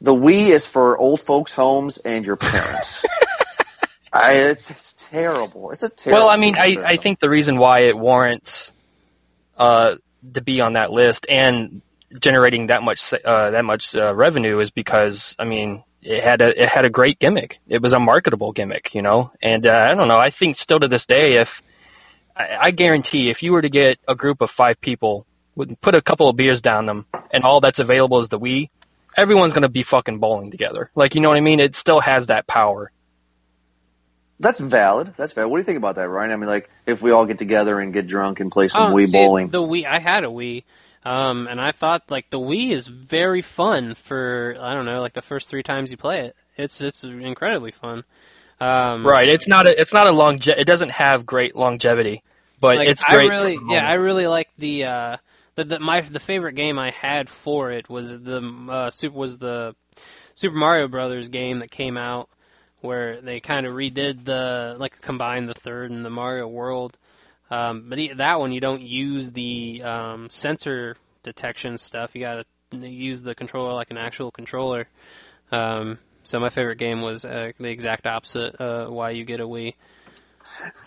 The 0.00 0.14
Wii 0.14 0.48
is 0.48 0.66
for 0.66 0.96
old 0.96 1.20
folks' 1.20 1.52
homes 1.52 1.98
and 1.98 2.24
your 2.24 2.36
parents. 2.36 3.04
I, 4.12 4.32
it's, 4.32 4.70
it's 4.70 5.08
terrible. 5.10 5.70
It's 5.70 5.82
a 5.82 5.88
terrible. 5.88 6.22
Well, 6.22 6.28
I 6.30 6.36
mean, 6.36 6.56
I, 6.58 6.78
I 6.84 6.96
think 6.96 7.20
the 7.20 7.30
reason 7.30 7.58
why 7.58 7.80
it 7.80 7.96
warrants 7.96 8.72
uh, 9.56 9.96
to 10.34 10.40
be 10.40 10.60
on 10.60 10.72
that 10.72 10.90
list 10.90 11.26
and 11.28 11.82
generating 12.18 12.68
that 12.68 12.82
much 12.82 13.12
uh, 13.12 13.50
that 13.52 13.64
much 13.64 13.94
uh, 13.94 14.14
revenue 14.14 14.58
is 14.58 14.70
because 14.70 15.36
I 15.38 15.44
mean 15.44 15.84
it 16.02 16.22
had 16.22 16.40
a 16.40 16.62
it 16.62 16.68
had 16.68 16.84
a 16.84 16.90
great 16.90 17.18
gimmick. 17.18 17.60
It 17.68 17.82
was 17.82 17.92
a 17.92 18.00
marketable 18.00 18.52
gimmick, 18.52 18.94
you 18.94 19.02
know. 19.02 19.32
And 19.42 19.66
uh, 19.66 19.86
I 19.90 19.94
don't 19.94 20.08
know. 20.08 20.18
I 20.18 20.30
think 20.30 20.56
still 20.56 20.80
to 20.80 20.88
this 20.88 21.06
day, 21.06 21.34
if 21.34 21.62
I, 22.34 22.56
I 22.60 22.70
guarantee, 22.70 23.30
if 23.30 23.42
you 23.42 23.52
were 23.52 23.62
to 23.62 23.68
get 23.68 23.98
a 24.08 24.14
group 24.14 24.40
of 24.40 24.50
five 24.50 24.80
people, 24.80 25.26
put 25.80 25.94
a 25.94 26.00
couple 26.02 26.28
of 26.28 26.36
beers 26.36 26.62
down 26.62 26.86
them, 26.86 27.06
and 27.30 27.44
all 27.44 27.60
that's 27.60 27.78
available 27.78 28.20
is 28.20 28.28
the 28.28 28.38
Wii, 28.38 28.68
everyone's 29.16 29.52
gonna 29.52 29.68
be 29.68 29.82
fucking 29.82 30.18
bowling 30.18 30.50
together. 30.50 30.90
Like 30.94 31.14
you 31.14 31.20
know 31.20 31.28
what 31.28 31.38
I 31.38 31.40
mean? 31.42 31.60
It 31.60 31.74
still 31.74 32.00
has 32.00 32.28
that 32.28 32.46
power. 32.46 32.90
That's 34.38 34.58
valid. 34.58 35.12
That's 35.16 35.34
valid. 35.34 35.50
What 35.50 35.58
do 35.58 35.60
you 35.60 35.66
think 35.66 35.76
about 35.78 35.96
that, 35.96 36.08
Ryan? 36.08 36.32
I 36.32 36.36
mean, 36.36 36.48
like, 36.48 36.70
if 36.86 37.02
we 37.02 37.10
all 37.10 37.26
get 37.26 37.36
together 37.36 37.78
and 37.78 37.92
get 37.92 38.06
drunk 38.06 38.40
and 38.40 38.50
play 38.50 38.68
some 38.68 38.90
Oh, 38.90 38.94
Wii 38.94 39.10
see, 39.10 39.18
bowling. 39.18 39.50
The 39.50 39.60
Wii, 39.60 39.84
I 39.84 39.98
had 39.98 40.24
a 40.24 40.28
Wii, 40.28 40.64
um, 41.04 41.46
and 41.46 41.60
I 41.60 41.72
thought 41.72 42.04
like 42.10 42.30
the 42.30 42.38
Wii 42.40 42.70
is 42.70 42.86
very 42.86 43.42
fun 43.42 43.94
for 43.94 44.56
I 44.58 44.72
don't 44.72 44.86
know, 44.86 45.00
like 45.02 45.12
the 45.12 45.22
first 45.22 45.48
three 45.50 45.62
times 45.62 45.90
you 45.90 45.98
play 45.98 46.20
it. 46.26 46.36
It's 46.56 46.80
it's 46.80 47.04
incredibly 47.04 47.70
fun. 47.70 48.04
Um, 48.60 49.06
Right. 49.06 49.28
It's 49.28 49.48
not 49.48 49.66
a 49.66 49.78
it's 49.80 49.92
not 49.92 50.06
a 50.06 50.12
longe- 50.12 50.48
it 50.48 50.66
doesn't 50.66 50.90
have 50.90 51.24
great 51.26 51.54
longevity, 51.56 52.22
but 52.60 52.78
Like, 52.78 52.88
it's 52.88 53.04
great. 53.04 53.30
I 53.30 53.34
really, 53.34 53.58
yeah, 53.70 53.88
I 53.88 53.94
really 53.94 54.26
like 54.26 54.48
the, 54.58 54.84
uh, 54.84 55.16
the, 55.60 55.64
the 55.64 55.80
my 55.80 56.00
the 56.00 56.20
favorite 56.20 56.54
game 56.54 56.78
I 56.78 56.90
had 56.90 57.28
for 57.28 57.70
it 57.70 57.88
was 57.88 58.10
the 58.10 58.66
uh, 58.70 58.90
super 58.90 59.16
was 59.16 59.38
the 59.38 59.74
Super 60.34 60.56
Mario 60.56 60.88
Brothers 60.88 61.28
game 61.28 61.58
that 61.60 61.70
came 61.70 61.96
out 61.96 62.28
where 62.80 63.20
they 63.20 63.40
kind 63.40 63.66
of 63.66 63.74
redid 63.74 64.24
the 64.24 64.76
like 64.78 65.00
combined 65.00 65.48
the 65.48 65.54
third 65.54 65.90
and 65.90 66.04
the 66.04 66.10
Mario 66.10 66.48
World. 66.48 66.96
Um, 67.50 67.86
but 67.88 67.98
e- 67.98 68.12
that 68.14 68.40
one 68.40 68.52
you 68.52 68.60
don't 68.60 68.80
use 68.80 69.30
the 69.30 69.82
um, 69.82 70.30
sensor 70.30 70.96
detection 71.22 71.76
stuff. 71.78 72.14
You 72.14 72.22
gotta 72.22 72.44
use 72.72 73.20
the 73.20 73.34
controller 73.34 73.74
like 73.74 73.90
an 73.90 73.98
actual 73.98 74.30
controller. 74.30 74.86
Um, 75.52 75.98
so 76.22 76.38
my 76.38 76.48
favorite 76.48 76.78
game 76.78 77.02
was 77.02 77.24
uh, 77.24 77.52
the 77.58 77.68
exact 77.68 78.06
opposite. 78.06 78.58
Uh, 78.60 78.86
why 78.86 79.10
you 79.10 79.24
get 79.24 79.40
a 79.40 79.46
Wii. 79.46 79.74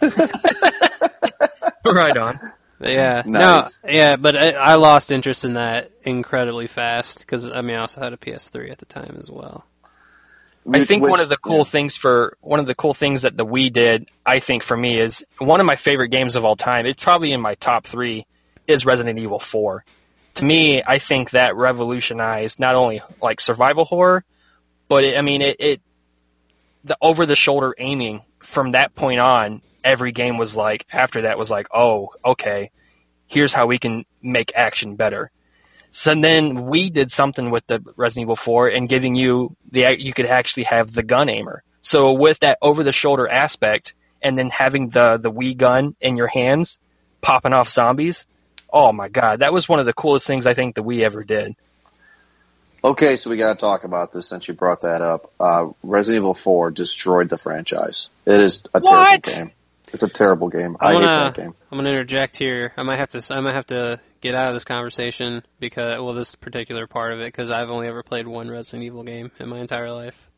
right 1.85 2.17
on. 2.17 2.35
But 2.83 2.91
yeah, 2.91 3.21
mm-hmm. 3.21 3.31
Nice. 3.31 3.81
no, 3.81 3.89
yeah, 3.89 4.15
but 4.17 4.35
I, 4.35 4.49
I 4.49 4.75
lost 4.75 5.13
interest 5.13 5.45
in 5.45 5.53
that 5.53 5.91
incredibly 6.03 6.67
fast 6.67 7.19
because 7.19 7.49
I 7.49 7.61
mean 7.61 7.77
I 7.77 7.79
also 7.79 8.01
had 8.01 8.11
a 8.11 8.17
PS3 8.17 8.71
at 8.71 8.77
the 8.77 8.85
time 8.85 9.15
as 9.17 9.31
well. 9.31 9.63
I 10.65 10.79
Which- 10.79 10.83
think 10.89 11.01
one 11.01 11.21
of 11.21 11.29
the 11.29 11.37
cool 11.37 11.59
yeah. 11.59 11.63
things 11.63 11.95
for 11.95 12.35
one 12.41 12.59
of 12.59 12.65
the 12.65 12.75
cool 12.75 12.93
things 12.93 13.21
that 13.21 13.37
the 13.37 13.45
Wii 13.45 13.71
did, 13.71 14.09
I 14.25 14.39
think 14.39 14.63
for 14.63 14.75
me 14.75 14.99
is 14.99 15.23
one 15.37 15.61
of 15.61 15.65
my 15.65 15.77
favorite 15.77 16.09
games 16.09 16.35
of 16.35 16.43
all 16.43 16.57
time. 16.57 16.85
It's 16.85 17.01
probably 17.01 17.31
in 17.31 17.39
my 17.39 17.55
top 17.55 17.87
three. 17.87 18.25
Is 18.67 18.85
Resident 18.85 19.17
Evil 19.17 19.39
4. 19.39 19.85
To 20.35 20.45
me, 20.45 20.83
I 20.83 20.99
think 20.99 21.31
that 21.31 21.55
revolutionized 21.55 22.59
not 22.59 22.75
only 22.75 23.01
like 23.21 23.39
survival 23.39 23.85
horror, 23.85 24.25
but 24.89 25.05
it, 25.05 25.17
I 25.17 25.21
mean 25.21 25.41
it, 25.41 25.55
it 25.59 25.81
the 26.83 26.97
over 27.01 27.25
the 27.25 27.37
shoulder 27.37 27.73
aiming 27.77 28.23
from 28.39 28.71
that 28.71 28.93
point 28.93 29.21
on. 29.21 29.61
Every 29.83 30.11
game 30.11 30.37
was 30.37 30.55
like 30.55 30.85
after 30.91 31.23
that 31.23 31.37
was 31.37 31.51
like 31.51 31.67
oh 31.73 32.09
okay, 32.23 32.71
here's 33.27 33.53
how 33.53 33.67
we 33.67 33.79
can 33.79 34.05
make 34.21 34.51
action 34.55 34.95
better. 34.95 35.31
So 35.91 36.15
then 36.15 36.65
we 36.65 36.89
did 36.89 37.11
something 37.11 37.51
with 37.51 37.67
the 37.67 37.83
Resident 37.95 38.25
Evil 38.25 38.35
4 38.35 38.69
and 38.69 38.89
giving 38.89 39.15
you 39.15 39.55
the 39.71 39.95
you 39.99 40.13
could 40.13 40.25
actually 40.25 40.63
have 40.63 40.91
the 40.91 41.03
gun 41.03 41.29
aimer. 41.29 41.63
So 41.81 42.13
with 42.13 42.39
that 42.39 42.57
over 42.61 42.83
the 42.83 42.93
shoulder 42.93 43.27
aspect 43.27 43.93
and 44.21 44.37
then 44.37 44.49
having 44.49 44.89
the 44.89 45.17
the 45.17 45.31
Wii 45.31 45.55
gun 45.55 45.95
in 46.01 46.17
your 46.17 46.27
hands 46.27 46.79
popping 47.21 47.53
off 47.53 47.69
zombies, 47.69 48.25
oh 48.71 48.91
my 48.91 49.09
god, 49.09 49.39
that 49.39 49.53
was 49.53 49.69
one 49.69 49.79
of 49.79 49.85
the 49.85 49.93
coolest 49.93 50.25
things 50.25 50.47
I 50.47 50.53
think 50.53 50.75
the 50.75 50.83
Wii 50.83 51.01
ever 51.01 51.23
did. 51.23 51.55
Okay, 52.83 53.15
so 53.15 53.29
we 53.29 53.37
got 53.37 53.53
to 53.53 53.59
talk 53.59 53.85
about 53.85 54.11
this 54.11 54.27
since 54.27 54.47
you 54.47 54.53
brought 54.53 54.81
that 54.81 55.01
up. 55.01 55.31
Uh, 55.39 55.69
Resident 55.83 56.23
Evil 56.23 56.33
4 56.33 56.71
destroyed 56.71 57.29
the 57.29 57.37
franchise. 57.37 58.09
It 58.25 58.41
is 58.41 58.63
a 58.73 58.81
terrible 58.81 59.21
game. 59.21 59.51
It's 59.93 60.03
a 60.03 60.09
terrible 60.09 60.49
game. 60.49 60.75
I 60.79 60.91
I, 60.91 60.93
wanna- 60.95 61.07
hate 61.07 61.35
that 61.35 61.35
game. 61.41 61.55
I'm 61.71 61.77
gonna 61.77 61.89
interject 61.89 62.37
here. 62.37 62.73
I 62.75 62.83
might 62.83 62.97
have 62.97 63.09
to 63.09 63.33
I 63.35 63.39
might 63.41 63.53
have 63.53 63.67
to 63.67 63.99
get 64.21 64.33
out 64.35 64.47
of 64.49 64.55
this 64.55 64.63
conversation 64.63 65.43
because 65.59 65.99
well 65.99 66.13
this 66.13 66.35
particular 66.35 66.87
part 66.87 67.13
of 67.13 67.19
it 67.19 67.25
because 67.25 67.51
I've 67.51 67.69
only 67.69 67.87
ever 67.87 68.03
played 68.03 68.27
one 68.27 68.49
Resident 68.49 68.83
Evil 68.83 69.03
game 69.03 69.31
in 69.39 69.49
my 69.49 69.59
entire 69.59 69.91
life. 69.91 70.29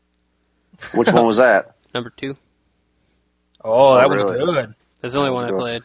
Which 0.94 1.08
one 1.10 1.26
was 1.26 1.38
that? 1.38 1.74
Number 1.94 2.10
two. 2.10 2.36
Oh, 3.64 3.96
that 3.96 4.06
Oh, 4.06 4.08
was 4.08 4.22
really? 4.22 4.52
good. 4.54 4.74
That's 5.00 5.14
the 5.14 5.20
only 5.20 5.30
That 5.30 5.34
one 5.34 5.44
I 5.44 5.52
was 5.52 5.62
played. 5.62 5.82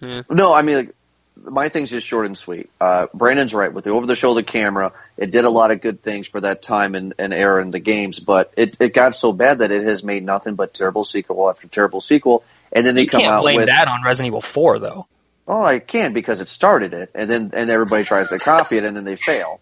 Yeah. 0.00 0.22
No, 0.30 0.52
I 0.52 0.62
mean, 0.62 0.76
like, 0.76 0.94
my 1.36 1.68
thing's 1.68 1.90
just 1.90 2.06
short 2.06 2.26
and 2.26 2.36
sweet. 2.36 2.70
Uh, 2.80 3.06
Brandon's 3.14 3.52
right 3.54 3.72
with 3.72 3.84
the 3.84 3.90
over-the-shoulder 3.90 4.42
camera. 4.42 4.92
It 5.16 5.30
did 5.30 5.44
a 5.44 5.50
lot 5.50 5.70
of 5.70 5.80
good 5.80 6.02
things 6.02 6.26
for 6.26 6.40
that 6.40 6.62
time 6.62 6.94
and, 6.94 7.14
and 7.18 7.32
era 7.32 7.62
in 7.62 7.70
the 7.70 7.78
games, 7.78 8.18
but 8.18 8.52
it, 8.56 8.76
it 8.80 8.94
got 8.94 9.14
so 9.14 9.32
bad 9.32 9.58
that 9.58 9.70
it 9.70 9.82
has 9.84 10.02
made 10.02 10.24
nothing 10.24 10.54
but 10.54 10.72
terrible 10.74 11.04
sequel 11.04 11.48
after 11.48 11.68
terrible 11.68 12.00
sequel. 12.00 12.42
And 12.72 12.86
then 12.86 12.94
they 12.94 13.02
You 13.02 13.08
come 13.08 13.20
can't 13.20 13.34
out 13.34 13.42
blame 13.42 13.56
with 13.56 13.66
that 13.66 13.88
on 13.88 14.02
Resident 14.02 14.28
Evil 14.28 14.40
4 14.40 14.78
though. 14.78 15.06
Well, 15.46 15.64
I 15.64 15.78
can 15.78 16.12
because 16.12 16.42
it 16.42 16.48
started 16.48 16.92
it, 16.92 17.10
and 17.14 17.30
then 17.30 17.50
and 17.54 17.70
everybody 17.70 18.04
tries 18.04 18.28
to 18.28 18.38
copy 18.38 18.76
it, 18.76 18.84
and 18.84 18.94
then 18.94 19.04
they 19.04 19.16
fail. 19.16 19.60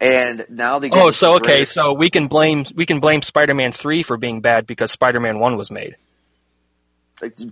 And 0.00 0.46
now 0.48 0.78
they. 0.78 0.90
Oh, 0.90 1.10
so 1.10 1.34
okay, 1.36 1.64
so 1.64 1.92
we 1.92 2.08
can 2.08 2.28
blame 2.28 2.64
we 2.74 2.86
can 2.86 3.00
blame 3.00 3.22
Spider-Man 3.22 3.72
three 3.72 4.04
for 4.04 4.16
being 4.16 4.40
bad 4.40 4.66
because 4.66 4.92
Spider-Man 4.92 5.40
one 5.40 5.56
was 5.56 5.70
made. 5.72 5.96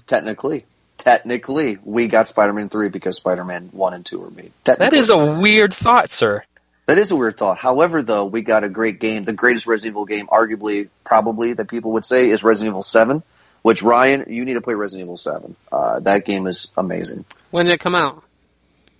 Technically, 0.07 0.65
technically, 0.97 1.79
we 1.83 2.07
got 2.07 2.29
Spider-Man 2.29 2.69
three 2.69 2.89
because 2.89 3.17
Spider-Man 3.17 3.71
one 3.73 3.95
and 3.95 4.07
two 4.07 4.21
were 4.21 4.31
made. 4.31 4.53
That 4.65 4.93
is 4.93 5.11
a 5.11 5.41
weird 5.41 5.75
thought, 5.75 6.11
sir. 6.11 6.45
That 6.87 6.99
is 6.99 7.13
a 7.13 7.17
weird 7.17 7.37
thought. 7.37 7.59
However, 7.59 8.03
though, 8.03 8.25
we 8.25 8.43
got 8.43 8.65
a 8.65 8.69
great 8.69 8.99
game. 8.99 9.23
The 9.23 9.33
greatest 9.33 9.69
Resident 9.69 9.93
Evil 9.93 10.07
game, 10.07 10.27
arguably, 10.27 10.89
probably 11.05 11.53
that 11.53 11.69
people 11.69 11.93
would 11.93 12.05
say, 12.05 12.31
is 12.31 12.43
Resident 12.43 12.73
Evil 12.73 12.83
Seven. 12.83 13.23
Which 13.63 13.83
Ryan, 13.83 14.25
you 14.29 14.45
need 14.45 14.55
to 14.55 14.61
play 14.61 14.75
Resident 14.75 15.07
Evil 15.07 15.17
Seven. 15.17 15.55
Uh, 15.71 16.01
that 16.01 16.25
game 16.25 16.47
is 16.47 16.69
amazing. 16.77 17.25
When 17.51 17.67
did 17.67 17.73
it 17.73 17.81
come 17.81 17.95
out? 17.95 18.25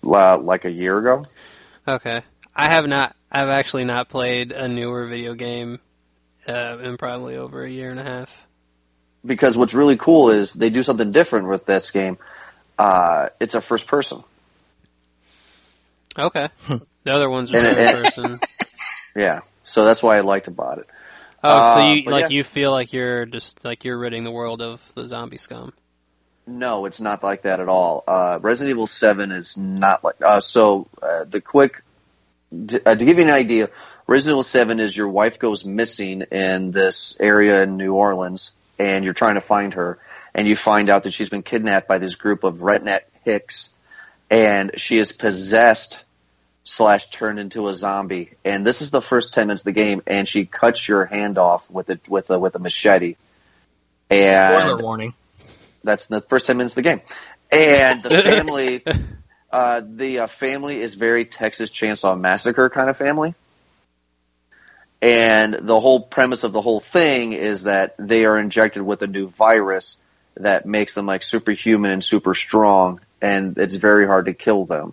Uh, 0.05 0.39
like 0.39 0.65
a 0.65 0.71
year 0.71 0.99
ago. 0.99 1.27
Okay, 1.87 2.23
I 2.55 2.69
have 2.69 2.87
not. 2.87 3.17
I've 3.33 3.49
actually 3.49 3.85
not 3.85 4.09
played 4.09 4.53
a 4.53 4.69
newer 4.69 5.07
video 5.07 5.35
game 5.35 5.79
uh, 6.47 6.79
in 6.79 6.97
probably 6.97 7.37
over 7.37 7.65
a 7.65 7.71
year 7.71 7.91
and 7.91 8.01
a 8.01 8.03
half. 8.03 8.47
Because 9.25 9.57
what's 9.57 9.75
really 9.75 9.97
cool 9.97 10.31
is 10.31 10.53
they 10.53 10.71
do 10.71 10.83
something 10.83 11.13
different 11.13 11.49
with 11.49 11.67
this 11.67 11.91
game. 11.91 12.19
Uh, 12.79 13.29
it's 13.39 13.55
a 13.55 13.61
first 13.61 13.87
person. 13.87 14.25
Okay. 16.19 16.49
the 17.05 17.15
other 17.15 17.29
ones 17.29 17.53
are 17.53 17.59
third 17.59 18.05
person. 18.05 18.39
Yeah, 19.17 19.41
so 19.65 19.85
that's 19.85 20.05
why 20.05 20.19
I 20.19 20.21
liked 20.21 20.47
about 20.47 20.79
it. 20.79 20.87
Oh, 21.43 21.49
uh, 21.49 21.75
so 21.77 21.93
you 21.93 22.11
like 22.11 22.23
yeah. 22.23 22.29
you 22.37 22.45
feel 22.45 22.71
like 22.71 22.93
you're 22.93 23.25
just 23.25 23.65
like 23.65 23.85
you're 23.85 23.99
ridding 23.99 24.25
the 24.25 24.31
world 24.31 24.61
of 24.61 24.95
the 24.95 25.07
zombie 25.07 25.39
scum. 25.39 25.73
No, 26.47 26.87
it's 26.87 27.01
not 27.01 27.23
like 27.23 27.43
that 27.43 27.61
at 27.61 27.69
all. 27.69 28.05
Uh, 28.07 28.39
Resident 28.43 28.71
Evil 28.71 28.87
Seven 28.87 29.33
is 29.33 29.57
not 29.57 30.05
like 30.05 30.17
uh, 30.23 30.41
so. 30.41 30.89
Uh, 31.03 31.25
the 31.25 31.41
quick 31.41 31.83
to, 32.69 32.89
uh, 32.89 32.95
to 32.95 33.05
give 33.05 33.19
you 33.19 33.25
an 33.25 33.31
idea, 33.31 33.71
Resident 34.07 34.35
Evil 34.35 34.43
Seven 34.43 34.81
is 34.81 34.97
your 34.97 35.09
wife 35.09 35.39
goes 35.39 35.65
missing 35.65 36.23
in 36.33 36.73
this 36.73 37.17
area 37.21 37.63
in 37.63 37.77
New 37.77 37.95
Orleans, 37.95 38.53
and 38.79 39.05
you're 39.05 39.15
trying 39.15 39.37
to 39.37 39.41
find 39.41 39.75
her, 39.75 39.99
and 40.35 40.49
you 40.49 40.57
find 40.57 40.91
out 40.91 41.05
that 41.05 41.13
she's 41.13 41.29
been 41.29 41.43
kidnapped 41.43 41.89
by 41.89 41.99
this 41.99 42.17
group 42.17 42.45
of 42.45 42.57
redneck 42.57 43.03
hicks, 43.25 43.73
and 44.29 44.73
she 44.77 44.99
is 44.99 45.13
possessed 45.13 46.05
slash 46.65 47.09
turned 47.11 47.39
into 47.39 47.69
a 47.69 47.75
zombie. 47.75 48.33
And 48.45 48.67
this 48.67 48.83
is 48.83 48.91
the 48.91 49.03
first 49.03 49.35
ten 49.35 49.47
minutes 49.47 49.63
of 49.63 49.67
the 49.67 49.73
game, 49.73 50.03
and 50.07 50.27
she 50.27 50.47
cuts 50.47 50.89
your 50.89 51.05
hand 51.05 51.39
off 51.39 51.71
with 51.71 51.91
a 51.91 52.01
with 52.09 52.31
a 52.31 52.39
with 52.39 52.55
a 52.55 52.59
machete. 52.59 53.17
And 54.09 54.63
Spoiler 54.63 54.83
warning. 54.83 55.15
That's 55.83 56.07
the 56.07 56.21
first 56.21 56.47
ten 56.47 56.57
minutes 56.57 56.73
of 56.73 56.77
the 56.77 56.83
game. 56.83 57.01
And 57.51 58.03
the 58.03 58.11
family, 58.23 58.85
uh, 59.51 59.83
the 59.85 60.21
uh, 60.21 60.27
family 60.27 60.81
is 60.81 60.95
very 60.95 61.25
Texas 61.25 61.71
Chainsaw 61.71 62.19
Massacre 62.19 62.69
kind 62.71 62.91
of 62.91 62.97
family. 62.97 63.35
And 65.03 65.55
the 65.55 65.81
whole 65.81 66.01
premise 66.01 66.45
of 66.45 66.53
the 66.53 66.61
whole 66.61 66.81
thing 66.81 67.33
is 67.33 67.63
that 67.63 67.95
they 67.99 68.27
are 68.27 68.39
injected 68.39 68.83
with 68.83 69.01
a 69.01 69.07
new 69.07 69.29
virus 69.29 69.97
that 70.35 70.67
makes 70.67 70.95
them 70.95 71.07
like 71.07 71.23
superhuman 71.23 71.91
and 71.91 72.05
super 72.05 72.35
strong, 72.35 73.01
and 73.21 73.57
it's 73.57 73.77
very 73.77 74.07
hard 74.07 74.27
to 74.27 74.35
kill 74.35 74.67
them 74.67 74.93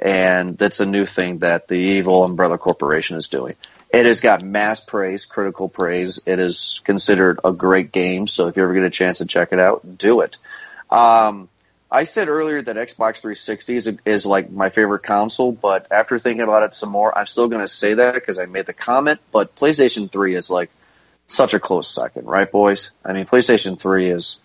and 0.00 0.56
that's 0.56 0.80
a 0.80 0.86
new 0.86 1.06
thing 1.06 1.38
that 1.38 1.68
the 1.68 1.76
evil 1.76 2.24
umbrella 2.24 2.58
corporation 2.58 3.16
is 3.16 3.28
doing. 3.28 3.54
It 3.90 4.04
has 4.04 4.20
got 4.20 4.42
mass 4.42 4.80
praise, 4.80 5.24
critical 5.24 5.68
praise. 5.68 6.20
It 6.26 6.38
is 6.38 6.80
considered 6.84 7.40
a 7.42 7.52
great 7.52 7.90
game, 7.90 8.26
so 8.26 8.48
if 8.48 8.56
you 8.56 8.62
ever 8.62 8.74
get 8.74 8.82
a 8.82 8.90
chance 8.90 9.18
to 9.18 9.26
check 9.26 9.52
it 9.52 9.58
out, 9.58 9.98
do 9.98 10.20
it. 10.20 10.38
Um, 10.90 11.48
I 11.90 12.04
said 12.04 12.28
earlier 12.28 12.60
that 12.60 12.76
Xbox 12.76 13.20
360 13.20 13.76
is, 13.76 13.90
is 14.04 14.26
like 14.26 14.50
my 14.50 14.68
favorite 14.68 15.04
console, 15.04 15.52
but 15.52 15.86
after 15.90 16.18
thinking 16.18 16.42
about 16.42 16.62
it 16.62 16.74
some 16.74 16.90
more, 16.90 17.16
I'm 17.16 17.26
still 17.26 17.48
going 17.48 17.62
to 17.62 17.68
say 17.68 17.94
that 17.94 18.14
because 18.14 18.38
I 18.38 18.44
made 18.44 18.66
the 18.66 18.74
comment. 18.74 19.20
But 19.32 19.56
PlayStation 19.56 20.12
3 20.12 20.36
is 20.36 20.50
like 20.50 20.70
such 21.26 21.54
a 21.54 21.60
close 21.60 21.88
second, 21.88 22.26
right, 22.26 22.50
boys? 22.50 22.90
I 23.02 23.14
mean, 23.14 23.24
PlayStation 23.24 23.78
3 23.78 24.10
is 24.10 24.38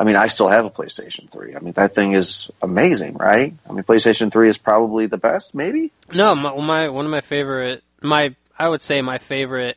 I 0.00 0.04
mean, 0.04 0.16
I 0.16 0.28
still 0.28 0.48
have 0.48 0.64
a 0.64 0.70
PlayStation 0.70 1.28
3. 1.28 1.56
I 1.56 1.58
mean, 1.58 1.74
that 1.74 1.94
thing 1.94 2.14
is 2.14 2.50
amazing, 2.62 3.18
right? 3.18 3.52
I 3.68 3.72
mean, 3.72 3.84
PlayStation 3.84 4.32
3 4.32 4.48
is 4.48 4.56
probably 4.56 5.04
the 5.04 5.18
best, 5.18 5.54
maybe? 5.54 5.92
No, 6.10 6.34
my, 6.34 6.56
my 6.56 6.88
one 6.88 7.04
of 7.04 7.10
my 7.10 7.20
favorite, 7.20 7.84
my 8.00 8.34
I 8.58 8.66
would 8.66 8.80
say 8.80 9.02
my 9.02 9.18
favorite 9.18 9.76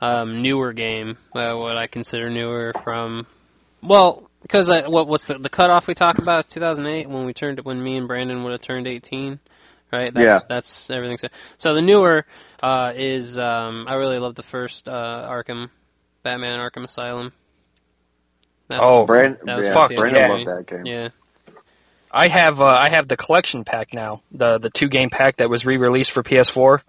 um, 0.00 0.42
newer 0.42 0.72
game, 0.72 1.18
uh, 1.36 1.54
what 1.54 1.76
I 1.76 1.86
consider 1.86 2.30
newer 2.30 2.72
from, 2.82 3.28
well, 3.80 4.28
because 4.42 4.70
I, 4.70 4.88
what 4.88 5.06
what's 5.06 5.28
the, 5.28 5.38
the 5.38 5.48
cutoff 5.48 5.86
we 5.86 5.94
talk 5.94 6.18
about 6.18 6.40
is 6.40 6.46
2008 6.46 7.08
when 7.08 7.24
we 7.24 7.32
turned 7.32 7.60
when 7.60 7.80
me 7.80 7.96
and 7.96 8.08
Brandon 8.08 8.42
would 8.42 8.50
have 8.50 8.60
turned 8.60 8.88
18, 8.88 9.38
right? 9.92 10.12
That, 10.12 10.20
yeah. 10.20 10.40
That's 10.48 10.90
everything. 10.90 11.18
So, 11.18 11.28
so 11.58 11.74
the 11.74 11.82
newer 11.82 12.26
uh, 12.60 12.92
is 12.96 13.38
um, 13.38 13.86
I 13.86 13.94
really 13.94 14.18
love 14.18 14.34
the 14.34 14.42
first 14.42 14.88
uh, 14.88 15.28
Arkham, 15.30 15.70
Batman 16.24 16.58
Arkham 16.58 16.82
Asylum. 16.82 17.32
That 18.68 18.80
oh, 18.80 19.04
Brand, 19.04 19.38
that 19.44 19.56
was 19.56 19.66
yeah, 19.66 19.74
fuck, 19.74 19.94
Brandon 19.94 20.22
yeah. 20.22 20.28
loved 20.28 20.46
that 20.46 20.66
game. 20.66 20.86
Yeah. 20.86 21.08
I 22.10 22.28
have 22.28 22.60
uh, 22.60 22.66
I 22.66 22.88
have 22.88 23.08
the 23.08 23.16
collection 23.16 23.64
pack 23.64 23.92
now, 23.92 24.22
the 24.30 24.58
the 24.58 24.70
two 24.70 24.88
game 24.88 25.10
pack 25.10 25.36
that 25.36 25.50
was 25.50 25.66
re 25.66 25.76
released 25.76 26.12
for 26.12 26.22
PS4. 26.22 26.80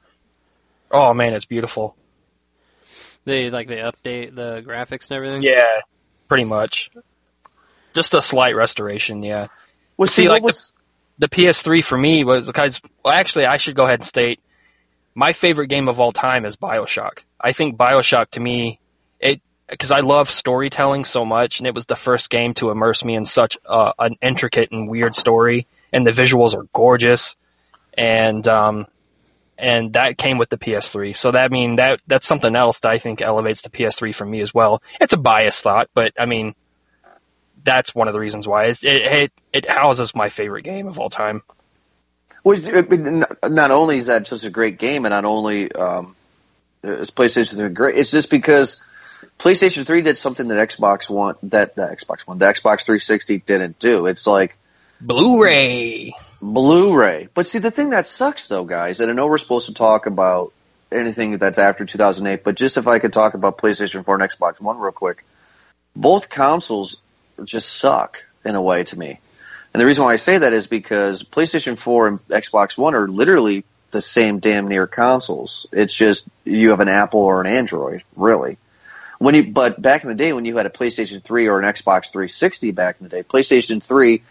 Oh 0.92 1.14
man, 1.14 1.34
it's 1.34 1.46
beautiful. 1.46 1.96
They 3.26 3.50
like 3.50 3.68
they 3.68 3.78
update 3.78 4.36
the 4.36 4.64
graphics 4.66 5.10
and 5.10 5.18
everything. 5.18 5.42
Yeah, 5.42 5.82
pretty 6.28 6.44
much. 6.44 6.92
Just 7.96 8.14
a 8.14 8.22
slight 8.22 8.56
restoration, 8.56 9.24
yeah. 9.24 9.48
Well, 9.98 10.08
see, 10.08 10.30
like 10.30 10.44
was... 10.44 10.74
the, 11.18 11.28
the 11.28 11.36
PS3 11.36 11.84
for 11.84 11.98
me 11.98 12.24
was 12.24 12.46
because 12.46 12.80
well, 13.04 13.14
actually 13.14 13.46
I 13.46 13.58
should 13.58 13.76
go 13.76 13.84
ahead 13.84 14.00
and 14.00 14.06
state 14.06 14.40
my 15.16 15.32
favorite 15.34 15.68
game 15.68 15.88
of 15.88 16.00
all 16.00 16.12
time 16.12 16.46
is 16.46 16.58
Bioshock. 16.58 17.24
I 17.40 17.54
think 17.54 17.78
Bioshock 17.78 18.32
to 18.32 18.40
me 18.40 18.80
it 19.20 19.42
because 19.70 19.92
I 19.92 20.02
love 20.02 20.30
storytelling 20.30 21.06
so 21.06 21.26
much, 21.26 21.60
and 21.60 21.68
it 21.68 21.74
was 21.74 21.86
the 21.86 21.96
first 21.96 22.30
game 22.30 22.54
to 22.56 22.70
immerse 22.70 23.04
me 23.04 23.16
in 23.16 23.26
such 23.26 23.58
uh, 23.66 23.94
an 23.98 24.16
intricate 24.22 24.72
and 24.72 24.90
weird 24.90 25.16
story, 25.16 25.68
and 25.92 26.06
the 26.06 26.12
visuals 26.12 26.56
are 26.56 26.68
gorgeous, 26.74 27.36
and 27.98 28.48
um, 28.48 28.88
and 29.58 29.94
that 29.94 30.18
came 30.18 30.38
with 30.38 30.50
the 30.50 30.58
PS3. 30.58 31.18
So 31.18 31.32
that 31.32 31.52
mean 31.52 31.78
that 31.78 32.02
that's 32.08 32.28
something 32.28 32.56
else 32.56 32.82
that 32.82 32.92
I 32.92 32.98
think 32.98 33.22
elevates 33.22 33.64
the 33.64 33.70
PS3 33.70 34.14
for 34.14 34.26
me 34.26 34.42
as 34.42 34.54
well. 34.54 34.84
It's 35.02 35.14
a 35.14 35.18
biased 35.18 35.64
thought, 35.64 35.90
but 35.94 36.14
I 36.20 36.26
mean 36.26 36.56
that's 37.64 37.96
one 37.96 38.08
of 38.08 38.14
the 38.14 38.20
reasons 38.20 38.48
why 38.48 38.66
it 38.66 38.84
it, 38.84 39.32
it 39.52 39.70
houses 39.70 40.16
my 40.16 40.30
favorite 40.30 40.64
game 40.64 40.88
of 40.88 41.00
all 41.00 41.10
time. 41.10 41.42
Well, 42.44 42.58
not 43.44 43.72
only 43.72 43.98
is 43.98 44.06
that 44.06 44.26
just 44.26 44.46
a 44.46 44.52
great 44.52 44.78
game, 44.78 45.06
and 45.06 45.12
not 45.12 45.26
only 45.26 45.72
um, 45.72 46.16
is 46.84 47.10
PlayStation 47.10 47.74
great, 47.74 47.98
it's 47.98 48.12
just 48.12 48.30
because 48.30 48.84
PlayStation 49.40 49.86
3 49.86 50.02
did 50.02 50.18
something 50.18 50.48
that 50.48 50.70
Xbox 50.70 51.10
One 51.10 51.36
that 51.44 51.76
the 51.76 51.84
Xbox 51.84 52.22
One, 52.22 52.38
the 52.38 52.46
Xbox 52.46 52.86
360 52.86 53.40
didn't 53.40 53.80
do. 53.80 54.08
It's 54.08 54.26
like 54.26 54.58
Blu-ray. 55.02 56.14
Blu-ray. 56.42 57.28
But 57.34 57.46
see, 57.46 57.60
the 57.60 57.72
thing 57.72 57.92
that 57.92 58.08
sucks 58.08 58.48
though, 58.48 58.66
guys, 58.66 59.02
and 59.02 59.12
I 59.12 59.14
know 59.14 59.28
we're 59.28 59.38
supposed 59.38 59.68
to 59.68 59.74
talk 59.74 60.06
about 60.06 60.54
anything 60.92 61.38
that's 61.38 61.60
after 61.60 61.86
2008, 61.86 62.44
but 62.44 62.56
just 62.56 62.78
if 62.78 62.88
I 62.88 63.00
could 63.00 63.14
talk 63.14 63.34
about 63.34 63.58
PlayStation 63.58 64.06
4 64.06 64.22
and 64.22 64.32
Xbox 64.32 64.62
One 64.62 64.78
real 64.78 64.92
quick, 64.92 65.26
both 65.96 66.30
consoles 66.30 66.98
just 67.44 67.72
suck 67.72 68.24
in 68.44 68.56
a 68.56 68.62
way 68.62 68.84
to 68.86 68.98
me. 68.98 69.20
And 69.74 69.82
the 69.82 69.86
reason 69.86 70.06
why 70.06 70.14
I 70.14 70.18
say 70.18 70.38
that 70.38 70.54
is 70.54 70.68
because 70.68 71.24
PlayStation 71.24 71.78
4 71.78 72.08
and 72.08 72.28
Xbox 72.30 72.78
One 72.78 72.96
are 72.96 73.08
literally 73.08 73.66
the 73.92 74.02
same 74.02 74.40
damn 74.40 74.68
near 74.68 74.88
consoles. 74.88 75.66
It's 75.72 75.94
just 75.94 76.28
you 76.46 76.70
have 76.70 76.80
an 76.80 76.88
Apple 76.88 77.22
or 77.22 77.42
an 77.42 77.48
Android, 77.48 78.04
really. 78.16 78.58
When 79.20 79.36
you, 79.36 79.52
but 79.52 79.82
back 79.82 80.04
in 80.04 80.10
the 80.10 80.16
day 80.16 80.34
when 80.34 80.46
you 80.46 80.58
had 80.58 80.66
a 80.66 80.70
PlayStation 80.70 81.24
3 81.24 81.48
or 81.48 81.60
an 81.60 81.66
Xbox 81.66 82.12
360 82.12 82.72
back 82.72 82.98
in 83.00 83.06
the 83.06 83.10
day, 83.10 83.24
PlayStation 83.24 83.82
3, 83.82 84.22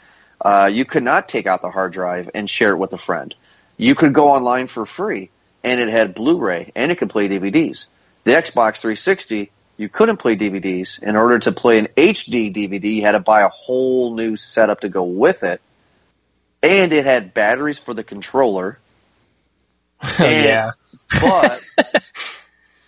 uh, 0.41 0.70
you 0.72 0.85
could 0.85 1.03
not 1.03 1.28
take 1.28 1.47
out 1.47 1.62
the 1.62 1.70
hard 1.70 1.93
drive 1.93 2.30
and 2.35 2.49
share 2.49 2.72
it 2.72 2.76
with 2.76 2.93
a 2.93 2.99
friend. 2.99 3.35
You 3.76 3.95
could 3.95 4.12
go 4.12 4.28
online 4.28 4.66
for 4.66 4.85
free, 4.85 5.30
and 5.62 5.80
it 5.80 5.89
had 5.89 6.14
Blu-ray, 6.14 6.72
and 6.74 6.93
it 6.93 6.99
could 6.99 7.11
play 7.11 7.28
DVDs. 7.28 7.87
The 8.24 8.32
Xbox 8.32 8.78
360, 8.78 9.51
you 9.76 9.89
couldn't 9.89 10.18
play 10.18 10.37
DVDs. 10.37 11.03
In 11.03 11.16
order 11.16 11.39
to 11.41 11.53
play 11.53 11.78
an 11.78 11.89
HD 11.97 12.55
DVD, 12.55 12.97
you 12.97 13.03
had 13.03 13.12
to 13.12 13.20
buy 13.20 13.43
a 13.43 13.49
whole 13.49 14.14
new 14.14 14.37
setup 14.37 14.80
to 14.80 14.89
go 14.89 15.05
with 15.05 15.43
it, 15.43 15.61
and 16.62 16.93
it 16.93 17.05
had 17.05 17.35
batteries 17.35 17.78
for 17.78 17.95
the 17.95 18.05
controller. 18.05 18.78
And, 20.18 20.45
yeah, 20.45 20.70
but 21.20 21.62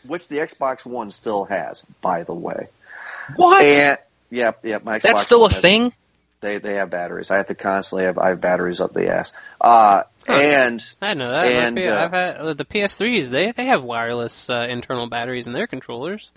which 0.06 0.28
the 0.28 0.38
Xbox 0.38 0.84
One 0.84 1.10
still 1.10 1.44
has, 1.44 1.84
by 2.00 2.22
the 2.24 2.34
way. 2.34 2.68
What? 3.34 3.64
And, 3.64 3.98
yeah, 4.30 4.52
yeah, 4.62 4.78
my 4.82 4.98
Xbox 4.98 5.02
That's 5.02 5.22
still 5.22 5.40
One 5.40 5.50
a 5.50 5.54
has, 5.54 5.62
thing? 5.62 5.92
They 6.40 6.58
they 6.58 6.74
have 6.74 6.90
batteries. 6.90 7.30
I 7.30 7.36
have 7.36 7.48
to 7.48 7.54
constantly 7.54 8.04
have 8.04 8.18
I 8.18 8.28
have 8.28 8.40
batteries 8.40 8.80
up 8.80 8.92
the 8.92 9.10
ass. 9.10 9.32
Uh, 9.60 10.02
huh. 10.26 10.32
and 10.32 10.94
I 11.00 11.14
know 11.14 11.30
that. 11.30 11.46
And, 11.46 11.78
uh, 11.78 11.94
I've 11.94 12.12
had 12.12 12.36
uh, 12.36 12.54
the 12.54 12.64
PS3s. 12.64 13.28
They 13.30 13.52
they 13.52 13.66
have 13.66 13.84
wireless 13.84 14.50
uh, 14.50 14.66
internal 14.68 15.08
batteries 15.08 15.46
in 15.46 15.54
their 15.54 15.66
controllers. 15.66 16.30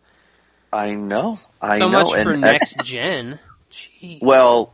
I 0.72 0.92
know. 0.92 1.40
I 1.62 1.80
so 1.80 1.90
know. 1.90 2.04
much 2.04 2.14
and 2.14 2.24
for 2.24 2.38
next 2.38 2.86
gen. 2.86 3.40
Jeez. 3.72 4.22
Well, 4.22 4.74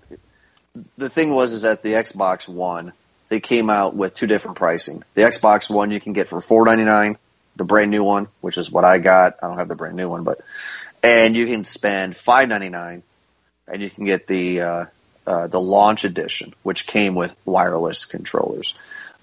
the 0.98 1.10
thing 1.10 1.34
was 1.34 1.54
is 1.54 1.64
that 1.64 1.82
the 1.82 1.94
Xbox 1.94 2.48
One 2.48 2.94
they 3.30 3.40
came 3.40 3.70
out 3.70 3.96
with 3.96 4.14
two 4.14 4.28
different 4.28 4.58
pricing. 4.58 5.04
The 5.16 5.22
Xbox 5.24 5.70
One 5.70 5.92
you 5.92 6.00
can 6.00 6.14
get 6.14 6.28
for 6.28 6.40
four 6.40 6.66
ninety 6.66 6.84
nine, 6.84 7.18
the 7.56 7.64
brand 7.64 7.92
new 7.92 8.04
one, 8.04 8.28
which 8.42 8.58
is 8.58 8.72
what 8.72 8.84
I 8.84 8.98
got. 8.98 9.38
I 9.42 9.48
don't 9.48 9.58
have 9.58 9.68
the 9.68 9.76
brand 9.76 9.96
new 9.96 10.10
one, 10.10 10.24
but 10.24 10.42
and 11.04 11.36
you 11.36 11.46
can 11.46 11.64
spend 11.64 12.18
five 12.18 12.50
ninety 12.50 12.70
nine, 12.70 13.04
and 13.68 13.82
you 13.82 13.90
can 13.90 14.06
get 14.06 14.28
the 14.28 14.62
uh, 14.62 14.86
uh, 15.28 15.48
the 15.48 15.60
launch 15.60 16.04
edition, 16.04 16.54
which 16.64 16.86
came 16.86 17.16
with 17.16 17.36
wireless 17.46 18.06
controllers. 18.06 18.76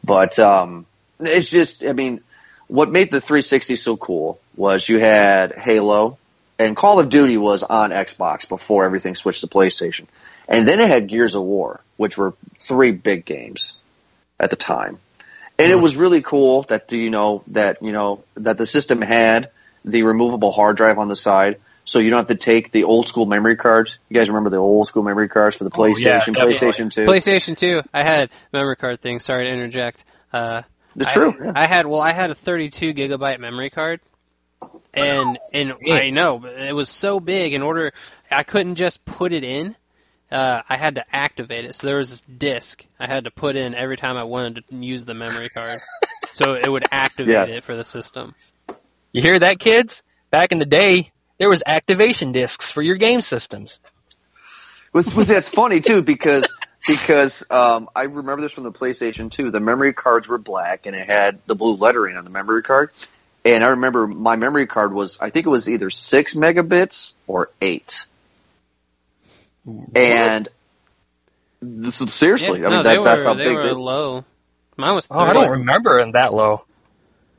But 0.04 0.38
um, 0.38 0.86
it's 1.20 1.50
just, 1.50 1.84
I 1.84 1.92
mean, 1.92 2.22
what 2.66 2.90
made 2.90 3.10
the 3.10 3.20
360 3.20 3.76
so 3.76 3.96
cool 3.96 4.40
was 4.56 4.88
you 4.88 4.98
had 4.98 5.52
Halo, 5.52 6.18
and 6.58 6.76
Call 6.76 6.98
of 6.98 7.08
Duty 7.08 7.36
was 7.36 7.62
on 7.62 7.90
Xbox 7.90 8.48
before 8.48 8.84
everything 8.84 9.14
switched 9.14 9.42
to 9.42 9.46
PlayStation, 9.46 10.06
and 10.48 10.66
then 10.66 10.80
it 10.80 10.88
had 10.88 11.06
Gears 11.06 11.34
of 11.34 11.42
War, 11.42 11.80
which 11.96 12.16
were 12.16 12.34
three 12.58 12.90
big 12.90 13.24
games 13.24 13.74
at 14.40 14.50
the 14.50 14.56
time. 14.56 14.98
And 15.59 15.70
it 15.70 15.76
was 15.76 15.96
really 15.96 16.22
cool 16.22 16.62
that 16.64 16.90
you 16.92 17.11
know 17.11 17.44
that 17.48 17.82
you 17.82 17.92
know 17.92 18.24
that 18.34 18.59
the 18.59 18.66
system 18.66 19.00
had 19.00 19.50
the 19.84 20.03
removable 20.03 20.50
hard 20.53 20.76
drive 20.76 20.98
on 20.98 21.09
the 21.09 21.16
side, 21.16 21.59
so 21.84 21.98
you 21.98 22.11
don't 22.11 22.18
have 22.18 22.28
to 22.28 22.34
take 22.34 22.70
the 22.72 22.84
old 22.84 23.07
school 23.09 23.26
memory 23.26 23.57
cards. 23.57 23.98
You 24.09 24.14
guys 24.18 24.28
remember 24.28 24.50
the 24.50 24.57
old 24.59 24.86
school 24.86 25.03
memory 25.03 25.28
cards 25.28 25.57
for 25.57 25.64
the 25.64 25.70
Oh, 25.74 25.86
yeah, 25.86 26.20
PlayStation. 26.20 26.34
PlayStation 26.34 26.90
Two? 26.92 27.07
PlayStation 27.07 27.57
2, 27.57 27.82
I 27.92 28.03
had 28.03 28.30
memory 28.53 28.76
card 28.76 29.00
thing. 29.00 29.18
Sorry 29.18 29.46
to 29.46 29.53
interject. 29.53 30.05
Uh, 30.32 30.62
the 30.96 31.07
I- 31.09 31.12
true. 31.12 31.34
yeah. 31.44 31.53
I 31.55 31.66
had 31.66 31.86
well, 31.86 32.00
I 32.00 32.12
had 32.12 32.30
a 32.30 32.34
32 32.34 32.94
gigabyte 32.94 33.38
memory 33.40 33.70
card, 33.70 34.00
and 34.94 35.38
and 35.53 35.74
I 35.90 36.11
know 36.11 36.44
it 36.44 36.72
was 36.74 36.88
so 36.88 37.20
big. 37.20 37.55
In 37.55 37.62
order, 37.62 37.92
I 38.30 38.42
couldn't 38.42 38.76
just 38.76 39.05
put 39.05 39.32
it 39.32 39.44
in. 39.44 39.76
Uh, 40.32 40.62
I 40.68 40.76
had 40.76 40.94
to 40.94 41.04
activate 41.14 41.66
it. 41.66 41.74
So 41.74 41.86
there 41.86 41.96
was 41.96 42.10
this 42.10 42.20
disc 42.22 42.84
I 42.98 43.06
had 43.06 43.24
to 43.24 43.30
put 43.30 43.54
in 43.56 43.74
every 43.74 43.96
time 43.96 44.16
I 44.16 44.24
wanted 44.24 44.64
to 44.68 44.76
use 44.76 45.04
the 45.04 45.14
memory 45.14 45.50
card, 45.50 45.80
so 46.36 46.54
it 46.54 46.68
would 46.68 46.84
activate 46.90 47.48
Yeah. 47.48 47.56
it 47.56 47.64
for 47.64 47.74
the 47.76 47.84
system. 47.84 48.34
You 49.12 49.20
hear 49.20 49.38
that, 49.38 49.58
kids? 49.58 50.02
Back 50.30 50.52
in 50.52 50.58
the 50.58 50.64
day, 50.66 51.12
there 51.38 51.50
was 51.50 51.62
activation 51.66 52.32
discs 52.32 52.72
for 52.72 52.80
your 52.80 52.96
game 52.96 53.20
systems. 53.20 53.78
Which, 54.92 55.06
which 55.14 55.28
that's 55.28 55.48
funny 55.48 55.80
too 55.80 56.02
because 56.02 56.52
because 56.86 57.44
um, 57.50 57.88
I 57.94 58.04
remember 58.04 58.42
this 58.42 58.52
from 58.52 58.64
the 58.64 58.72
PlayStation 58.72 59.30
2. 59.30 59.50
The 59.50 59.60
memory 59.60 59.92
cards 59.92 60.28
were 60.28 60.38
black 60.38 60.86
and 60.86 60.96
it 60.96 61.06
had 61.08 61.38
the 61.46 61.54
blue 61.54 61.76
lettering 61.76 62.16
on 62.16 62.24
the 62.24 62.30
memory 62.30 62.62
card. 62.62 62.90
And 63.44 63.64
I 63.64 63.68
remember 63.68 64.06
my 64.06 64.36
memory 64.36 64.66
card 64.66 64.92
was 64.92 65.18
I 65.20 65.30
think 65.30 65.46
it 65.46 65.50
was 65.50 65.68
either 65.68 65.90
six 65.90 66.34
megabits 66.34 67.14
or 67.26 67.50
eight. 67.60 68.06
And 69.94 70.48
this 71.60 72.00
is 72.00 72.12
seriously, 72.12 72.60
Yeah, 72.60 72.66
I 72.66 72.70
no, 72.70 72.76
mean 72.76 72.84
they 72.84 72.94
that, 72.96 73.04
that's 73.04 73.20
were, 73.20 73.26
how 73.28 73.34
they 73.34 73.44
big 73.44 73.54
were 73.56 73.62
they. 73.64 73.72
low. 73.72 74.24
Mine 74.76 74.94
was 74.94 75.06
30. 75.06 75.20
Oh, 75.20 75.24
I 75.24 75.32
don't 75.32 75.50
remember 75.50 75.98
in 76.00 76.12
that 76.12 76.34
low. 76.34 76.64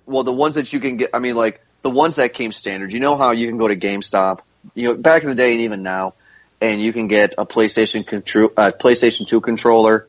Well, 0.05 0.24
the 0.24 0.34
ones 0.34 0.55
that 0.55 0.71
you 0.71 0.80
can 0.80 0.97
get, 0.97 1.09
I 1.13 1.19
mean, 1.19 1.36
like 1.36 1.61
the 1.82 1.89
ones 1.89 2.15
that 2.17 2.34
came 2.34 2.51
standard. 2.51 2.93
You 2.93 2.99
know 2.99 3.17
how 3.17 3.32
you 3.32 3.47
can 3.47 3.57
go 3.57 3.67
to 3.67 3.76
GameStop, 3.76 4.39
you 4.74 4.89
know, 4.89 4.95
back 4.95 5.24
in 5.24 5.30
the 5.30 5.36
day 5.36 5.53
and 5.53 5.61
even 5.61 5.84
now, 5.84 6.13
and 6.61 6.82
you 6.82 6.93
can 6.93 7.07
get 7.07 7.36
a 7.38 7.45
PlayStation 7.45 8.05
control, 8.07 8.51
uh, 8.55 8.71
PlayStation 8.71 9.28
2 9.28 9.41
controller 9.41 10.07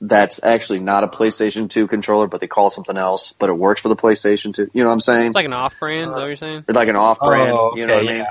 that's 0.00 0.42
actually 0.42 0.80
not 0.80 1.02
a 1.04 1.08
PlayStation 1.08 1.70
2 1.70 1.86
controller, 1.86 2.26
but 2.26 2.40
they 2.40 2.46
call 2.46 2.66
it 2.66 2.72
something 2.72 2.96
else, 2.96 3.32
but 3.38 3.48
it 3.48 3.54
works 3.54 3.80
for 3.80 3.88
the 3.88 3.96
PlayStation 3.96 4.52
2. 4.52 4.70
You 4.74 4.82
know 4.82 4.88
what 4.88 4.92
I'm 4.94 5.00
saying? 5.00 5.28
It's 5.28 5.34
like 5.34 5.46
an 5.46 5.54
off-brand. 5.54 6.10
Is 6.10 6.14
that 6.16 6.20
what 6.20 6.26
you're 6.26 6.36
saying? 6.36 6.64
Or 6.68 6.74
like 6.74 6.88
an 6.88 6.96
off-brand. 6.96 7.52
Oh, 7.52 7.72
You 7.76 7.86
know 7.86 7.94
what 7.94 8.04
I 8.04 8.06
mean? 8.06 8.18
yeah. 8.18 8.30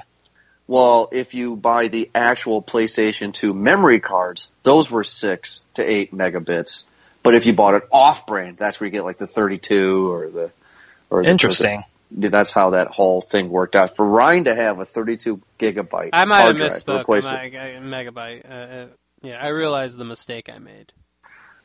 Well, 0.68 1.10
if 1.12 1.34
you 1.34 1.56
buy 1.56 1.90
the 1.90 2.10
actual 2.16 2.62
PlayStation 2.62 3.34
2 3.34 3.54
memory 3.54 4.00
cards, 4.00 4.50
those 4.64 4.90
were 4.90 5.04
six 5.04 5.62
to 5.76 5.84
eight 5.84 6.14
megabits. 6.16 6.86
But 7.22 7.36
if 7.36 7.46
you 7.46 7.54
bought 7.54 7.74
it 7.76 7.84
off-brand, 7.92 8.58
that's 8.58 8.80
where 8.80 8.88
you 8.88 8.92
get 8.92 9.04
like 9.04 9.18
the 9.18 9.28
32 9.28 10.12
or 10.12 10.30
the 10.30 10.52
or 11.10 11.22
Interesting. 11.24 11.84
yeah, 12.12 12.30
that's 12.30 12.52
how 12.52 12.72
that 12.72 12.88
whole 12.88 13.22
thing 13.22 13.50
worked 13.50 13.76
out. 13.76 13.96
For 13.96 14.06
Ryan 14.06 14.46
to 14.46 14.56
have 14.56 14.80
a 14.80 14.86
32 14.86 15.42
gigabyte 15.60 16.10
I 16.14 16.26
might 16.26 16.38
have 16.38 16.46
hard 16.46 16.58
drive 16.58 16.72
misspoke. 16.72 17.02
replace 17.02 17.26
I 17.26 17.44
it. 17.46 17.54
might- 17.54 17.60
I- 17.60 18.04
megabyte. 18.06 18.50
Uh, 18.50 18.54
uh, 18.54 18.88
yeah, 19.22 19.38
I 19.42 19.50
realized 19.50 19.98
the 19.98 20.06
mistake 20.06 20.50
I 20.50 20.60
made. 20.60 20.92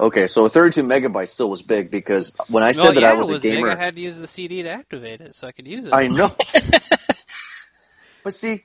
Okay, 0.00 0.28
so 0.28 0.44
a 0.44 0.48
32 0.48 0.84
megabyte 0.84 1.28
still 1.28 1.50
was 1.50 1.62
big 1.62 1.90
because 1.90 2.32
when 2.48 2.62
I 2.62 2.70
said 2.72 2.82
well, 2.84 2.92
that 2.94 3.00
yeah, 3.02 3.10
I 3.10 3.14
was 3.14 3.28
it 3.28 3.32
a 3.32 3.34
was 3.34 3.42
big. 3.42 3.54
gamer, 3.56 3.72
I 3.72 3.76
had 3.84 3.96
to 3.96 4.00
use 4.00 4.16
the 4.16 4.28
CD 4.28 4.62
to 4.62 4.68
activate 4.70 5.20
it, 5.20 5.34
so 5.34 5.48
I 5.48 5.52
could 5.52 5.66
use 5.66 5.86
it. 5.86 5.92
I 5.92 6.06
know. 6.06 6.30
but 8.22 8.32
see, 8.34 8.64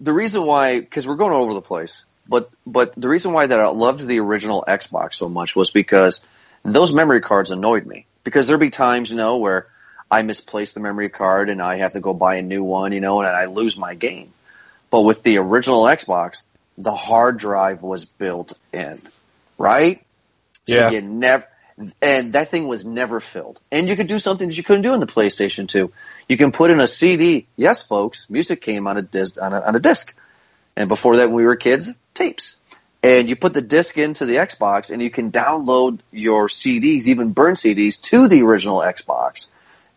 the 0.00 0.12
reason 0.12 0.44
why, 0.44 0.80
because 0.80 1.06
we're 1.06 1.16
going 1.16 1.32
all 1.32 1.44
over 1.44 1.54
the 1.54 1.60
place, 1.60 2.04
but 2.28 2.50
but 2.66 2.94
the 2.96 3.08
reason 3.08 3.32
why 3.32 3.46
that 3.46 3.60
I 3.60 3.68
loved 3.68 4.06
the 4.06 4.20
original 4.20 4.64
Xbox 4.66 5.14
so 5.14 5.28
much 5.28 5.54
was 5.54 5.70
because 5.70 6.22
those 6.64 6.92
memory 6.92 7.20
cards 7.20 7.50
annoyed 7.50 7.86
me. 7.86 8.06
Because 8.22 8.46
there'd 8.46 8.60
be 8.60 8.70
times, 8.70 9.10
you 9.10 9.16
know, 9.16 9.38
where 9.38 9.66
I 10.10 10.22
misplace 10.22 10.72
the 10.72 10.80
memory 10.80 11.08
card 11.08 11.48
and 11.48 11.62
I 11.62 11.78
have 11.78 11.94
to 11.94 12.00
go 12.00 12.12
buy 12.12 12.36
a 12.36 12.42
new 12.42 12.62
one, 12.62 12.92
you 12.92 13.00
know, 13.00 13.20
and 13.20 13.28
I 13.28 13.46
lose 13.46 13.78
my 13.78 13.94
game. 13.94 14.32
But 14.90 15.02
with 15.02 15.22
the 15.22 15.38
original 15.38 15.84
Xbox, 15.84 16.42
the 16.76 16.94
hard 16.94 17.38
drive 17.38 17.82
was 17.82 18.04
built 18.04 18.52
in, 18.72 19.00
right? 19.56 20.04
Yeah. 20.66 20.88
So 20.88 20.94
you 20.96 21.02
never, 21.02 21.46
and 22.02 22.32
that 22.34 22.50
thing 22.50 22.68
was 22.68 22.84
never 22.84 23.20
filled. 23.20 23.60
And 23.70 23.88
you 23.88 23.96
could 23.96 24.06
do 24.06 24.18
something 24.18 24.48
that 24.48 24.56
you 24.56 24.62
couldn't 24.62 24.82
do 24.82 24.94
in 24.94 25.00
the 25.00 25.06
PlayStation 25.06 25.68
2. 25.68 25.92
You 26.28 26.36
can 26.36 26.52
put 26.52 26.70
in 26.70 26.80
a 26.80 26.86
CD. 26.86 27.46
Yes, 27.56 27.82
folks, 27.82 28.28
music 28.28 28.60
came 28.60 28.86
on 28.86 28.96
a 28.96 29.02
disc, 29.02 29.40
on 29.40 29.52
a, 29.52 29.60
on 29.60 29.76
a 29.76 29.80
disc. 29.80 30.14
And 30.76 30.88
before 30.88 31.16
that, 31.16 31.28
when 31.28 31.36
we 31.36 31.44
were 31.44 31.56
kids, 31.56 31.92
tapes. 32.14 32.56
And 33.02 33.28
you 33.28 33.36
put 33.36 33.54
the 33.54 33.62
disc 33.62 33.96
into 33.96 34.26
the 34.26 34.36
Xbox, 34.36 34.90
and 34.90 35.00
you 35.00 35.10
can 35.10 35.32
download 35.32 36.00
your 36.12 36.48
CDs, 36.48 37.08
even 37.08 37.32
burn 37.32 37.54
CDs, 37.54 38.00
to 38.02 38.28
the 38.28 38.42
original 38.42 38.78
Xbox. 38.80 39.48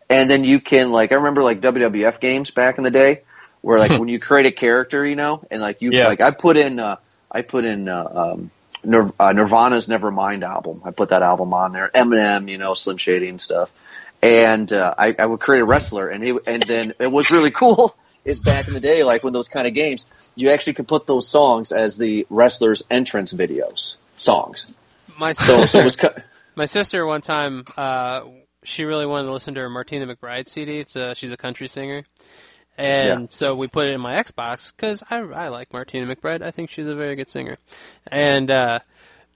And 0.08 0.30
then 0.30 0.44
you 0.44 0.60
can, 0.60 0.90
like, 0.90 1.12
I 1.12 1.16
remember 1.16 1.42
like 1.42 1.60
WWF 1.60 2.18
games 2.20 2.50
back 2.50 2.78
in 2.78 2.84
the 2.84 2.90
day, 2.90 3.22
where 3.60 3.78
like 3.78 3.90
when 3.98 4.08
you 4.08 4.18
create 4.18 4.46
a 4.46 4.52
character, 4.52 5.04
you 5.04 5.16
know, 5.16 5.46
and 5.50 5.60
like 5.60 5.82
you, 5.82 5.90
Yeah. 5.92 6.06
like 6.06 6.22
I 6.22 6.30
put 6.30 6.56
in, 6.56 6.78
uh, 6.78 6.96
I 7.30 7.42
put 7.42 7.64
in 7.64 7.88
uh, 7.88 8.32
um, 8.34 8.50
Nir- 8.84 9.12
uh, 9.18 9.32
Nirvana's 9.32 9.86
Nevermind 9.86 10.42
album. 10.42 10.82
I 10.84 10.90
put 10.90 11.10
that 11.10 11.22
album 11.22 11.52
on 11.54 11.72
there. 11.72 11.90
Eminem, 11.94 12.48
you 12.48 12.58
know, 12.58 12.74
Slim 12.74 12.96
Shady 12.96 13.28
and 13.28 13.40
stuff. 13.40 13.72
And 14.22 14.72
uh, 14.72 14.94
I, 14.96 15.14
I 15.18 15.26
would 15.26 15.40
create 15.40 15.60
a 15.60 15.64
wrestler, 15.66 16.08
and 16.08 16.24
he, 16.24 16.38
and 16.46 16.62
then 16.62 16.94
it 16.98 17.10
was 17.12 17.30
really 17.30 17.50
cool. 17.62 17.94
Is 18.24 18.40
back 18.40 18.68
in 18.68 18.72
the 18.74 18.80
day, 18.80 19.04
like 19.04 19.22
when 19.22 19.34
those 19.34 19.48
kind 19.48 19.66
of 19.66 19.74
games, 19.74 20.06
you 20.34 20.48
actually 20.48 20.72
could 20.74 20.88
put 20.88 21.06
those 21.06 21.28
songs 21.28 21.72
as 21.72 21.98
the 21.98 22.26
wrestlers' 22.30 22.82
entrance 22.90 23.34
videos 23.34 23.96
songs. 24.16 24.72
my 25.18 25.32
So, 25.32 25.58
sister, 25.60 25.66
so 25.66 25.80
it 25.80 25.84
was. 25.84 25.96
cu- 25.96 26.08
my 26.56 26.64
sister 26.64 27.04
one 27.04 27.20
time, 27.20 27.64
uh, 27.76 28.22
she 28.62 28.84
really 28.84 29.04
wanted 29.04 29.26
to 29.26 29.32
listen 29.32 29.54
to 29.56 29.60
her 29.60 29.68
Martina 29.68 30.06
McBride 30.06 30.48
CD. 30.48 30.78
It's 30.78 30.96
a, 30.96 31.14
she's 31.14 31.32
a 31.32 31.36
country 31.36 31.66
singer, 31.66 32.04
and 32.78 33.22
Yeah. 33.22 33.26
so 33.30 33.54
we 33.54 33.66
put 33.68 33.86
it 33.86 33.94
in 33.94 34.00
my 34.00 34.14
Xbox 34.14 34.72
because 34.74 35.02
I 35.08 35.18
I 35.18 35.48
like 35.48 35.72
Martina 35.72 36.12
McBride. 36.14 36.42
I 36.42 36.50
think 36.50 36.70
she's 36.70 36.86
a 36.86 36.94
very 36.94 37.16
good 37.16 37.30
singer, 37.30 37.56
and 38.06 38.50
uh, 38.50 38.78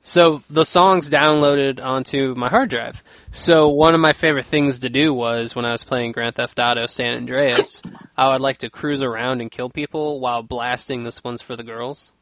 so 0.01 0.39
the 0.51 0.65
songs 0.65 1.11
downloaded 1.11 1.85
onto 1.85 2.35
my 2.35 2.49
hard 2.49 2.71
drive. 2.71 3.03
So 3.33 3.69
one 3.69 3.95
of 3.95 4.01
my 4.01 4.13
favorite 4.13 4.47
things 4.47 4.81
to 4.81 4.89
do 4.89 5.13
was 5.13 5.55
when 5.57 5.65
I 5.65 5.73
was 5.73 5.85
playing 5.85 6.13
Grand 6.13 6.35
Theft 6.37 6.59
Auto 6.61 6.87
San 6.87 7.15
Andreas, 7.15 7.83
I 8.17 8.29
would 8.33 8.41
like 8.41 8.59
to 8.59 8.71
cruise 8.71 9.03
around 9.03 9.41
and 9.41 9.51
kill 9.51 9.69
people 9.71 10.21
while 10.21 10.43
blasting 10.43 11.05
"This 11.05 11.23
One's 11.23 11.43
for 11.43 11.57
the 11.57 11.65
Girls." 11.65 12.13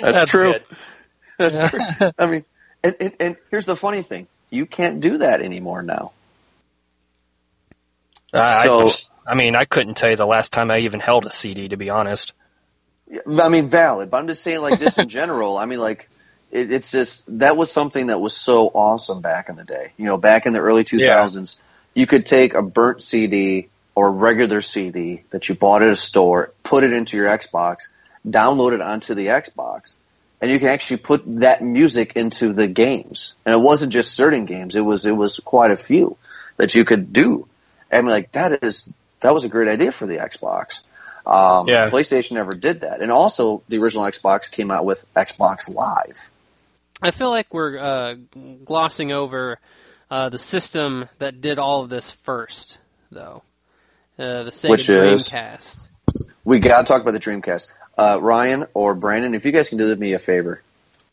That's, 0.00 0.30
true. 0.30 0.52
good. 0.52 0.64
That's 1.38 1.70
true. 1.70 1.80
I 2.18 2.26
mean, 2.26 2.44
and, 2.82 2.96
and 3.00 3.12
and 3.20 3.36
here's 3.50 3.66
the 3.66 3.76
funny 3.76 4.02
thing: 4.02 4.26
you 4.50 4.66
can't 4.66 5.00
do 5.00 5.18
that 5.18 5.40
anymore 5.42 5.82
now. 5.82 6.12
I, 8.32 8.64
So- 8.64 8.88
I, 8.88 9.32
I 9.32 9.34
mean, 9.34 9.54
I 9.54 9.64
couldn't 9.64 9.96
tell 9.96 10.10
you 10.10 10.16
the 10.16 10.26
last 10.26 10.52
time 10.52 10.70
I 10.70 10.78
even 10.78 11.00
held 11.00 11.26
a 11.26 11.32
CD, 11.32 11.68
to 11.68 11.76
be 11.76 11.90
honest. 11.90 12.32
I 13.38 13.48
mean, 13.48 13.68
valid, 13.68 14.10
but 14.10 14.18
I'm 14.18 14.26
just 14.26 14.42
saying, 14.42 14.62
like 14.62 14.78
this 14.78 14.98
in 14.98 15.08
general. 15.08 15.58
I 15.58 15.66
mean, 15.66 15.78
like 15.78 16.08
it, 16.50 16.72
it's 16.72 16.90
just 16.90 17.24
that 17.38 17.56
was 17.56 17.70
something 17.70 18.06
that 18.06 18.20
was 18.20 18.34
so 18.34 18.68
awesome 18.68 19.20
back 19.20 19.48
in 19.48 19.56
the 19.56 19.64
day. 19.64 19.92
You 19.96 20.06
know, 20.06 20.16
back 20.16 20.46
in 20.46 20.52
the 20.52 20.60
early 20.60 20.84
2000s, 20.84 21.58
you 21.94 22.06
could 22.06 22.24
take 22.26 22.54
a 22.54 22.62
burnt 22.62 23.02
CD 23.02 23.68
or 23.94 24.10
regular 24.10 24.62
CD 24.62 25.22
that 25.30 25.48
you 25.48 25.54
bought 25.54 25.82
at 25.82 25.90
a 25.90 25.96
store, 25.96 26.52
put 26.62 26.84
it 26.84 26.92
into 26.92 27.16
your 27.16 27.28
Xbox, 27.28 27.88
download 28.26 28.72
it 28.72 28.80
onto 28.80 29.14
the 29.14 29.26
Xbox, 29.26 29.94
and 30.40 30.50
you 30.50 30.58
can 30.58 30.68
actually 30.68 30.96
put 30.96 31.22
that 31.40 31.62
music 31.62 32.14
into 32.16 32.54
the 32.54 32.66
games. 32.66 33.34
And 33.44 33.52
it 33.54 33.60
wasn't 33.60 33.92
just 33.92 34.14
certain 34.14 34.46
games; 34.46 34.74
it 34.74 34.80
was 34.80 35.04
it 35.04 35.16
was 35.16 35.38
quite 35.44 35.70
a 35.70 35.76
few 35.76 36.16
that 36.56 36.74
you 36.74 36.84
could 36.84 37.12
do. 37.12 37.46
I 37.92 38.00
mean, 38.00 38.10
like 38.10 38.32
that 38.32 38.64
is 38.64 38.88
that 39.20 39.34
was 39.34 39.44
a 39.44 39.48
great 39.48 39.68
idea 39.68 39.92
for 39.92 40.06
the 40.06 40.16
Xbox. 40.16 40.80
Um, 41.26 41.68
Yeah. 41.68 41.88
PlayStation 41.90 42.32
never 42.32 42.54
did 42.54 42.80
that, 42.80 43.00
and 43.00 43.12
also 43.12 43.62
the 43.68 43.78
original 43.78 44.04
Xbox 44.04 44.50
came 44.50 44.70
out 44.70 44.84
with 44.84 45.04
Xbox 45.14 45.72
Live. 45.72 46.30
I 47.00 47.10
feel 47.10 47.30
like 47.30 47.52
we're 47.52 47.78
uh, 47.78 48.14
glossing 48.64 49.12
over 49.12 49.58
uh, 50.10 50.28
the 50.28 50.38
system 50.38 51.08
that 51.18 51.40
did 51.40 51.58
all 51.58 51.82
of 51.82 51.90
this 51.90 52.10
first, 52.10 52.78
though. 53.10 53.42
Uh, 54.18 54.44
the 54.44 54.50
Sega 54.50 54.68
Which 54.70 54.88
is? 54.90 55.28
Dreamcast. 55.28 55.88
We 56.44 56.58
got 56.58 56.82
to 56.82 56.84
talk 56.92 57.02
about 57.02 57.12
the 57.12 57.20
Dreamcast. 57.20 57.68
uh, 57.98 58.18
Ryan 58.20 58.66
or 58.74 58.94
Brandon, 58.94 59.34
if 59.34 59.44
you 59.46 59.52
guys 59.52 59.68
can 59.68 59.78
do 59.78 59.94
me 59.96 60.12
a 60.14 60.18
favor, 60.18 60.60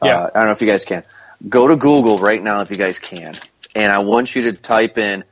Yeah. 0.03 0.17
uh, 0.19 0.30
I 0.34 0.39
don't 0.39 0.45
know 0.47 0.51
if 0.53 0.61
you 0.61 0.67
guys 0.67 0.86
can. 0.86 1.03
Go 1.47 1.67
to 1.67 1.75
Google 1.75 2.19
right 2.19 2.41
now 2.41 2.61
if 2.61 2.71
you 2.71 2.77
guys 2.77 2.99
can, 2.99 3.34
and 3.75 3.91
I 3.91 3.99
want 3.99 4.36
you 4.36 4.43
to 4.43 4.53
type 4.53 4.97
in 4.97 5.23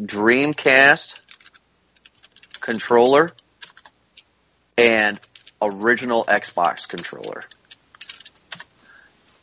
Dreamcast 0.00 1.14
controller 2.60 3.32
and 4.78 5.18
original 5.60 6.24
Xbox 6.24 6.88
controller, 6.88 7.44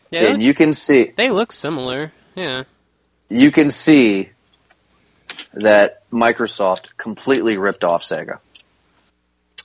Yeah, 0.10 0.22
and 0.22 0.34
look, 0.34 0.42
you 0.42 0.54
can 0.54 0.74
see 0.74 1.14
they 1.16 1.30
look 1.30 1.52
similar. 1.52 2.12
Yeah. 2.36 2.64
you 3.30 3.52
can 3.52 3.70
see 3.70 4.30
that 5.54 6.10
Microsoft 6.12 6.98
completely 6.98 7.58
ripped 7.58 7.84
off 7.84 8.04
Sega. 8.04 8.40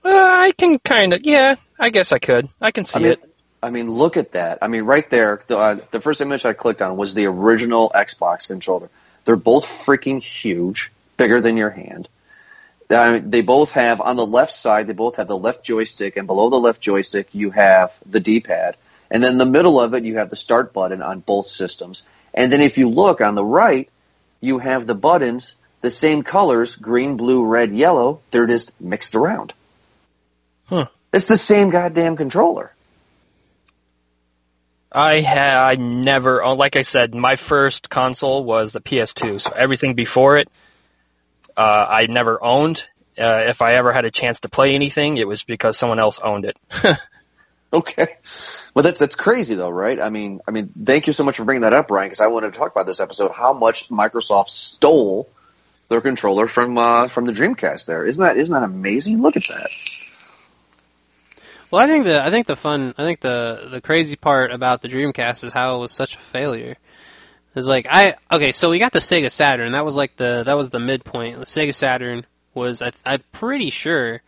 Uh, 0.05 0.09
I 0.11 0.53
can 0.53 0.79
kind 0.79 1.13
of, 1.13 1.25
yeah, 1.25 1.55
I 1.79 1.91
guess 1.91 2.13
I 2.13 2.19
could. 2.19 2.49
I 2.61 2.71
can 2.71 2.85
see 2.85 2.99
I 2.99 3.03
mean, 3.03 3.13
it. 3.13 3.35
I 3.63 3.71
mean, 3.71 3.91
look 3.91 4.17
at 4.17 4.33
that. 4.33 4.59
I 4.63 4.69
mean, 4.69 4.83
right 4.83 5.09
there, 5.09 5.41
the, 5.47 5.57
uh, 5.57 5.79
the 5.93 6.01
first 6.01 6.21
image 6.21 6.45
I 6.45 6.53
clicked 6.55 6.83
on 6.83 6.97
was 6.97 7.15
the 7.15 7.27
original 7.27 7.93
Xbox 7.95 8.49
controller. 8.49 8.91
They're 9.25 9.37
both 9.37 9.65
freaking 9.65 10.23
huge, 10.23 10.93
bigger 11.17 11.41
than 11.41 11.57
your 11.57 11.71
hand. 11.71 12.09
Uh, 12.91 13.21
they 13.23 13.41
both 13.41 13.73
have 13.73 14.01
on 14.01 14.17
the 14.17 14.27
left 14.27 14.53
side. 14.53 14.87
They 14.87 14.93
both 14.93 15.17
have 15.17 15.29
the 15.29 15.39
left 15.39 15.65
joystick, 15.65 16.17
and 16.17 16.27
below 16.27 16.51
the 16.51 16.61
left 16.61 16.81
joystick, 16.81 17.29
you 17.33 17.51
have 17.51 17.99
the 18.05 18.21
D-pad, 18.21 18.77
and 19.11 19.23
then 19.23 19.33
in 19.33 19.39
the 19.39 19.47
middle 19.47 19.81
of 19.81 19.95
it, 19.95 20.05
you 20.05 20.17
have 20.19 20.31
the 20.31 20.37
start 20.37 20.73
button 20.73 21.03
on 21.03 21.21
both 21.21 21.47
systems. 21.47 22.03
And 22.35 22.51
then 22.51 22.61
if 22.61 22.79
you 22.79 22.89
look 22.89 23.21
on 23.21 23.35
the 23.35 23.45
right, 23.45 23.89
you 24.41 24.59
have 24.59 24.87
the 24.87 24.95
buttons, 24.95 25.57
the 25.83 25.91
same 25.91 26.23
colors, 26.23 26.77
green, 26.77 27.17
blue, 27.17 27.45
red, 27.45 27.73
yellow. 27.73 28.21
They're 28.31 28.47
just 28.47 28.79
mixed 28.81 29.15
around. 29.15 29.53
Huh. 30.67 30.87
It's 31.13 31.27
the 31.27 31.37
same 31.37 31.71
goddamn 31.71 32.17
controller. 32.17 32.72
I 34.93 35.23
ha- 35.23 35.67
I 35.67 35.77
never, 35.77 36.43
oh, 36.43 36.55
like 36.55 36.77
I 36.77 36.83
said, 36.83 37.15
my 37.15 37.37
first 37.37 37.89
console 37.89 38.45
was 38.45 38.73
the 38.73 38.81
PS2, 38.81 39.41
so 39.41 39.51
everything 39.51 39.95
before 39.95 40.37
it, 40.37 40.49
uh, 41.57 41.87
I 41.89 42.07
never 42.07 42.43
owned. 42.43 42.85
Uh, 43.19 43.45
if 43.47 43.63
I 43.63 43.75
ever 43.75 43.93
had 43.93 44.05
a 44.05 44.11
chance 44.11 44.41
to 44.41 44.49
play 44.49 44.75
anything, 44.75 45.17
it 45.19 45.29
was 45.29 45.43
because 45.43 45.79
someone 45.79 45.99
else 45.99 46.19
owned 46.19 46.45
it. 46.45 46.59
Okay, 47.75 48.07
well 48.75 48.83
that's 48.83 48.99
that's 48.99 49.15
crazy 49.15 49.55
though, 49.55 49.71
right? 49.71 49.99
I 49.99 50.11
mean, 50.11 50.41
I 50.47 50.51
mean, 50.51 50.71
thank 50.85 51.07
you 51.07 51.15
so 51.15 51.25
much 51.25 51.39
for 51.39 51.45
bringing 51.45 51.63
that 51.63 51.73
up, 51.73 51.91
Ryan, 51.91 52.09
because 52.11 52.21
I 52.21 52.27
wanted 52.27 52.53
to 52.53 52.59
talk 52.59 52.71
about 52.71 52.85
this 52.85 53.01
episode 53.01 53.31
how 53.31 53.55
much 53.55 53.89
Microsoft 53.89 54.51
stole 54.51 55.31
their 55.89 56.03
controller 56.03 56.47
from 56.49 56.77
uh, 56.77 57.09
from 57.09 57.25
the 57.25 57.33
Dreamcast. 57.33 57.87
There 57.87 58.05
isn't 58.05 58.23
that 58.23 58.37
isn't 58.37 58.53
that 58.53 58.63
amazing? 58.63 59.23
Look 59.23 59.39
at 59.39 59.45
that. 59.49 59.71
Well, 61.73 61.83
I 61.83 61.87
think 61.87 62.05
the 62.05 62.23
I 62.23 62.31
think 62.31 62.47
the 62.47 62.55
fun 62.55 62.95
I 62.99 63.03
think 63.05 63.21
the 63.21 63.69
the 63.73 63.81
crazy 63.81 64.15
part 64.17 64.53
about 64.53 64.83
the 64.83 64.89
Dreamcast 64.89 65.43
is 65.43 65.53
how 65.55 65.77
it 65.77 65.79
was 65.79 65.91
such 65.91 66.17
a 66.17 66.19
failure. 66.19 66.77
It's 67.57 67.67
like 67.67 67.87
I 67.89 68.17
okay, 68.31 68.53
so 68.53 68.69
we 68.71 68.79
got 68.79 68.93
the 68.93 68.99
Sega 68.99 69.31
Saturn. 69.31 69.73
That 69.73 69.85
was 69.85 69.97
like 69.97 70.15
the 70.17 70.45
that 70.45 70.57
was 70.57 70.69
the 70.69 70.81
midpoint. 70.81 71.39
The 71.39 71.47
Sega 71.47 71.73
Saturn 71.75 72.27
was 72.53 72.83
I, 72.83 72.93
I'm 73.07 73.23
pretty 73.33 73.71
sure, 73.71 74.21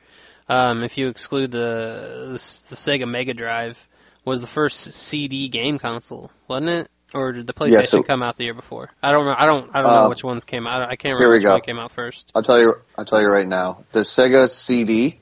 um, 0.48 0.82
if 0.82 0.96
you 0.96 1.08
exclude 1.08 1.50
the, 1.50 1.58
the 1.58 2.32
the 2.32 2.76
Sega 2.76 3.06
Mega 3.06 3.34
Drive, 3.34 3.86
was 4.24 4.40
the 4.40 4.46
first 4.46 4.78
CD 4.80 5.48
game 5.48 5.78
console, 5.78 6.30
wasn't 6.48 6.70
it? 6.70 6.90
Or 7.14 7.32
did 7.32 7.46
the 7.46 7.52
PlayStation 7.52 7.70
Yeah, 7.72 7.80
so- 7.82 8.02
come 8.02 8.22
out 8.22 8.38
the 8.38 8.44
year 8.44 8.54
before? 8.54 8.90
I 9.02 9.12
don't 9.12 9.26
know. 9.26 9.34
I 9.36 9.44
don't. 9.44 9.70
I 9.74 9.82
don't 9.82 9.90
know 9.92 10.06
Uh, 10.06 10.08
which 10.08 10.24
ones 10.24 10.44
came 10.46 10.66
out. 10.66 10.80
I 10.82 10.96
can't 10.96 11.14
remember 11.14 11.34
which 11.36 11.44
go. 11.44 11.52
one 11.52 11.60
came 11.60 11.78
out 11.78 11.90
first. 11.92 12.32
I'll 12.34 12.42
tell 12.42 12.58
you. 12.58 12.74
I'll 12.96 13.04
tell 13.04 13.20
you 13.20 13.28
right 13.28 13.46
now. 13.46 13.84
The 13.92 14.00
Sega 14.00 14.48
CD. 14.48 15.20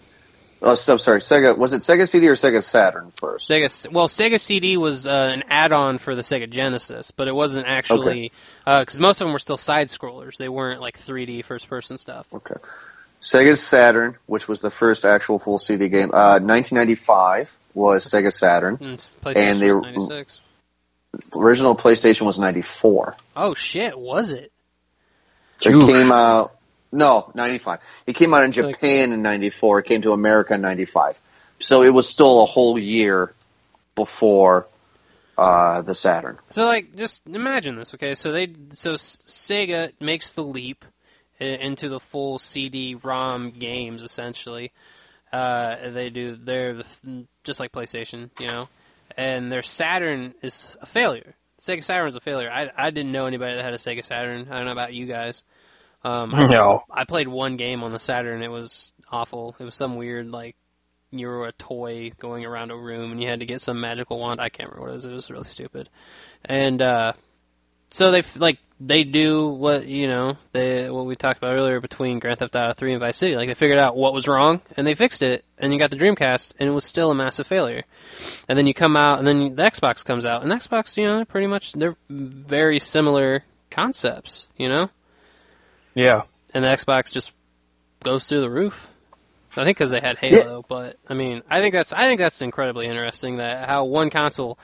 Oh, 0.65 0.75
so, 0.75 0.97
sorry. 0.97 1.19
Sega 1.19 1.57
was 1.59 1.73
it 1.73 1.83
Sega 1.83 2.09
CD 2.09 2.29
or 2.29 2.35
Sega 2.35 2.63
Saturn 2.63 3.11
first? 3.17 3.51
Sega, 3.51 3.91
well, 3.93 4.07
Sega 4.07 4.39
CD 4.39 4.77
was 4.77 5.07
uh, 5.09 5.11
an 5.11 5.43
add-on 5.49 5.99
for 5.99 6.15
the 6.15 6.23
Sega 6.23 6.49
Genesis, 6.49 7.11
but 7.11 7.27
it 7.27 7.35
wasn't 7.35 7.67
actually 7.67 8.31
because 8.65 9.01
most 9.01 9.21
of 9.21 9.27
them 9.27 9.33
were 9.33 9.41
still 9.41 9.57
side 9.57 9.89
scrollers. 9.89 10.37
They 10.37 10.49
weren't 10.49 10.81
like 10.81 10.99
3D 10.99 11.45
first-person 11.45 11.99
stuff. 11.99 12.27
Okay. 12.33 12.55
Sega 13.21 13.57
Saturn, 13.57 14.17
which 14.27 14.47
was 14.49 14.61
the 14.61 14.71
first 14.71 15.05
actual 15.05 15.39
full 15.39 15.59
CD 15.59 15.89
game. 15.89 16.11
Uh, 16.13 16.39
1995 16.41 17.57
was 17.75 18.05
Sega 18.05 18.33
Saturn. 18.33 18.79
And 18.81 18.95
s- 18.95 19.17
PlayStation 19.25 19.37
And 19.53 19.63
they- 19.63 19.73
96. 19.73 20.41
Original 21.37 21.77
PlayStation 21.77 22.23
was 22.23 22.39
94. 22.39 23.17
Oh 23.37 23.53
shit, 23.55 23.99
was 23.99 24.33
it? 24.33 24.51
It 25.65 25.73
Oof. 25.75 25.87
came 25.87 26.11
out 26.11 26.57
no, 26.93 27.31
95. 27.35 27.81
It 28.07 28.15
came 28.15 28.35
out 28.35 28.45
in 28.45 28.53
Japan 28.53 29.13
in 29.13 29.23
94. 29.23 29.81
It 29.81 29.87
came 29.87 30.03
to 30.03 30.13
America 30.13 30.55
in 30.55 30.61
95. 30.61 31.21
So 31.59 31.83
it 31.83 31.91
was 31.91 32.09
still 32.09 32.43
a 32.43 32.47
whole 32.47 32.79
year 32.79 33.33
before 33.95 34.67
uh, 35.39 35.81
the 35.83 35.95
Saturn. 35.95 36.39
So 36.51 36.67
like, 36.67 36.95
just 36.95 37.23
imagine 37.27 37.77
this, 37.77 37.95
okay? 37.95 38.15
So 38.15 38.33
they, 38.33 38.49
so 38.75 38.93
Sega 38.93 39.93
makes 40.01 40.33
the 40.33 40.45
leap 40.45 40.85
into 41.41 41.89
the 41.89 41.99
full 41.99 42.39
CD-ROM 42.39 43.51
games, 43.51 44.03
essentially. 44.03 44.73
Uh, 45.33 45.91
they 45.91 46.11
do, 46.11 46.37
they're 46.37 46.83
just 47.43 47.59
like 47.59 47.73
PlayStation, 47.73 48.29
you 48.39 48.49
know, 48.49 48.69
and 49.17 49.51
their 49.51 49.63
Saturn 49.63 50.35
is 50.43 50.77
a 50.81 50.87
failure. 50.87 51.35
Sega 51.63 51.83
Saturn's 51.83 52.17
a 52.17 52.21
failure. 52.21 52.51
I, 52.51 52.71
I 52.77 52.91
didn't 52.91 53.13
know 53.13 53.27
anybody 53.27 53.55
that 53.55 53.65
had 53.65 53.73
a 53.73 53.79
Sega 53.79 54.05
Saturn. 54.05 54.49
I 54.51 54.57
don't 54.57 54.67
know 54.67 54.73
about 54.73 54.93
you 54.93 55.07
guys. 55.07 55.45
Um, 56.05 56.31
no. 56.33 56.85
I 56.91 57.05
played 57.05 57.29
one 57.29 57.57
game 57.57 57.83
on 57.83 57.93
the 57.93 57.99
Saturn. 57.99 58.43
It 58.43 58.51
was 58.51 58.93
awful. 59.11 59.55
It 59.59 59.65
was 59.65 59.75
some 59.75 59.97
weird 59.97 60.29
like 60.29 60.57
you 61.11 61.27
were 61.29 61.47
a 61.47 61.53
toy 61.53 62.11
going 62.19 62.45
around 62.45 62.71
a 62.71 62.77
room 62.77 63.13
and 63.13 63.23
you 63.23 63.29
had 63.29 63.41
to 63.41 63.47
get 63.47 63.61
some 63.61 63.81
magical 63.81 64.19
wand. 64.19 64.41
I 64.41 64.49
can't 64.49 64.71
remember 64.71 64.83
what 64.83 64.91
it 64.91 64.95
was. 64.95 65.07
It 65.07 65.13
was 65.13 65.31
really 65.31 65.45
stupid. 65.45 65.89
And 66.45 66.81
uh, 66.81 67.13
so 67.91 68.11
they 68.11 68.23
like 68.37 68.59
they 68.81 69.05
do 69.05 69.49
what 69.49 69.87
you 69.87 70.09
know 70.09 70.37
they 70.53 70.91
what 70.91 71.07
we 71.07 71.15
talked 71.15 71.39
about 71.39 71.53
earlier 71.53 71.81
between 71.81 72.19
Grand 72.19 72.39
Theft 72.39 72.57
Auto 72.57 72.73
3 72.73 72.93
and 72.93 73.01
Vice 73.01 73.19
City. 73.19 73.37
Like 73.37 73.49
they 73.49 73.55
figured 73.55 73.79
out 73.79 73.97
what 73.97 74.15
was 74.15 74.27
wrong 74.27 74.63
and 74.77 74.87
they 74.87 74.95
fixed 74.95 75.23
it. 75.23 75.45
And 75.59 75.73
you 75.73 75.79
got 75.79 75.91
the 75.91 75.97
Dreamcast 75.97 76.55
and 76.59 76.69
it 76.69 76.73
was 76.73 76.85
still 76.85 77.11
a 77.11 77.15
massive 77.15 77.47
failure. 77.47 77.85
And 78.49 78.59
then 78.59 78.67
you 78.67 78.75
come 78.75 78.97
out 78.97 79.19
and 79.19 79.29
then 79.29 79.55
the 79.55 79.63
Xbox 79.63 80.05
comes 80.05 80.25
out 80.25 80.43
and 80.43 80.51
the 80.51 80.57
Xbox 80.57 80.97
you 80.97 81.05
know 81.05 81.25
pretty 81.25 81.47
much 81.47 81.75
they're 81.75 81.97
very 82.09 82.79
similar 82.79 83.45
concepts. 83.71 84.49
You 84.57 84.71
know 84.71 84.91
Yeah. 85.95 86.23
and 86.55 86.65
the 86.65 86.69
Xbox 86.69 87.13
just 87.13 87.33
goes 88.03 88.27
through 88.27 88.41
the 88.41 88.51
roof. 88.51 88.89
I 89.57 89.65
think 89.65 89.77
because 89.77 89.91
they 89.91 90.01
had 90.01 90.19
Halo, 90.19 90.65
but 90.67 90.97
I 91.09 91.15
mean, 91.15 91.43
I 91.51 91.61
think 91.61 91.75
that's 91.75 91.93
I 91.93 92.05
think 92.05 92.19
that's 92.19 92.41
incredibly 92.41 92.87
interesting 92.87 93.37
that 93.37 93.69
how 93.69 93.85
one 93.85 94.09
console 94.09 94.59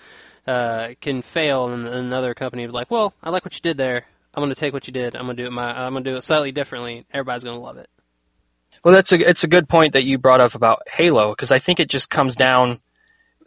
uh, 0.47 0.95
can 1.01 1.21
fail 1.21 1.69
and 1.69 1.87
another 1.87 2.35
company 2.35 2.65
is 2.65 2.73
like, 2.73 2.91
well, 2.91 3.13
I 3.23 3.29
like 3.31 3.45
what 3.45 3.55
you 3.55 3.61
did 3.61 3.77
there. 3.77 4.07
I'm 4.33 4.43
going 4.43 4.55
to 4.55 4.59
take 4.59 4.73
what 4.73 4.87
you 4.87 4.93
did. 4.93 5.15
I'm 5.15 5.27
going 5.27 5.37
to 5.37 5.43
do 5.43 5.47
it 5.47 5.53
my 5.53 5.65
I'm 5.65 5.93
going 5.93 6.05
to 6.05 6.11
do 6.11 6.17
it 6.17 6.23
slightly 6.23 6.53
differently. 6.53 7.05
Everybody's 7.13 7.45
going 7.45 7.61
to 7.61 7.67
love 7.67 7.77
it. 7.77 7.91
Well, 8.83 8.95
that's 8.95 9.13
a 9.13 9.29
it's 9.29 9.45
a 9.45 9.49
good 9.49 9.69
point 9.69 9.93
that 9.93 10.05
you 10.05 10.17
brought 10.19 10.41
up 10.41 10.55
about 10.55 10.89
Halo 10.89 11.31
because 11.31 11.53
I 11.53 11.59
think 11.59 11.81
it 11.81 11.89
just 11.89 12.09
comes 12.09 12.37
down. 12.37 12.81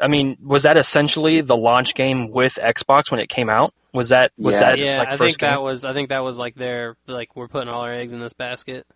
I 0.01 0.07
mean, 0.07 0.37
was 0.43 0.63
that 0.63 0.77
essentially 0.77 1.41
the 1.41 1.55
launch 1.55 1.93
game 1.95 2.31
with 2.31 2.55
Xbox 2.55 3.11
when 3.11 3.19
it 3.19 3.29
came 3.29 3.49
out? 3.49 3.73
Was 3.93 4.09
that 4.09 4.31
was 4.37 4.53
Yes. 4.53 4.61
that 4.61 4.85
yeah, 4.85 4.99
like 4.99 5.09
I 5.09 5.17
think 5.17 5.37
game? 5.37 5.51
that 5.51 5.61
was 5.61 5.85
I 5.85 5.93
think 5.93 6.09
that 6.09 6.23
was 6.23 6.39
like 6.39 6.55
their 6.55 6.95
like 7.07 7.35
we're 7.35 7.47
putting 7.47 7.69
all 7.69 7.81
our 7.81 7.93
eggs 7.93 8.13
in 8.13 8.19
this 8.19 8.33
basket. 8.33 8.87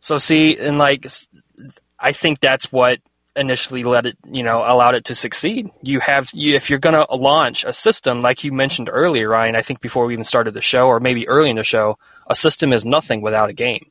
So 0.00 0.18
see, 0.18 0.56
and 0.58 0.78
like, 0.78 1.06
I 1.98 2.12
think 2.12 2.40
that's 2.40 2.72
what 2.72 2.98
initially 3.36 3.84
let 3.84 4.04
it, 4.06 4.18
you 4.30 4.42
know, 4.42 4.58
allowed 4.58 4.94
it 4.96 5.06
to 5.06 5.14
succeed. 5.14 5.70
You 5.80 6.00
have, 6.00 6.28
you, 6.34 6.54
if 6.54 6.68
you're 6.68 6.80
going 6.80 6.94
to 6.94 7.14
launch 7.14 7.64
a 7.64 7.72
system, 7.72 8.20
like 8.20 8.44
you 8.44 8.52
mentioned 8.52 8.90
earlier, 8.92 9.28
Ryan, 9.28 9.56
I 9.56 9.62
think 9.62 9.80
before 9.80 10.04
we 10.06 10.12
even 10.14 10.24
started 10.24 10.54
the 10.54 10.60
show, 10.60 10.88
or 10.88 11.00
maybe 11.00 11.28
early 11.28 11.50
in 11.50 11.56
the 11.56 11.64
show, 11.64 11.98
a 12.26 12.34
system 12.34 12.72
is 12.72 12.84
nothing 12.84 13.22
without 13.22 13.48
a 13.48 13.54
game. 13.54 13.90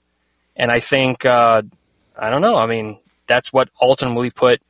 And 0.55 0.71
I 0.71 0.79
think, 0.79 1.25
uh, 1.25 1.63
I 2.17 2.29
don't 2.29 2.41
know, 2.41 2.57
I 2.57 2.65
mean, 2.67 2.99
that's 3.25 3.51
what 3.53 3.69
ultimately 3.82 4.29
put 4.29 4.61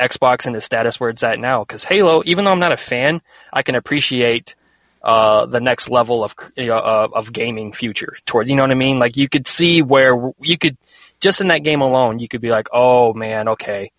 Xbox 0.00 0.46
in 0.46 0.52
the 0.52 0.60
status 0.60 0.98
where 0.98 1.10
it's 1.10 1.22
at 1.22 1.38
now. 1.38 1.64
Because 1.64 1.84
Halo, 1.84 2.22
even 2.26 2.44
though 2.44 2.52
I'm 2.52 2.58
not 2.58 2.72
a 2.72 2.76
fan, 2.76 3.22
I 3.52 3.62
can 3.62 3.74
appreciate 3.74 4.54
uh, 5.02 5.46
the 5.46 5.60
next 5.60 5.88
level 5.88 6.22
of 6.22 6.34
you 6.56 6.66
know, 6.66 6.76
uh, 6.76 7.08
of 7.12 7.32
gaming 7.32 7.72
future 7.72 8.16
toward 8.24 8.48
you 8.48 8.54
know 8.54 8.62
what 8.62 8.70
I 8.70 8.74
mean 8.74 9.00
like 9.00 9.16
you 9.16 9.28
could 9.28 9.48
see 9.48 9.82
where 9.82 10.32
you 10.40 10.56
could 10.56 10.76
just 11.18 11.40
in 11.40 11.48
that 11.48 11.64
game 11.64 11.80
alone 11.80 12.20
you 12.20 12.28
could 12.28 12.40
be 12.40 12.50
like 12.50 12.68
oh 12.72 13.12
man 13.12 13.48
okay 13.48 13.90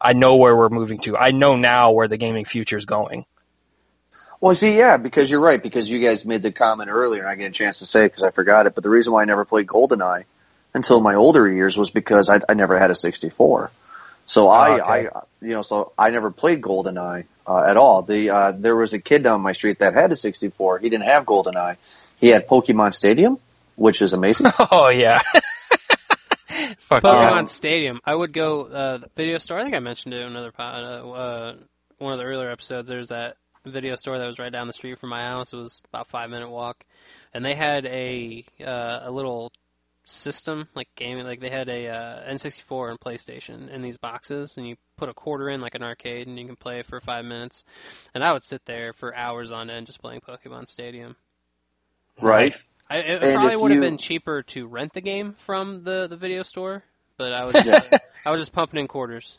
I 0.00 0.14
know 0.14 0.34
where 0.34 0.56
we're 0.56 0.68
moving 0.68 0.98
to 1.02 1.16
I 1.16 1.30
know 1.30 1.54
now 1.54 1.92
where 1.92 2.08
the 2.08 2.16
gaming 2.16 2.44
future 2.44 2.76
is 2.76 2.86
going 2.86 3.24
Well, 4.40 4.54
see, 4.54 4.76
yeah, 4.76 4.96
because 4.96 5.30
you're 5.30 5.40
right. 5.40 5.60
Because 5.60 5.90
you 5.90 5.98
guys 6.00 6.24
made 6.24 6.42
the 6.42 6.52
comment 6.52 6.90
earlier, 6.90 7.22
and 7.22 7.30
I 7.30 7.34
get 7.34 7.46
a 7.46 7.50
chance 7.50 7.80
to 7.80 7.86
say 7.86 8.04
it 8.04 8.08
because 8.08 8.22
I 8.22 8.30
forgot 8.30 8.66
it. 8.66 8.74
But 8.74 8.84
the 8.84 8.90
reason 8.90 9.12
why 9.12 9.22
I 9.22 9.24
never 9.24 9.44
played 9.44 9.66
GoldenEye 9.66 10.24
until 10.74 11.00
my 11.00 11.14
older 11.14 11.50
years 11.50 11.76
was 11.76 11.90
because 11.90 12.30
I, 12.30 12.40
I 12.48 12.54
never 12.54 12.78
had 12.78 12.90
a 12.90 12.94
64. 12.94 13.72
So 14.28 14.50
I, 14.50 14.68
Oh, 14.68 14.74
okay. 14.74 15.08
I, 15.08 15.20
you 15.40 15.54
know, 15.54 15.62
so 15.62 15.92
I 15.98 16.10
never 16.10 16.30
played 16.30 16.60
GoldenEye 16.60 17.24
uh, 17.46 17.64
at 17.66 17.78
all. 17.78 18.02
The 18.02 18.28
uh, 18.28 18.52
there 18.52 18.76
was 18.76 18.92
a 18.92 18.98
kid 18.98 19.22
down 19.22 19.40
my 19.40 19.52
street 19.52 19.78
that 19.78 19.94
had 19.94 20.12
a 20.12 20.16
64. 20.16 20.80
He 20.80 20.90
didn't 20.90 21.06
have 21.06 21.24
GoldenEye. 21.24 21.78
He 22.16 22.28
had 22.28 22.46
Pokemon 22.46 22.92
Stadium, 22.92 23.38
which 23.74 24.02
is 24.02 24.12
amazing. 24.12 24.52
oh 24.70 24.88
yeah 24.90 25.20
Fuck 26.78 27.02
Pokemon 27.04 27.40
yeah. 27.40 27.44
Stadium. 27.46 28.00
I 28.04 28.14
would 28.14 28.34
go 28.34 28.64
uh, 28.64 28.98
the 28.98 29.10
video 29.16 29.38
store. 29.38 29.58
I 29.58 29.62
think 29.62 29.74
I 29.74 29.80
mentioned 29.80 30.12
it 30.12 30.20
in 30.20 30.26
another 30.26 30.52
pod, 30.52 30.84
uh, 30.84 31.10
uh, 31.10 31.56
one 31.96 32.12
of 32.12 32.18
the 32.18 32.24
earlier 32.24 32.50
episodes. 32.50 32.86
There's 32.86 33.08
that 33.08 33.36
video 33.64 33.94
store 33.94 34.18
that 34.18 34.26
was 34.26 34.38
right 34.38 34.52
down 34.52 34.66
the 34.66 34.74
street 34.74 34.98
from 34.98 35.08
my 35.08 35.22
house. 35.22 35.54
It 35.54 35.56
was 35.56 35.82
about 35.88 36.06
five 36.06 36.28
minute 36.28 36.50
walk, 36.50 36.84
and 37.32 37.42
they 37.42 37.54
had 37.54 37.86
a 37.86 38.44
uh, 38.60 39.00
a 39.04 39.10
little 39.10 39.52
system 40.08 40.68
like 40.74 40.88
gaming. 40.96 41.24
Like 41.26 41.40
they 41.40 41.50
had 41.50 41.68
a 41.68 41.88
uh, 41.88 42.32
N64 42.32 42.90
and 42.90 43.00
PlayStation 43.00 43.68
in 43.70 43.82
these 43.82 43.98
boxes, 43.98 44.56
and 44.56 44.66
you 44.66 44.76
put 44.96 45.08
a 45.08 45.14
quarter 45.14 45.48
in 45.48 45.60
like 45.60 45.74
an 45.74 45.82
arcade, 45.82 46.26
and 46.26 46.38
you 46.38 46.46
can 46.46 46.56
play 46.56 46.82
for 46.82 47.00
five 47.00 47.24
minutes. 47.24 47.64
And 48.14 48.24
I 48.24 48.32
would 48.32 48.44
sit 48.44 48.64
there 48.64 48.92
for 48.92 49.14
hours 49.14 49.52
on 49.52 49.70
end 49.70 49.86
just 49.86 50.00
playing 50.00 50.20
Pokemon 50.20 50.68
Stadium. 50.68 51.16
Right. 52.20 52.54
I, 52.90 52.98
it 52.98 53.22
And 53.22 53.34
probably 53.34 53.56
would 53.56 53.70
have 53.70 53.76
you- 53.76 53.80
been 53.82 53.98
cheaper 53.98 54.42
to 54.44 54.66
rent 54.66 54.92
the 54.94 55.00
game 55.02 55.34
from 55.34 55.84
the, 55.84 56.06
the 56.08 56.16
video 56.16 56.42
store, 56.42 56.82
but 57.18 57.32
I 57.32 57.44
was 57.44 57.54
just, 57.62 57.92
I 58.26 58.30
was 58.30 58.40
just 58.40 58.52
pumping 58.52 58.80
in 58.80 58.88
quarters. 58.88 59.38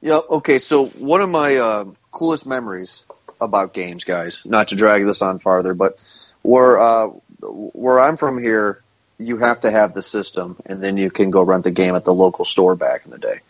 Yeah. 0.00 0.16
Okay. 0.30 0.58
So 0.58 0.86
one 0.86 1.20
of 1.20 1.28
my 1.28 1.56
uh, 1.56 1.84
coolest 2.10 2.46
memories 2.46 3.04
about 3.40 3.74
games, 3.74 4.04
guys, 4.04 4.44
not 4.46 4.68
to 4.68 4.76
drag 4.76 5.04
this 5.04 5.20
on 5.22 5.38
farther, 5.38 5.74
but 5.74 6.02
where 6.42 6.80
uh, 6.80 7.06
where 7.42 8.00
I'm 8.00 8.16
from 8.16 8.38
here, 8.42 8.82
you 9.20 9.36
have 9.36 9.60
to 9.60 9.70
have 9.70 9.92
the 9.92 10.02
system, 10.02 10.56
and 10.64 10.82
then 10.82 10.96
you 10.96 11.10
can 11.10 11.30
go 11.30 11.42
rent 11.42 11.64
the 11.64 11.70
game 11.70 11.94
at 11.94 12.04
the 12.04 12.14
local 12.14 12.44
store 12.44 12.74
back 12.74 13.04
in 13.04 13.10
the 13.10 13.18
day. 13.18 13.40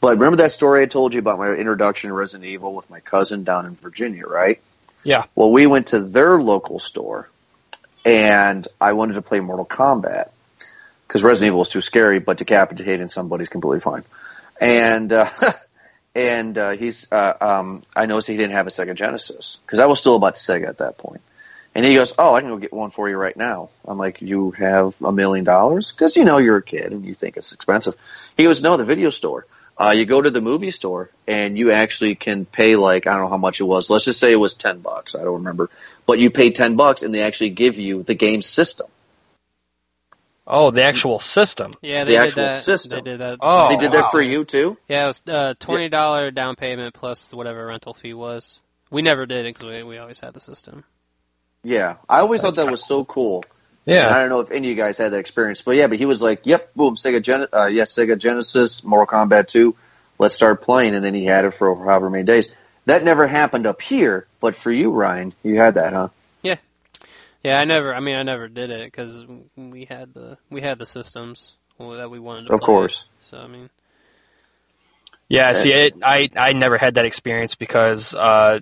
But 0.00 0.18
remember 0.18 0.36
that 0.36 0.52
story 0.52 0.82
I 0.82 0.86
told 0.86 1.14
you 1.14 1.20
about 1.20 1.38
my 1.38 1.50
introduction 1.50 2.08
to 2.08 2.14
Resident 2.14 2.48
Evil 2.48 2.74
with 2.74 2.90
my 2.90 3.00
cousin 3.00 3.42
down 3.42 3.64
in 3.66 3.74
Virginia, 3.76 4.26
right? 4.26 4.60
Yeah. 5.02 5.24
Well, 5.34 5.50
we 5.50 5.66
went 5.66 5.88
to 5.88 6.00
their 6.00 6.40
local 6.40 6.78
store, 6.78 7.30
and 8.04 8.68
I 8.80 8.92
wanted 8.92 9.14
to 9.14 9.22
play 9.22 9.40
Mortal 9.40 9.64
Kombat 9.64 10.28
because 11.08 11.24
Resident 11.24 11.48
Evil 11.48 11.60
was 11.60 11.70
too 11.70 11.80
scary, 11.80 12.18
but 12.18 12.36
decapitating 12.36 13.08
somebody's 13.08 13.48
completely 13.48 13.80
fine. 13.80 14.04
And 14.60 15.12
uh, 15.12 15.30
and 16.14 16.56
uh, 16.58 16.70
he's 16.72 17.10
uh, 17.10 17.32
um, 17.40 17.82
I 17.96 18.06
noticed 18.06 18.28
he 18.28 18.36
didn't 18.36 18.56
have 18.56 18.66
a 18.66 18.70
Sega 18.70 18.94
Genesis 18.94 19.58
because 19.64 19.78
I 19.78 19.86
was 19.86 20.00
still 20.00 20.16
about 20.16 20.34
Sega 20.34 20.68
at 20.68 20.78
that 20.78 20.98
point. 20.98 21.22
And 21.74 21.84
he 21.84 21.94
goes, 21.94 22.14
"Oh, 22.18 22.34
I 22.34 22.40
can 22.40 22.50
go 22.50 22.56
get 22.56 22.72
one 22.72 22.90
for 22.90 23.08
you 23.08 23.16
right 23.16 23.36
now." 23.36 23.70
I'm 23.84 23.98
like, 23.98 24.22
"You 24.22 24.52
have 24.52 24.94
a 25.02 25.10
million 25.12 25.44
dollars?" 25.44 25.92
Because 25.92 26.16
you 26.16 26.24
know 26.24 26.38
you're 26.38 26.58
a 26.58 26.62
kid 26.62 26.92
and 26.92 27.04
you 27.04 27.14
think 27.14 27.36
it's 27.36 27.52
expensive. 27.52 27.96
He 28.36 28.44
goes, 28.44 28.62
"No, 28.62 28.76
the 28.76 28.84
video 28.84 29.10
store. 29.10 29.46
Uh, 29.76 29.90
you 29.90 30.04
go 30.04 30.22
to 30.22 30.30
the 30.30 30.40
movie 30.40 30.70
store 30.70 31.10
and 31.26 31.58
you 31.58 31.72
actually 31.72 32.14
can 32.14 32.44
pay 32.44 32.76
like 32.76 33.08
I 33.08 33.14
don't 33.14 33.22
know 33.22 33.28
how 33.28 33.36
much 33.36 33.60
it 33.60 33.64
was. 33.64 33.90
Let's 33.90 34.04
just 34.04 34.20
say 34.20 34.30
it 34.30 34.36
was 34.36 34.54
ten 34.54 34.78
bucks. 34.78 35.16
I 35.16 35.24
don't 35.24 35.34
remember, 35.34 35.68
but 36.06 36.20
you 36.20 36.30
pay 36.30 36.50
ten 36.50 36.76
bucks 36.76 37.02
and 37.02 37.12
they 37.12 37.22
actually 37.22 37.50
give 37.50 37.76
you 37.76 38.04
the 38.04 38.14
game 38.14 38.40
system. 38.40 38.86
Oh, 40.46 40.70
the 40.70 40.82
actual 40.82 41.18
system. 41.18 41.74
Yeah, 41.80 42.04
The 42.04 42.12
did 42.12 42.20
actual 42.20 42.46
that. 42.46 42.62
system. 42.62 43.02
They 43.02 43.10
did 43.12 43.20
that. 43.20 43.38
Oh, 43.40 43.70
they 43.70 43.76
did 43.76 43.92
wow. 43.92 44.02
that 44.02 44.10
for 44.10 44.20
you 44.20 44.44
too. 44.44 44.76
Yeah, 44.88 45.04
it 45.04 45.06
was 45.06 45.22
uh, 45.26 45.54
twenty 45.58 45.88
dollar 45.88 46.30
down 46.30 46.54
payment 46.54 46.94
plus 46.94 47.32
whatever 47.32 47.66
rental 47.66 47.94
fee 47.94 48.14
was. 48.14 48.60
We 48.90 49.02
never 49.02 49.26
did 49.26 49.44
because 49.44 49.64
we, 49.64 49.82
we 49.82 49.98
always 49.98 50.20
had 50.20 50.34
the 50.34 50.40
system. 50.40 50.84
Yeah, 51.64 51.96
I 52.08 52.20
always 52.20 52.42
thought 52.42 52.56
that 52.56 52.68
was 52.68 52.84
so 52.84 53.04
cool. 53.04 53.44
And 53.96 53.96
Yeah. 53.96 54.10
I 54.10 54.20
don't 54.20 54.28
know 54.28 54.40
if 54.40 54.50
any 54.50 54.68
of 54.68 54.70
you 54.70 54.74
guys 54.76 54.98
had 54.98 55.12
that 55.12 55.18
experience, 55.18 55.62
but 55.62 55.76
yeah, 55.76 55.86
but 55.88 55.98
he 55.98 56.06
was 56.06 56.22
like, 56.22 56.46
"Yep, 56.46 56.74
boom, 56.74 56.94
Sega 56.96 57.22
Gen, 57.22 57.46
uh, 57.52 57.66
yes, 57.66 57.92
Sega 57.92 58.18
Genesis, 58.18 58.84
Mortal 58.84 59.06
Kombat 59.06 59.48
2, 59.48 59.74
let's 60.18 60.34
start 60.34 60.62
playing." 60.62 60.94
And 60.94 61.04
then 61.04 61.14
he 61.14 61.24
had 61.24 61.44
it 61.44 61.52
for 61.52 61.74
however 61.76 62.10
many 62.10 62.24
days. 62.24 62.48
That 62.86 63.04
never 63.04 63.26
happened 63.26 63.66
up 63.66 63.80
here, 63.80 64.26
but 64.40 64.54
for 64.54 64.70
you, 64.70 64.90
Ryan, 64.90 65.34
you 65.42 65.58
had 65.58 65.74
that, 65.74 65.92
huh? 65.92 66.08
Yeah, 66.42 66.56
yeah, 67.42 67.58
I 67.58 67.64
never. 67.64 67.94
I 67.94 68.00
mean, 68.00 68.16
I 68.16 68.22
never 68.22 68.48
did 68.48 68.70
it 68.70 68.86
because 68.86 69.24
we 69.56 69.86
had 69.86 70.12
the 70.14 70.36
we 70.50 70.60
had 70.60 70.78
the 70.78 70.86
systems 70.86 71.56
that 71.78 72.10
we 72.10 72.18
wanted 72.18 72.44
to 72.44 72.50
Of 72.50 72.60
play. 72.60 72.66
course. 72.66 73.04
So 73.20 73.38
I 73.38 73.46
mean, 73.46 73.70
Yeah, 75.28 75.52
see, 75.52 75.72
it, 75.72 75.94
I 76.02 76.30
I 76.36 76.52
never 76.52 76.78
had 76.78 76.94
that 76.94 77.06
experience 77.06 77.54
because 77.54 78.14
uh, 78.14 78.60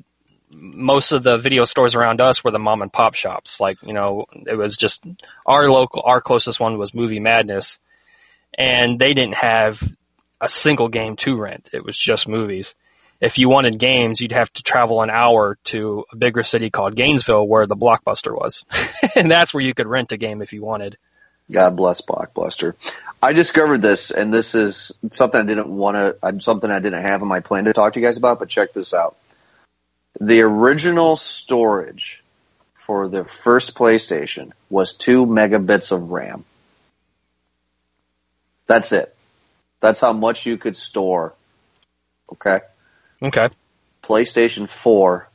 most 0.55 1.12
of 1.12 1.22
the 1.22 1.38
video 1.38 1.64
stores 1.64 1.94
around 1.94 2.20
us 2.20 2.44
were 2.44 2.50
the 2.50 2.59
mom 2.59 2.82
and 2.82 2.92
pop 2.92 3.14
shops. 3.14 3.61
Like 3.61 3.78
you 3.82 3.92
know, 3.92 4.26
it 4.46 4.57
was 4.57 4.76
just 4.76 5.05
our 5.46 5.70
local, 5.70 6.03
our 6.05 6.20
closest 6.20 6.61
one 6.61 6.78
was 6.78 6.94
Movie 6.94 7.20
Madness, 7.20 7.78
and 8.55 8.98
they 8.98 9.14
didn't 9.14 9.34
have 9.34 9.82
a 10.40 10.48
single 10.48 10.88
game 10.88 11.16
to 11.16 11.36
rent. 11.36 11.70
It 11.72 11.84
was 11.84 11.96
just 11.96 12.28
movies. 12.28 12.74
If 13.20 13.38
you 13.38 13.48
wanted 13.48 13.78
games, 13.78 14.20
you'd 14.20 14.32
have 14.32 14.53
to 14.55 14.64
travel 14.64 15.00
an 15.00 15.11
hour 15.11 15.57
to 15.66 16.05
a 16.11 16.16
bigger 16.16 16.42
city 16.42 16.70
called 16.70 16.96
Gainesville, 16.96 17.46
where 17.46 17.66
the 17.66 17.76
Blockbuster 17.76 18.36
was, 18.36 18.66
and 19.16 19.30
that's 19.30 19.55
where 19.55 19.62
you 19.62 19.74
could 19.74 19.86
rent 19.86 20.12
a 20.12 20.16
game 20.16 20.42
if 20.42 20.53
you 20.53 20.62
wanted. 20.62 20.98
God 21.50 21.76
bless 21.76 22.00
Blockbuster. 22.00 22.74
I 23.22 23.32
discovered 23.32 23.80
this, 23.80 24.11
and 24.11 24.34
this 24.34 24.57
is 24.57 24.92
something 25.12 25.40
I 25.40 25.44
didn't 25.44 25.68
want 25.68 25.96
to, 25.96 26.40
something 26.40 26.68
I 26.68 26.80
didn't 26.80 27.03
have 27.03 27.22
in 27.22 27.28
my 27.28 27.38
plan 27.38 27.66
to 27.66 27.72
talk 27.72 27.92
to 27.92 28.00
you 28.00 28.07
guys 28.07 28.16
about. 28.16 28.40
But 28.40 28.48
check 28.48 28.72
this 28.72 28.92
out: 28.92 29.16
the 30.20 30.42
original 30.42 31.16
storage 31.16 32.22
for 32.74 33.08
the 33.08 33.24
first 33.24 33.74
PlayStation 33.74 34.52
was 34.68 34.94
two 34.94 35.26
megabits 35.26 35.92
of 35.92 36.10
RAM. 36.10 36.44
That's 38.66 38.92
it. 38.92 39.14
That's 39.80 40.00
how 40.00 40.12
much 40.12 40.46
you 40.46 40.56
could 40.56 40.76
store. 40.76 41.34
Okay. 42.32 42.60
Okay. 43.22 43.48
PlayStation 44.02 44.68
4 44.68 45.28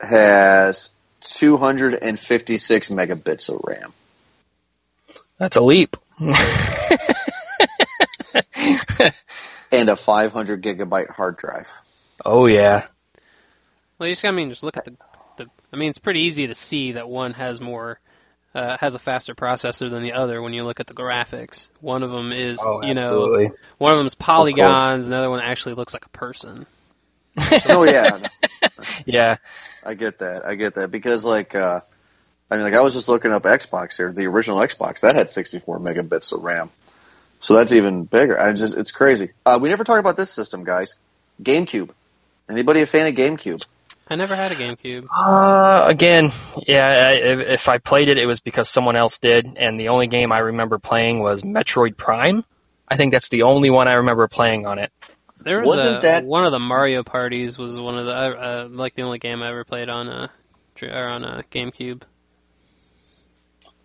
has 0.00 0.90
256 1.20 2.88
megabits 2.90 3.48
of 3.48 3.60
RAM. 3.64 3.92
That's 5.38 5.56
a 5.56 5.60
leap. 5.60 5.96
and 9.72 9.88
a 9.88 9.96
500 9.96 10.62
gigabyte 10.62 11.10
hard 11.10 11.36
drive. 11.36 11.68
oh 12.24 12.46
yeah. 12.46 12.86
well, 13.98 14.08
you 14.08 14.14
just 14.14 14.24
I 14.24 14.30
mean, 14.30 14.50
just 14.50 14.62
look 14.62 14.76
at 14.76 14.84
the, 14.84 14.96
the. 15.36 15.46
I 15.72 15.76
mean, 15.76 15.90
it's 15.90 15.98
pretty 15.98 16.20
easy 16.20 16.46
to 16.48 16.54
see 16.54 16.92
that 16.92 17.08
one 17.08 17.32
has 17.34 17.60
more. 17.60 17.98
Uh, 18.52 18.76
has 18.80 18.96
a 18.96 18.98
faster 18.98 19.32
processor 19.32 19.88
than 19.88 20.02
the 20.02 20.14
other 20.14 20.42
when 20.42 20.52
you 20.52 20.64
look 20.64 20.80
at 20.80 20.88
the 20.88 20.92
graphics. 20.92 21.68
One 21.80 22.02
of 22.02 22.10
them 22.10 22.32
is, 22.32 22.58
Oh, 22.60 22.82
you 22.84 22.94
know, 22.94 23.48
one 23.78 23.92
of 23.92 23.98
them 23.98 24.06
is 24.08 24.16
polygons, 24.16 25.06
and 25.06 25.12
the 25.12 25.18
other 25.18 25.30
one 25.30 25.38
actually 25.38 25.76
looks 25.76 25.94
like 25.94 26.04
a 26.04 26.08
person. 26.08 26.66
Oh 27.68 27.84
yeah, 27.84 28.26
Yeah. 29.06 29.36
I 29.84 29.94
get 29.94 30.18
that. 30.18 30.44
I 30.44 30.56
get 30.56 30.74
that 30.74 30.90
because 30.90 31.24
like 31.24 31.54
uh 31.54 31.80
I 32.50 32.54
mean 32.56 32.64
like 32.64 32.74
I 32.74 32.80
was 32.80 32.92
just 32.94 33.08
looking 33.08 33.32
up 33.32 33.44
Xbox 33.44 33.96
here, 33.96 34.12
the 34.12 34.26
original 34.26 34.58
Xbox 34.58 34.98
that 35.00 35.14
had 35.14 35.30
64 35.30 35.78
megabits 35.78 36.32
of 36.32 36.42
RAM. 36.42 36.70
So 37.40 37.54
that's 37.54 37.72
even 37.72 38.04
bigger. 38.04 38.38
I 38.38 38.52
just 38.52 38.76
it's 38.76 38.92
crazy. 38.92 39.32
Uh 39.44 39.58
we 39.60 39.68
never 39.68 39.84
talked 39.84 40.00
about 40.00 40.16
this 40.16 40.30
system, 40.30 40.64
guys. 40.64 40.94
GameCube. 41.42 41.90
Anybody 42.48 42.82
a 42.82 42.86
fan 42.86 43.06
of 43.06 43.14
GameCube? 43.14 43.66
I 44.08 44.16
never 44.16 44.34
had 44.34 44.50
a 44.50 44.56
GameCube. 44.56 45.06
Uh, 45.16 45.84
again, 45.86 46.32
yeah. 46.66 46.88
I- 47.10 47.12
If, 47.12 47.38
if 47.40 47.68
I 47.68 47.78
played 47.78 48.08
it, 48.08 48.18
it 48.18 48.26
was 48.26 48.40
because 48.40 48.68
someone 48.68 48.96
else 48.96 49.18
did, 49.18 49.46
and 49.56 49.78
the 49.78 49.88
only 49.90 50.08
game 50.08 50.32
I 50.32 50.38
remember 50.38 50.78
playing 50.80 51.20
was 51.20 51.42
Metroid 51.42 51.96
Prime. 51.96 52.44
I 52.88 52.96
think 52.96 53.12
that's 53.12 53.28
the 53.28 53.42
only 53.44 53.70
one 53.70 53.86
I 53.86 53.94
remember 53.94 54.26
playing 54.26 54.66
on 54.66 54.80
it. 54.80 54.90
There 55.42 55.60
was 55.60 55.68
Wasn't 55.68 55.98
a, 55.98 56.00
that- 56.00 56.24
one 56.24 56.44
of 56.44 56.50
the 56.50 56.58
Mario 56.58 57.04
parties 57.04 57.56
was 57.56 57.80
one 57.80 57.96
of 57.98 58.06
the 58.06 58.12
uh, 58.12 58.64
uh, 58.64 58.68
like 58.68 58.96
the 58.96 59.02
only 59.02 59.20
game 59.20 59.42
I 59.42 59.50
ever 59.50 59.64
played 59.64 59.88
on 59.88 60.08
a 60.08 60.30
or 60.82 61.06
on 61.08 61.24
a 61.24 61.44
GameCube. 61.50 62.02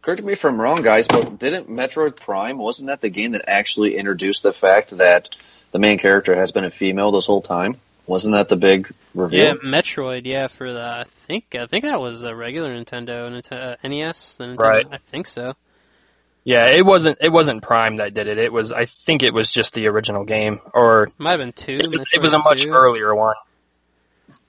Correct 0.06 0.22
me 0.22 0.34
if 0.34 0.46
I'm 0.46 0.62
wrong, 0.62 0.84
guys, 0.84 1.08
but 1.08 1.40
didn't 1.40 1.68
Metroid 1.68 2.16
Prime 2.16 2.60
wasn't 2.60 2.90
that 2.90 3.02
the 3.02 3.10
game 3.10 3.32
that 3.32 3.50
actually 3.50 3.98
introduced 3.98 4.44
the 4.44 4.54
fact 4.54 4.96
that 4.98 5.36
the 5.72 5.80
main 5.80 5.98
character 5.98 6.36
has 6.36 6.52
been 6.52 6.64
a 6.64 6.70
female 6.70 7.10
this 7.10 7.26
whole 7.26 7.42
time? 7.42 7.78
Wasn't 8.06 8.34
that 8.34 8.48
the 8.48 8.56
big 8.56 8.94
reveal? 9.16 9.44
Yeah, 9.44 9.54
Metroid. 9.54 10.28
Yeah, 10.28 10.46
for 10.46 10.72
the 10.72 10.80
I 10.80 11.06
think 11.26 11.56
I 11.56 11.66
think 11.66 11.86
that 11.86 12.00
was 12.00 12.22
the 12.22 12.36
regular 12.36 12.70
Nintendo 12.70 13.32
Nintendo 13.32 13.78
uh, 13.84 13.88
NES. 13.88 14.36
The 14.36 14.44
Nintendo, 14.44 14.60
Right. 14.60 14.86
I 14.92 14.98
think 14.98 15.26
so. 15.26 15.54
Yeah, 16.44 16.68
it 16.68 16.86
wasn't. 16.86 17.18
It 17.20 17.32
wasn't 17.32 17.64
Prime 17.64 17.96
that 17.96 18.14
did 18.14 18.28
it. 18.28 18.38
It 18.38 18.54
was. 18.54 18.72
I 18.72 18.86
think 18.86 19.24
it 19.24 19.34
was 19.34 19.52
just 19.52 19.74
the 19.74 19.88
original 19.88 20.24
game, 20.24 20.60
or 20.72 21.10
Might 21.18 21.32
have 21.32 21.40
been 21.40 21.52
two. 21.52 21.78
it 21.82 21.90
was. 21.90 22.06
It 22.14 22.22
was 22.22 22.36
a 22.36 22.38
much 22.38 22.66
2. 22.66 22.70
earlier 22.70 23.16
one. 23.16 23.34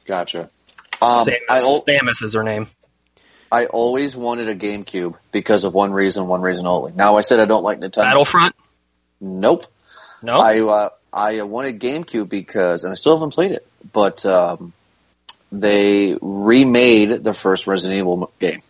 Gotcha. 0.04 0.50
Um, 1.00 1.24
Samus, 1.26 1.38
I, 1.48 1.58
Samus 1.60 2.22
is 2.22 2.34
her 2.34 2.42
name. 2.42 2.66
I 3.50 3.66
always 3.66 4.16
wanted 4.16 4.48
a 4.48 4.54
GameCube 4.54 5.14
because 5.32 5.64
of 5.64 5.74
one 5.74 5.92
reason, 5.92 6.26
one 6.26 6.40
reason 6.40 6.66
only. 6.66 6.92
Now 6.92 7.16
I 7.16 7.20
said 7.20 7.40
I 7.40 7.44
don't 7.44 7.62
like 7.62 7.78
Nintendo. 7.78 8.02
Battlefront. 8.02 8.54
Nope. 9.20 9.66
No. 10.22 10.38
I 10.38 10.60
uh, 10.60 10.88
I 11.12 11.42
wanted 11.42 11.80
GameCube 11.80 12.28
because, 12.28 12.84
and 12.84 12.92
I 12.92 12.94
still 12.94 13.16
haven't 13.16 13.30
played 13.30 13.52
it, 13.52 13.66
but 13.92 14.26
um, 14.26 14.72
they 15.50 16.16
remade 16.20 17.24
the 17.24 17.32
first 17.32 17.66
Resident 17.66 17.98
Evil 17.98 18.30
game, 18.38 18.62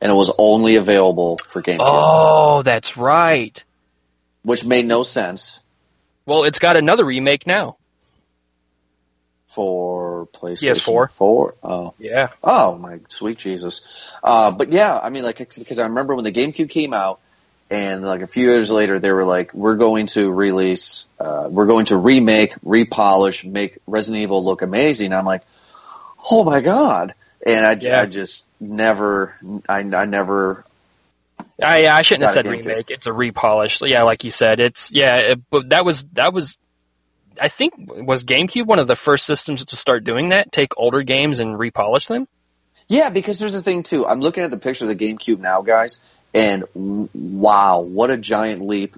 and 0.00 0.10
it 0.10 0.14
was 0.14 0.30
only 0.38 0.76
available 0.76 1.38
for 1.48 1.62
GameCube, 1.62 1.78
oh, 1.80 2.62
that's 2.62 2.96
right. 2.96 3.62
which 4.42 4.64
made 4.64 4.86
no 4.86 5.02
sense. 5.02 5.58
Well, 6.24 6.44
it's 6.44 6.58
got 6.58 6.76
another 6.76 7.04
remake 7.04 7.46
now. 7.46 7.76
For 9.54 10.26
PlayStation 10.32 11.06
PS4. 11.08 11.10
4. 11.10 11.54
Oh, 11.62 11.94
Yeah. 11.98 12.28
oh 12.42 12.76
my 12.76 13.00
sweet 13.08 13.38
Jesus! 13.38 13.82
Uh, 14.22 14.50
but 14.50 14.72
yeah, 14.72 14.98
I 14.98 15.10
mean, 15.10 15.22
like 15.24 15.38
because 15.38 15.78
I 15.78 15.84
remember 15.84 16.14
when 16.14 16.24
the 16.24 16.32
GameCube 16.32 16.70
came 16.70 16.92
out, 16.94 17.20
and 17.70 18.04
like 18.04 18.22
a 18.22 18.26
few 18.26 18.48
years 18.48 18.70
later, 18.70 18.98
they 18.98 19.12
were 19.12 19.24
like, 19.24 19.52
"We're 19.54 19.76
going 19.76 20.06
to 20.08 20.30
release, 20.30 21.06
uh, 21.18 21.48
we're 21.50 21.66
going 21.66 21.86
to 21.86 21.96
remake, 21.96 22.54
repolish, 22.64 23.44
make 23.44 23.78
Resident 23.86 24.22
Evil 24.22 24.44
look 24.44 24.62
amazing." 24.62 25.12
I'm 25.12 25.26
like, 25.26 25.42
"Oh 26.30 26.44
my 26.44 26.60
god!" 26.60 27.14
And 27.44 27.66
I, 27.66 27.74
j- 27.74 27.88
Yeah. 27.88 28.02
I 28.02 28.06
just 28.06 28.46
never, 28.60 29.34
I, 29.68 29.78
I 29.80 30.04
never 30.04 30.64
I, 31.62 31.88
I 31.88 32.02
shouldn't 32.02 32.22
have 32.22 32.32
said 32.32 32.46
remake. 32.46 32.90
It's 32.90 33.06
a 33.06 33.10
repolish. 33.10 33.86
Yeah, 33.88 34.02
like 34.02 34.24
you 34.24 34.30
said, 34.30 34.60
it's 34.60 34.90
yeah. 34.90 35.16
It, 35.16 35.50
but 35.50 35.68
that 35.70 35.84
was 35.84 36.04
that 36.12 36.32
was. 36.32 36.58
I 37.40 37.48
think 37.48 37.74
was 37.76 38.24
GameCube 38.24 38.66
one 38.66 38.78
of 38.78 38.86
the 38.86 38.96
first 38.96 39.26
systems 39.26 39.64
to 39.66 39.76
start 39.76 40.04
doing 40.04 40.30
that. 40.30 40.52
Take 40.52 40.76
older 40.76 41.02
games 41.02 41.38
and 41.38 41.58
repolish 41.58 42.08
them. 42.08 42.28
Yeah, 42.88 43.10
because 43.10 43.38
there's 43.38 43.54
a 43.54 43.62
thing 43.62 43.82
too. 43.82 44.06
I'm 44.06 44.20
looking 44.20 44.42
at 44.42 44.50
the 44.50 44.58
picture 44.58 44.84
of 44.84 44.96
the 44.96 44.96
GameCube 44.96 45.38
now, 45.38 45.62
guys, 45.62 46.00
and 46.34 46.64
wow, 46.74 47.80
what 47.80 48.10
a 48.10 48.16
giant 48.16 48.62
leap! 48.62 48.96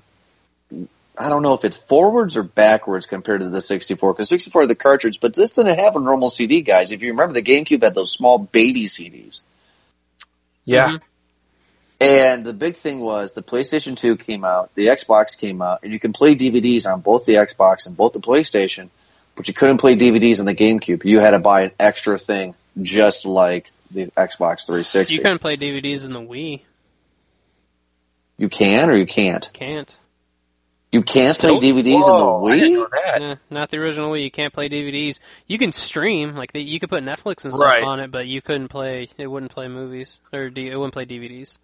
I 1.16 1.28
don't 1.28 1.42
know 1.42 1.54
if 1.54 1.64
it's 1.64 1.76
forwards 1.76 2.36
or 2.36 2.42
backwards 2.42 3.06
compared 3.06 3.40
to 3.40 3.48
the 3.48 3.60
64, 3.60 4.14
because 4.14 4.28
64 4.28 4.62
had 4.62 4.70
the 4.70 4.74
cartridge, 4.74 5.20
but 5.20 5.32
this 5.32 5.52
didn't 5.52 5.78
have 5.78 5.94
a 5.94 6.00
normal 6.00 6.28
CD, 6.28 6.62
guys. 6.62 6.90
If 6.90 7.02
you 7.02 7.10
remember, 7.10 7.34
the 7.34 7.42
GameCube 7.42 7.82
had 7.82 7.94
those 7.94 8.12
small 8.12 8.38
baby 8.38 8.86
CDs, 8.86 9.42
Yeah. 10.64 10.88
Mhm. 10.88 11.00
And 12.00 12.44
the 12.44 12.52
big 12.52 12.76
thing 12.76 13.00
was 13.00 13.32
the 13.32 13.42
PlayStation 13.42 13.96
2 13.96 14.16
came 14.16 14.44
out, 14.44 14.74
the 14.74 14.86
Xbox 14.88 15.36
came 15.38 15.62
out, 15.62 15.80
and 15.82 15.92
you 15.92 15.98
can 16.00 16.12
play 16.12 16.34
DVDs 16.34 16.90
on 16.92 17.00
both 17.00 17.24
the 17.24 17.34
Xbox 17.34 17.86
and 17.86 17.96
both 17.96 18.12
the 18.12 18.20
PlayStation, 18.20 18.88
but 19.36 19.48
you 19.48 19.54
couldn't 19.54 19.78
play 19.78 19.96
DVDs 19.96 20.40
on 20.40 20.46
the 20.46 20.54
GameCube. 20.54 21.04
You 21.04 21.20
had 21.20 21.30
to 21.32 21.38
buy 21.38 21.62
an 21.62 21.70
extra 21.78 22.18
thing, 22.18 22.54
just 22.82 23.26
like 23.26 23.70
the 23.90 24.06
Xbox 24.16 24.66
360. 24.66 25.14
You 25.14 25.20
couldn't 25.22 25.38
play 25.40 25.56
DVDs 25.56 26.04
in 26.04 26.12
the 26.12 26.20
Wii. 26.20 26.60
You 28.36 28.48
can 28.48 28.90
or 28.90 28.96
you 28.96 29.06
can't. 29.06 29.48
Can't. 29.52 29.96
You 30.90 31.02
can't 31.02 31.36
play 31.36 31.56
DVDs 31.58 32.00
Whoa, 32.02 32.46
I 32.46 32.52
in 32.52 32.58
didn't 32.58 32.74
the 32.74 32.78
know 32.80 32.86
Wii. 32.86 32.90
that. 32.90 33.20
Yeah, 33.20 33.34
not 33.50 33.70
the 33.70 33.78
original 33.78 34.12
Wii. 34.12 34.22
You 34.24 34.30
can't 34.30 34.52
play 34.52 34.68
DVDs. 34.68 35.18
You 35.48 35.58
can 35.58 35.72
stream, 35.72 36.36
like 36.36 36.52
the, 36.52 36.62
you 36.62 36.78
could 36.78 36.88
put 36.90 37.02
Netflix 37.02 37.44
and 37.44 37.52
stuff 37.52 37.60
Right. 37.60 37.82
on 37.82 37.98
it, 38.00 38.10
but 38.12 38.26
you 38.26 38.40
couldn't 38.40 38.68
play. 38.68 39.08
It 39.18 39.26
wouldn't 39.26 39.50
play 39.52 39.66
movies 39.68 40.20
or 40.32 40.50
D, 40.50 40.68
it 40.68 40.76
wouldn't 40.76 40.92
play 40.94 41.04
DVDs. 41.04 41.58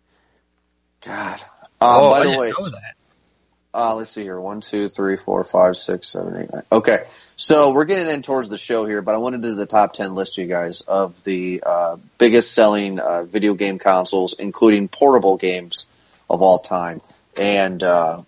God. 1.04 1.42
Uh, 1.80 1.98
oh, 2.00 2.10
by 2.10 2.20
I 2.20 2.24
the 2.24 2.38
way, 2.38 2.50
know 2.50 2.68
that. 2.70 2.94
uh, 3.72 3.94
let's 3.94 4.10
see 4.10 4.22
here. 4.22 4.38
One, 4.38 4.60
two, 4.60 4.88
three, 4.88 5.16
four, 5.16 5.42
five, 5.44 5.76
six, 5.76 6.08
seven, 6.08 6.36
eight, 6.36 6.52
nine. 6.52 6.62
Okay, 6.70 7.06
so 7.36 7.72
we're 7.72 7.86
getting 7.86 8.08
in 8.12 8.22
towards 8.22 8.48
the 8.48 8.58
show 8.58 8.84
here, 8.86 9.00
but 9.02 9.14
I 9.14 9.18
wanted 9.18 9.42
to 9.42 9.48
do 9.48 9.54
the 9.54 9.66
top 9.66 9.92
ten 9.94 10.14
list, 10.14 10.36
you 10.38 10.46
guys, 10.46 10.82
of 10.82 11.22
the 11.24 11.62
uh, 11.64 11.96
biggest 12.18 12.52
selling 12.52 12.98
uh, 12.98 13.22
video 13.24 13.54
game 13.54 13.78
consoles, 13.78 14.34
including 14.34 14.88
portable 14.88 15.36
games 15.36 15.86
of 16.28 16.42
all 16.42 16.58
time. 16.58 17.00
And 17.36 17.82
uh, 17.82 18.20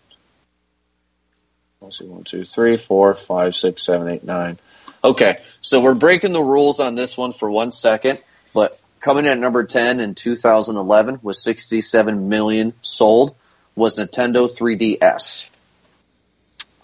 let's 1.80 1.98
see, 1.98 2.06
one, 2.06 2.24
two, 2.24 2.44
three, 2.44 2.76
four, 2.78 3.14
five, 3.14 3.54
six, 3.54 3.82
seven, 3.82 4.08
eight, 4.08 4.24
nine. 4.24 4.58
Okay, 5.04 5.38
so 5.60 5.82
we're 5.82 5.94
breaking 5.96 6.32
the 6.32 6.40
rules 6.40 6.80
on 6.80 6.94
this 6.94 7.18
one 7.18 7.32
for 7.32 7.50
one 7.50 7.72
second, 7.72 8.20
but 8.54 8.78
coming 9.02 9.26
in 9.26 9.32
at 9.32 9.38
number 9.38 9.64
10 9.64 10.00
in 10.00 10.14
2011 10.14 11.18
with 11.22 11.36
67 11.36 12.28
million 12.28 12.72
sold 12.80 13.34
was 13.74 13.96
Nintendo 13.96 14.48
3DS. 14.48 15.50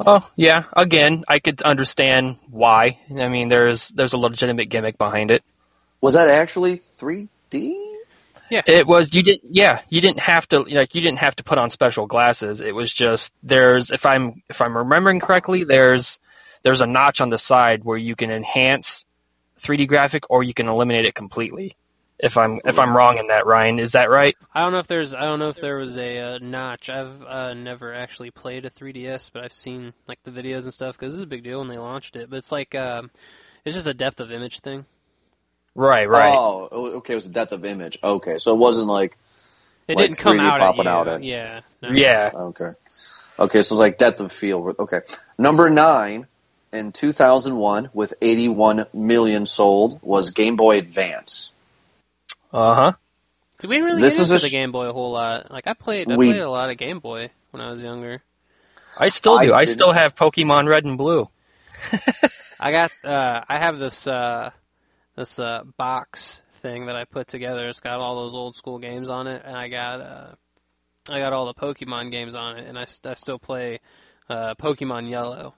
Oh 0.01 0.29
yeah. 0.37 0.65
Again, 0.75 1.25
I 1.27 1.39
could 1.39 1.63
understand 1.63 2.37
why. 2.51 2.99
I 3.11 3.29
mean, 3.29 3.49
there's 3.49 3.89
there's 3.89 4.13
a 4.13 4.19
legitimate 4.19 4.69
gimmick 4.69 4.99
behind 4.99 5.31
it. 5.31 5.43
Was 6.01 6.15
that 6.15 6.29
actually 6.29 6.79
3D? 6.79 7.85
Yeah, 8.51 8.63
it 8.67 8.87
was 8.87 9.13
you 9.13 9.23
didn't 9.23 9.55
yeah 9.55 9.83
you 9.91 10.01
didn't 10.01 10.21
have 10.21 10.49
to 10.49 10.61
like 10.61 10.95
you 10.95 11.01
didn't 11.01 11.19
have 11.19 11.37
to 11.37 11.45
put 11.45 11.59
on 11.59 11.71
special 11.71 12.07
glasses. 12.07 12.61
It 12.61 12.75
was 12.75 12.93
just 12.93 13.33
there's 13.43 13.91
if 13.91 14.07
I'm 14.07 14.43
if 14.49 14.63
I'm 14.63 14.77
remembering 14.77 15.21
correctly 15.21 15.65
there's 15.65 16.19
there's 16.63 16.81
a 16.81 16.87
notch 16.87 17.21
on 17.21 17.31
the 17.31 17.39
side 17.39 17.85
where 17.85 17.99
you 17.99 18.17
can 18.17 18.31
enhance 18.31 19.05
3D 19.61 19.89
graphic 19.89 20.31
or 20.31 20.43
you 20.43 20.55
can 20.55 20.69
eliminate 20.69 21.05
it 21.05 21.15
completely. 21.15 21.77
If 22.19 22.37
I'm 22.37 22.61
if 22.65 22.81
I'm 22.81 22.97
wrong 22.97 23.19
in 23.19 23.29
that, 23.29 23.47
Ryan, 23.47 23.79
is 23.79 23.93
that 23.93 24.11
right? 24.11 24.37
I 24.53 24.63
don't 24.63 24.73
know 24.73 24.81
if 24.81 24.89
there's. 24.89 25.15
I 25.15 25.21
don't 25.21 25.39
know 25.39 25.51
if 25.51 25.61
there 25.61 25.77
was 25.77 25.97
a 25.97 26.19
uh, 26.19 26.39
notch. 26.39 26.91
I've 26.91 27.23
uh, 27.23 27.55
never 27.55 27.95
actually 27.95 28.33
played 28.33 28.65
a 28.65 28.71
3DS, 28.71 29.31
but 29.33 29.45
I've 29.45 29.53
seen 29.53 29.93
like 30.09 30.19
the 30.25 30.33
videos 30.33 30.65
and 30.65 30.75
stuff 30.75 30.99
because 30.99 31.13
this 31.13 31.19
is 31.19 31.25
a 31.25 31.29
big 31.29 31.45
deal 31.45 31.61
when 31.61 31.69
they 31.69 31.77
launched 31.79 32.17
it. 32.17 32.29
But 32.29 32.39
it's 32.39 32.51
like 32.51 32.75
um, 32.75 33.11
it's 33.65 33.77
just 33.77 33.87
a 33.87 33.95
depth 33.95 34.19
of 34.19 34.33
image 34.33 34.59
thing. 34.61 34.85
Right, 35.77 36.09
right. 36.09 36.35
Oh, 36.37 36.69
okay. 36.97 37.13
It 37.13 37.17
was 37.17 37.27
a 37.27 37.31
depth 37.31 37.53
of 37.53 37.65
image. 37.65 37.99
Okay, 38.03 38.39
so 38.39 38.53
it 38.53 38.59
wasn't 38.59 38.89
like 38.89 39.17
It 39.87 39.97
Like 39.97 40.07
didn't 40.07 40.19
come 40.19 40.39
3D 40.39 40.51
out 40.51 40.59
popping 40.59 40.81
at 40.81 40.85
you. 40.87 40.91
out 40.91 41.09
at- 41.09 41.23
Yeah. 41.23 41.61
no. 41.83 41.91
yeah. 41.93 42.31
okay, 42.35 42.71
okay. 43.39 43.63
So 43.63 43.77
it's 43.77 43.81
like 43.81 43.97
depth 43.97 44.21
of 44.21 44.33
field. 44.33 44.75
Okay, 44.81 45.03
number 45.39 45.71
nine 45.71 46.27
in 46.73 46.91
2001 46.91 47.91
with 47.95 48.15
81 48.21 48.87
million 48.93 49.47
sold 49.47 50.01
was 50.03 50.31
Game 50.31 50.57
Boy 50.57 50.79
Advance. 50.79 51.53
Uh 52.53 52.75
huh. 52.75 52.93
So 53.61 53.69
we 53.69 53.75
didn't 53.77 53.87
really 53.91 54.03
This 54.03 54.17
get 54.17 54.23
is 54.23 54.31
into 54.31 54.41
a 54.41 54.45
the 54.45 54.49
sh- 54.49 54.53
Game 54.53 54.73
Boy 54.73 54.87
a 54.89 54.93
whole 54.93 55.13
lot. 55.13 55.51
Like 55.51 55.67
I 55.67 55.75
played, 55.75 56.11
I 56.11 56.17
We- 56.17 56.31
played 56.31 56.41
a 56.43 56.51
lot 56.51 56.71
of 56.71 56.77
Game 56.77 57.01
Boy 57.01 57.31
when 57.51 57.61
I 57.61 57.71
was 57.71 57.83
younger. 57.83 58.23
I 58.97 59.09
still 59.09 59.39
do. 59.39 59.53
I 59.53 59.65
didn't- 59.65 59.75
still 59.75 59.93
have 59.93 60.15
Pokemon 60.15 60.69
Red 60.69 60.85
and 60.85 60.97
Blue. 60.99 61.29
I 62.61 62.73
got, 62.73 62.93
uh, 63.05 63.41
I 63.49 63.59
have 63.59 63.79
this, 63.79 64.07
uh, 64.07 64.51
this 65.17 65.39
uh, 65.39 65.63
box 65.77 66.43
thing 66.63 66.87
that 66.87 66.97
I 66.97 67.05
put 67.05 67.29
together. 67.29 67.69
It's 67.69 67.81
got 67.81 68.01
all 68.01 68.17
those 68.23 68.35
old 68.35 68.57
school 68.57 68.79
games 68.79 69.09
on 69.11 69.27
it, 69.29 69.43
and 69.45 69.57
I 69.57 69.69
got, 69.69 70.01
uh, 70.01 70.27
I 71.11 71.21
got 71.21 71.33
all 71.33 71.47
the 71.47 71.55
Pokemon 71.55 72.11
games 72.11 72.35
on 72.35 72.59
it, 72.59 72.67
and 72.69 72.77
I, 72.79 72.87
I 73.05 73.15
still 73.15 73.39
play 73.39 73.79
uh, 74.29 74.55
Pokemon 74.57 75.09
Yellow. 75.11 75.55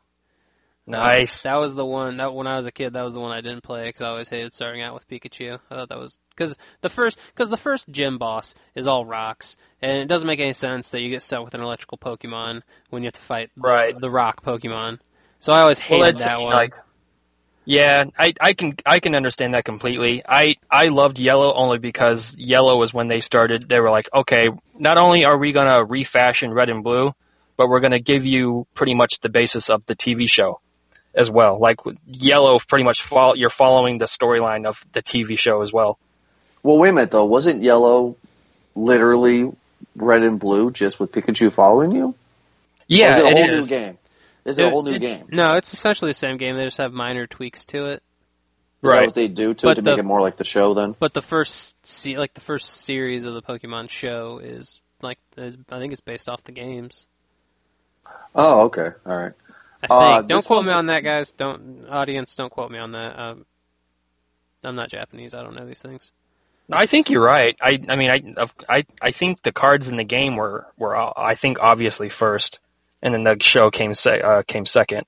Nice. 0.91 1.43
That 1.43 1.57
was 1.57 1.75
the 1.75 1.85
one 1.85 2.19
that 2.19 2.35
when 2.35 2.47
I 2.47 2.57
was 2.57 2.67
a 2.67 2.73
kid, 2.73 2.93
that 2.95 3.03
was 3.03 3.15
the 3.15 3.21
one 3.21 3.33
I 3.33 3.41
didn't 3.41 3.63
play 3.63 3.85
because 3.87 4.03
I 4.03 4.09
always 4.09 4.29
hated 4.29 4.55
starting 4.55 4.83
out 4.83 4.95
with 4.95 5.09
Pikachu. 5.09 5.59
I 5.71 5.75
thought 5.75 5.89
that 5.89 5.99
was 5.99 6.19
because 6.31 6.57
the 6.81 6.89
first 6.89 7.19
because 7.35 7.49
the 7.49 7.57
first 7.57 7.89
gym 7.89 8.19
boss 8.19 8.55
is 8.75 8.87
all 8.87 9.05
rocks, 9.05 9.57
and 9.83 9.99
it 9.99 10.07
doesn't 10.07 10.27
make 10.27 10.41
any 10.41 10.53
sense 10.53 10.91
that 10.91 11.01
you 11.01 11.11
get 11.11 11.23
stuck 11.23 11.45
with 11.45 11.55
an 11.55 11.63
electrical 11.63 11.99
Pokemon 11.99 12.63
when 12.91 13.03
you 13.03 13.07
have 13.09 13.15
to 13.15 13.21
fight 13.21 13.51
the- 13.57 13.63
Right. 13.63 13.99
the 13.99 14.11
rock 14.11 14.43
Pokemon. 14.43 14.99
So 15.39 15.53
I 15.53 15.61
always 15.61 15.79
hated 15.79 16.17
Well, 16.19 16.27
that 16.27 16.41
one. 16.41 16.53
Like, 16.53 16.75
yeah, 17.65 18.05
I, 18.19 18.35
I 18.41 18.53
can 18.55 18.75
I 18.85 19.01
can 19.01 19.15
understand 19.15 19.55
that 19.55 19.65
completely. 19.65 20.23
I 20.29 20.57
I 20.71 20.89
loved 20.89 21.19
Yellow 21.19 21.53
only 21.53 21.79
because 21.79 22.37
Yellow 22.37 22.79
was 22.79 22.93
when 22.93 23.09
they 23.09 23.21
started. 23.21 23.69
They 23.69 23.81
were 23.81 23.91
like, 23.91 24.09
okay, 24.13 24.49
not 24.79 24.99
only 24.99 25.25
are 25.25 25.39
we 25.39 25.53
gonna 25.53 25.85
refashion 25.85 26.53
Red 26.53 26.69
and 26.69 26.83
Blue, 26.83 27.15
but 27.57 27.69
we're 27.69 27.81
gonna 27.81 28.01
give 28.01 28.27
you 28.27 28.67
pretty 28.75 28.95
much 28.95 29.21
the 29.21 29.29
basis 29.29 29.71
of 29.71 29.85
the 29.87 29.95
TV 29.95 30.29
show 30.29 30.61
as 31.15 31.31
well. 31.31 31.59
Like 31.59 31.79
Yellow, 32.07 32.59
pretty 32.59 32.85
much 32.85 33.03
follow, 33.03 33.35
you're 33.35 33.51
following 33.51 33.99
the 33.99 34.07
storyline 34.07 34.67
of 34.67 34.85
the 34.93 35.03
TV 35.03 35.39
show 35.39 35.63
as 35.63 35.73
well. 35.73 35.99
Well, 36.63 36.79
wait 36.79 36.91
a 36.91 36.93
minute 36.93 37.11
though. 37.11 37.25
Wasn't 37.25 37.63
Yellow 37.63 38.17
literally 38.75 39.51
red 39.97 40.23
and 40.23 40.39
blue 40.39 40.71
just 40.71 41.01
with 41.01 41.13
Pikachu 41.13 41.53
following 41.53 41.93
you? 41.93 42.09
Or 42.09 42.15
Yeah, 42.87 43.13
is 43.13 43.19
it 43.19 43.25
a 43.25 43.29
it 43.29 43.33
whole 43.37 43.49
is. 43.51 43.57
new 43.71 43.77
game? 43.77 43.99
Is 44.45 44.59
it 44.59 44.67
a 44.67 44.71
whole 44.71 44.83
new 44.83 44.99
game? 44.99 45.27
No, 45.31 45.57
it's 45.57 45.73
essentially 45.73 46.11
the 46.11 46.15
same 46.15 46.37
game. 46.39 46.57
They 46.57 46.65
just 46.65 46.79
have 46.79 46.93
minor 46.93 47.27
tweaks 47.27 47.67
to 47.67 47.87
it. 47.87 48.03
Is 48.83 48.91
that 48.91 48.97
Right. 48.97 49.07
what 49.07 49.15
they 49.15 49.29
do 49.29 49.53
to 49.53 49.67
But 49.67 49.73
it 49.73 49.75
to 49.77 49.83
make 49.83 49.99
it 49.99 50.05
more 50.05 50.23
like 50.23 50.37
the 50.37 50.45
show 50.45 50.73
then? 50.73 50.97
But 50.99 51.13
the 51.13 51.21
first 51.21 51.77
se- 51.87 52.17
like 52.17 52.33
the 52.33 52.41
first 52.41 52.67
series 52.69 53.27
of 53.27 53.35
the 53.35 53.43
Pokemon 53.43 53.91
show 53.91 54.39
is 54.43 54.81
like 55.03 55.19
is, 55.37 55.59
I 55.71 55.79
think 55.79 55.93
it's 55.93 56.01
based 56.01 56.29
off 56.31 56.43
the 56.45 56.53
games. 56.53 57.07
Oh, 58.35 58.63
okay. 58.63 58.89
All 59.07 59.17
right. 59.17 59.33
I 59.83 59.87
think. 59.87 60.01
Uh, 60.01 60.23
don't 60.23 60.45
quote 60.47 60.67
me 60.67 60.73
a- 60.73 60.77
on 60.77 60.87
that, 60.87 61.01
guys. 61.01 61.33
Don't 61.33 61.87
audience. 61.89 62.35
Don't 62.35 62.51
quote 62.51 62.71
me 62.71 62.79
on 62.79 62.93
that. 62.93 63.19
Um, 63.19 63.47
I'm 64.65 64.77
not 64.77 64.91
Japanese. 64.91 65.35
I 65.35 65.43
don't 65.43 65.55
know 65.55 65.67
these 65.67 65.81
things. 65.83 66.11
I 66.73 66.87
think 66.87 67.11
you're 67.11 67.25
right. 67.25 67.57
I 67.61 67.81
I 67.89 67.97
mean 67.97 68.11
I 68.11 68.23
I 68.69 68.85
I 69.03 69.11
think 69.11 69.43
the 69.43 69.53
cards 69.53 69.89
in 69.89 69.97
the 69.97 70.05
game 70.05 70.37
were 70.37 70.67
were 70.79 70.97
uh, 70.97 71.13
I 71.17 71.35
think 71.35 71.59
obviously 71.61 72.11
first, 72.11 72.61
and 73.03 73.13
then 73.13 73.25
the 73.25 73.37
show 73.43 73.71
came 73.71 73.95
se- 73.95 74.21
uh, 74.21 74.43
came 74.43 74.67
second. 74.67 75.07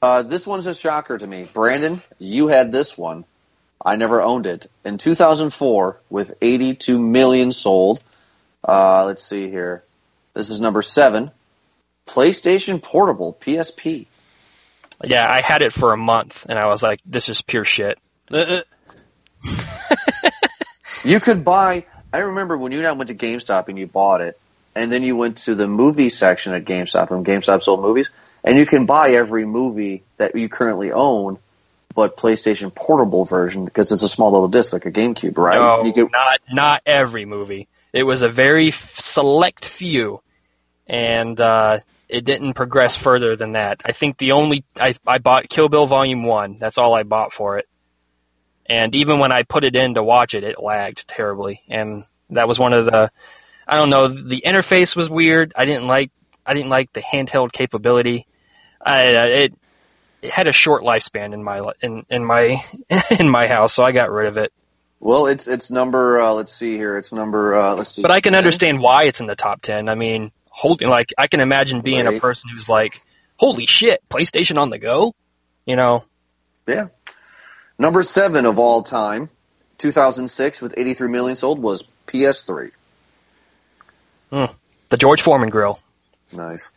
Uh, 0.00 0.22
this 0.22 0.46
one's 0.46 0.66
a 0.66 0.74
shocker 0.74 1.16
to 1.18 1.26
me. 1.26 1.48
Brandon, 1.52 2.02
you 2.18 2.48
had 2.48 2.72
this 2.72 2.96
one. 2.96 3.24
I 3.84 3.96
never 3.96 4.20
owned 4.20 4.46
it. 4.46 4.66
In 4.84 4.98
2004, 4.98 6.00
with 6.10 6.34
82 6.40 7.00
million 7.00 7.52
sold. 7.52 8.00
Uh, 8.64 9.04
let's 9.06 9.22
see 9.22 9.48
here. 9.48 9.84
This 10.34 10.50
is 10.50 10.60
number 10.60 10.82
seven. 10.82 11.30
PlayStation 12.08 12.82
Portable, 12.82 13.36
PSP. 13.40 14.06
Yeah, 15.04 15.30
I 15.30 15.40
had 15.40 15.62
it 15.62 15.72
for 15.72 15.92
a 15.92 15.96
month, 15.96 16.46
and 16.48 16.58
I 16.58 16.66
was 16.66 16.82
like, 16.82 17.00
this 17.06 17.28
is 17.28 17.40
pure 17.42 17.64
shit. 17.64 17.98
Uh, 18.30 18.36
uh, 19.46 20.30
You 21.04 21.20
could 21.20 21.44
buy. 21.44 21.84
I 22.12 22.18
remember 22.18 22.56
when 22.56 22.72
you 22.72 22.78
and 22.78 22.86
I 22.86 22.92
went 22.92 23.08
to 23.08 23.14
GameStop 23.14 23.68
and 23.68 23.78
you 23.78 23.86
bought 23.86 24.20
it, 24.20 24.38
and 24.74 24.90
then 24.90 25.02
you 25.04 25.16
went 25.16 25.38
to 25.38 25.54
the 25.54 25.68
movie 25.68 26.08
section 26.08 26.54
at 26.54 26.64
GameStop 26.64 27.10
and 27.10 27.24
GameStop 27.24 27.62
sold 27.62 27.80
movies, 27.80 28.10
and 28.42 28.58
you 28.58 28.66
can 28.66 28.86
buy 28.86 29.12
every 29.12 29.44
movie 29.44 30.02
that 30.16 30.34
you 30.34 30.48
currently 30.48 30.90
own 30.92 31.38
but 31.94 32.16
PlayStation 32.16 32.72
Portable 32.74 33.24
version 33.24 33.64
because 33.64 33.90
it's 33.92 34.02
a 34.02 34.08
small 34.08 34.30
little 34.32 34.46
disc 34.48 34.72
like 34.72 34.86
a 34.86 34.90
GameCube, 34.92 35.36
right? 35.36 35.56
No, 35.56 35.84
You 35.84 35.92
could- 35.92 36.12
not 36.12 36.40
not 36.50 36.82
every 36.86 37.24
movie. 37.24 37.68
It 37.92 38.02
was 38.02 38.22
a 38.22 38.28
very 38.28 38.68
f- 38.68 38.98
select 38.98 39.64
few, 39.64 40.20
and 40.86 41.40
uh, 41.40 41.78
it 42.08 42.24
didn't 42.24 42.54
progress 42.54 42.96
further 42.96 43.36
than 43.36 43.52
that. 43.52 43.82
I 43.84 43.92
think 43.92 44.18
the 44.18 44.32
only 44.32 44.64
I 44.80 44.94
I 45.06 45.18
bought 45.18 45.48
Kill 45.48 45.68
Bill 45.68 45.86
Volume 45.86 46.24
One. 46.24 46.58
That's 46.58 46.78
all 46.78 46.94
I 46.94 47.02
bought 47.02 47.32
for 47.32 47.58
it. 47.58 47.68
And 48.66 48.94
even 48.94 49.18
when 49.18 49.32
I 49.32 49.42
put 49.44 49.64
it 49.64 49.76
in 49.76 49.94
to 49.94 50.02
watch 50.02 50.34
it, 50.34 50.44
it 50.44 50.62
lagged 50.62 51.08
terribly, 51.08 51.62
and 51.68 52.04
that 52.30 52.48
was 52.48 52.58
one 52.58 52.72
of 52.72 52.84
the. 52.86 53.10
I 53.66 53.76
don't 53.76 53.90
know. 53.90 54.08
The 54.08 54.42
interface 54.44 54.96
was 54.96 55.10
weird. 55.10 55.52
I 55.56 55.66
didn't 55.66 55.86
like. 55.86 56.10
I 56.44 56.54
didn't 56.54 56.70
like 56.70 56.92
the 56.92 57.02
handheld 57.02 57.52
capability. 57.52 58.26
I 58.80 59.02
it 59.04 59.54
it 60.22 60.30
had 60.30 60.46
a 60.46 60.52
short 60.52 60.82
lifespan 60.82 61.32
in 61.34 61.42
my 61.42 61.72
in 61.82 62.04
in 62.08 62.24
my 62.24 62.62
in 63.18 63.28
my 63.28 63.46
house, 63.46 63.74
so 63.74 63.84
I 63.84 63.92
got 63.92 64.10
rid 64.10 64.26
of 64.26 64.38
it. 64.38 64.52
well, 65.00 65.26
it's 65.26 65.48
it's 65.48 65.70
number. 65.70 66.20
Uh, 66.20 66.32
let's 66.32 66.52
see 66.52 66.72
here. 66.76 66.96
It's 66.96 67.12
number. 67.12 67.54
Uh, 67.54 67.74
let's 67.74 67.90
see. 67.90 68.02
But 68.02 68.10
I 68.10 68.20
can 68.20 68.34
understand 68.34 68.80
why 68.80 69.04
it's 69.04 69.20
in 69.20 69.26
the 69.26 69.36
top 69.36 69.60
ten. 69.62 69.88
I 69.88 69.94
mean, 69.94 70.32
holding 70.58 70.88
like 70.88 71.14
I 71.16 71.28
can 71.28 71.38
imagine 71.38 71.82
being 71.82 72.06
a 72.06 72.18
person 72.18 72.50
who's 72.50 72.68
like, 72.68 73.00
"Holy 73.36 73.64
shit, 73.66 74.02
PlayStation 74.08 74.58
on 74.58 74.70
the 74.70 74.78
go," 74.78 75.14
you 75.64 75.76
know? 75.76 76.04
Yeah. 76.66 76.88
Number 77.78 78.02
seven 78.02 78.44
of 78.44 78.58
all 78.58 78.82
time, 78.82 79.30
2006 79.78 80.60
with 80.60 80.74
83 80.76 81.08
million 81.08 81.36
sold 81.36 81.60
was 81.60 81.84
PS3. 82.08 82.72
The 84.30 84.96
George 84.96 85.22
Foreman 85.22 85.48
grill. 85.48 85.78
Nice. 86.32 86.70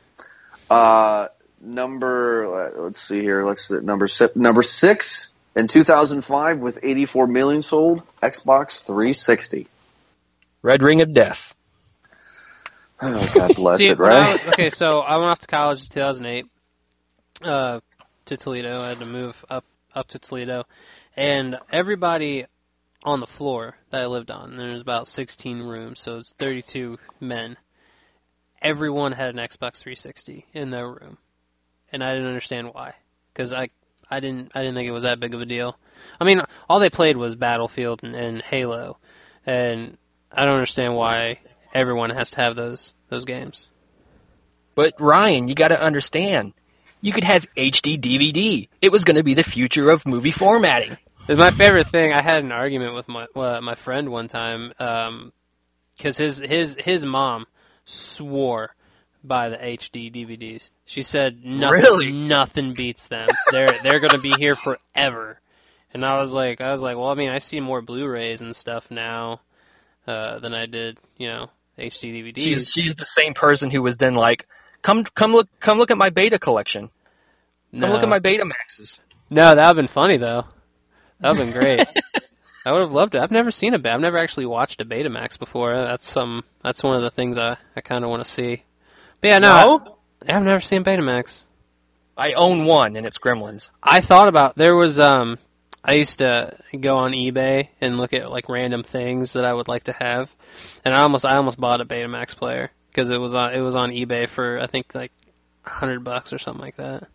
Uh, 0.69 1.27
number. 1.59 2.71
Let's 2.77 3.01
see 3.01 3.21
here. 3.21 3.45
Let's 3.45 3.71
number 3.71 4.07
si- 4.07 4.27
number 4.35 4.61
six 4.61 5.29
in 5.55 5.67
2005 5.67 6.59
with 6.59 6.79
84 6.83 7.27
million 7.27 7.61
sold. 7.61 8.03
Xbox 8.21 8.83
360. 8.85 9.67
Red 10.61 10.83
Ring 10.83 11.01
of 11.01 11.13
Death. 11.13 11.55
Oh, 13.03 13.27
God 13.33 13.55
bless 13.55 13.79
See, 13.79 13.87
it, 13.87 13.97
right? 13.97 14.15
was- 14.15 14.47
okay, 14.49 14.71
so 14.77 14.99
I 14.99 15.17
went 15.17 15.29
off 15.31 15.39
to 15.39 15.47
college 15.47 15.81
in 15.81 15.87
2008 15.89 16.45
uh, 17.43 17.79
to 18.25 18.37
Toledo. 18.37 18.77
I 18.81 18.89
had 18.89 18.99
to 18.99 19.05
move 19.11 19.43
up 19.49 19.65
up 19.93 20.07
to 20.09 20.19
Toledo, 20.19 20.63
and 21.17 21.57
everybody 21.71 22.45
on 23.03 23.19
the 23.19 23.27
floor 23.27 23.75
that 23.89 24.01
I 24.01 24.05
lived 24.05 24.31
on, 24.31 24.51
and 24.51 24.59
there's 24.59 24.81
about 24.81 25.07
16 25.07 25.59
rooms, 25.63 25.99
so 25.99 26.17
it's 26.17 26.31
32 26.33 26.97
men. 27.19 27.57
Everyone 28.61 29.11
had 29.11 29.29
an 29.29 29.37
Xbox 29.37 29.77
360 29.79 30.45
in 30.53 30.69
their 30.69 30.87
room, 30.87 31.17
and 31.91 32.03
I 32.03 32.11
didn't 32.11 32.27
understand 32.27 32.69
why, 32.73 32.93
because 33.33 33.53
I 33.53 33.69
I 34.09 34.19
didn't 34.19 34.51
I 34.55 34.59
didn't 34.61 34.75
think 34.75 34.87
it 34.87 34.93
was 34.93 35.03
that 35.03 35.19
big 35.19 35.33
of 35.33 35.41
a 35.41 35.45
deal. 35.45 35.77
I 36.19 36.25
mean, 36.25 36.41
all 36.69 36.79
they 36.79 36.89
played 36.91 37.17
was 37.17 37.35
Battlefield 37.35 38.01
and, 38.03 38.15
and 38.15 38.41
Halo, 38.41 38.97
and 39.45 39.97
I 40.31 40.45
don't 40.45 40.53
understand 40.55 40.95
why 40.95 41.39
everyone 41.73 42.09
has 42.11 42.31
to 42.31 42.41
have 42.41 42.55
those 42.55 42.93
those 43.09 43.25
games. 43.25 43.67
But 44.75 44.99
Ryan, 44.99 45.47
you 45.47 45.55
got 45.55 45.69
to 45.69 45.81
understand, 45.81 46.53
you 47.01 47.11
could 47.11 47.25
have 47.25 47.45
HD 47.55 47.99
DVD. 47.99 48.69
It 48.81 48.91
was 48.91 49.03
going 49.03 49.17
to 49.17 49.23
be 49.23 49.33
the 49.33 49.43
future 49.43 49.89
of 49.89 50.05
movie 50.07 50.31
formatting. 50.31 50.97
It's 51.27 51.37
my 51.39 51.51
favorite 51.51 51.87
thing. 51.87 52.13
I 52.13 52.21
had 52.21 52.43
an 52.43 52.51
argument 52.51 52.95
with 52.95 53.07
my 53.07 53.25
uh, 53.35 53.61
my 53.61 53.75
friend 53.75 54.09
one 54.09 54.27
time 54.27 54.71
because 55.97 56.17
his 56.17 56.39
his 56.39 56.75
his 56.79 57.05
mom 57.05 57.45
swore 57.85 58.73
by 59.23 59.49
the 59.49 59.57
HD 59.57 60.11
DVDs. 60.13 60.69
She 60.85 61.03
said 61.03 61.45
nothing 61.45 61.79
Really? 61.81 62.11
nothing 62.11 62.73
beats 62.73 63.07
them. 63.07 63.27
They're 63.51 63.77
they're 63.83 63.99
going 63.99 64.11
to 64.11 64.17
be 64.19 64.33
here 64.37 64.55
forever. 64.55 65.39
And 65.93 66.05
I 66.05 66.17
was 66.19 66.31
like 66.33 66.59
I 66.61 66.71
was 66.71 66.81
like, 66.81 66.97
well, 66.97 67.09
I 67.09 67.15
mean, 67.15 67.29
I 67.29 67.37
see 67.39 67.59
more 67.59 67.81
Blu-rays 67.81 68.41
and 68.41 68.55
stuff 68.55 68.89
now 68.89 69.41
uh, 70.07 70.39
than 70.39 70.53
I 70.55 70.65
did, 70.65 70.97
you 71.17 71.27
know, 71.27 71.49
HD 71.77 72.13
DVDs. 72.13 72.41
She's 72.41 72.69
she's 72.69 72.95
the 72.95 73.05
same 73.05 73.33
person 73.33 73.69
who 73.69 73.81
was 73.81 73.97
then 73.97 74.15
like, 74.15 74.47
"Come 74.81 75.03
come 75.03 75.31
look 75.33 75.47
come 75.59 75.77
look 75.77 75.91
at 75.91 75.97
my 75.97 76.09
beta 76.09 76.39
collection. 76.39 76.89
Come 77.71 77.79
no. 77.79 77.91
look 77.91 78.03
at 78.03 78.09
my 78.09 78.19
Betamaxes." 78.19 78.99
No, 79.29 79.41
that 79.41 79.55
would 79.55 79.63
have 79.63 79.75
been 79.75 79.87
funny 79.87 80.17
though. 80.17 80.45
That 81.19 81.29
would 81.29 81.37
have 81.37 81.53
been 81.53 81.61
great. 81.61 81.87
I 82.65 82.71
would 82.71 82.81
have 82.81 82.91
loved 82.91 83.15
it. 83.15 83.21
I've 83.21 83.31
never 83.31 83.49
seen 83.49 83.73
a 83.73 83.79
Be- 83.79 83.89
I've 83.89 84.01
never 84.01 84.17
actually 84.17 84.45
watched 84.45 84.81
a 84.81 84.85
Betamax 84.85 85.39
before. 85.39 85.73
That's 85.73 86.07
some. 86.07 86.43
That's 86.63 86.83
one 86.83 86.95
of 86.95 87.01
the 87.01 87.09
things 87.09 87.37
I, 87.37 87.57
I 87.75 87.81
kind 87.81 88.03
of 88.03 88.09
want 88.09 88.23
to 88.23 88.29
see. 88.29 88.63
But 89.19 89.27
yeah, 89.29 89.39
no, 89.39 89.97
I, 90.27 90.33
have 90.33 90.43
never 90.43 90.59
seen 90.59 90.83
Betamax. 90.83 91.45
I 92.17 92.33
own 92.33 92.65
one, 92.65 92.95
and 92.97 93.07
it's 93.07 93.17
Gremlins. 93.17 93.69
I 93.81 94.01
thought 94.01 94.27
about 94.27 94.55
there 94.55 94.75
was 94.75 94.99
um. 94.99 95.39
I 95.83 95.93
used 95.93 96.19
to 96.19 96.57
go 96.79 96.97
on 96.97 97.11
eBay 97.11 97.69
and 97.79 97.97
look 97.97 98.13
at 98.13 98.29
like 98.29 98.49
random 98.49 98.83
things 98.83 99.33
that 99.33 99.45
I 99.45 99.53
would 99.53 99.67
like 99.67 99.85
to 99.85 99.93
have, 99.93 100.33
and 100.85 100.93
I 100.93 101.01
almost 101.01 101.25
I 101.25 101.37
almost 101.37 101.59
bought 101.59 101.81
a 101.81 101.85
Betamax 101.85 102.35
player 102.35 102.71
because 102.89 103.09
it 103.09 103.17
was 103.17 103.35
on 103.35 103.53
it 103.53 103.61
was 103.61 103.75
on 103.75 103.89
eBay 103.91 104.27
for 104.27 104.59
I 104.59 104.67
think 104.67 104.93
like 104.93 105.11
hundred 105.63 106.03
bucks 106.03 106.33
or 106.33 106.37
something 106.37 106.61
like 106.61 106.75
that. 106.75 107.07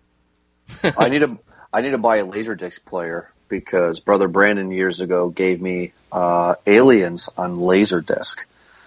I 0.98 1.08
need 1.08 1.20
to 1.20 1.38
I 1.72 1.80
need 1.80 1.90
to 1.90 1.98
buy 1.98 2.16
a 2.16 2.26
laserdisc 2.26 2.84
player 2.84 3.32
because 3.48 4.00
brother 4.00 4.26
Brandon 4.26 4.70
years 4.70 5.00
ago 5.00 5.28
gave 5.28 5.60
me 5.60 5.92
uh, 6.10 6.56
Aliens 6.66 7.28
on 7.36 7.58
laserdisc. 7.58 8.38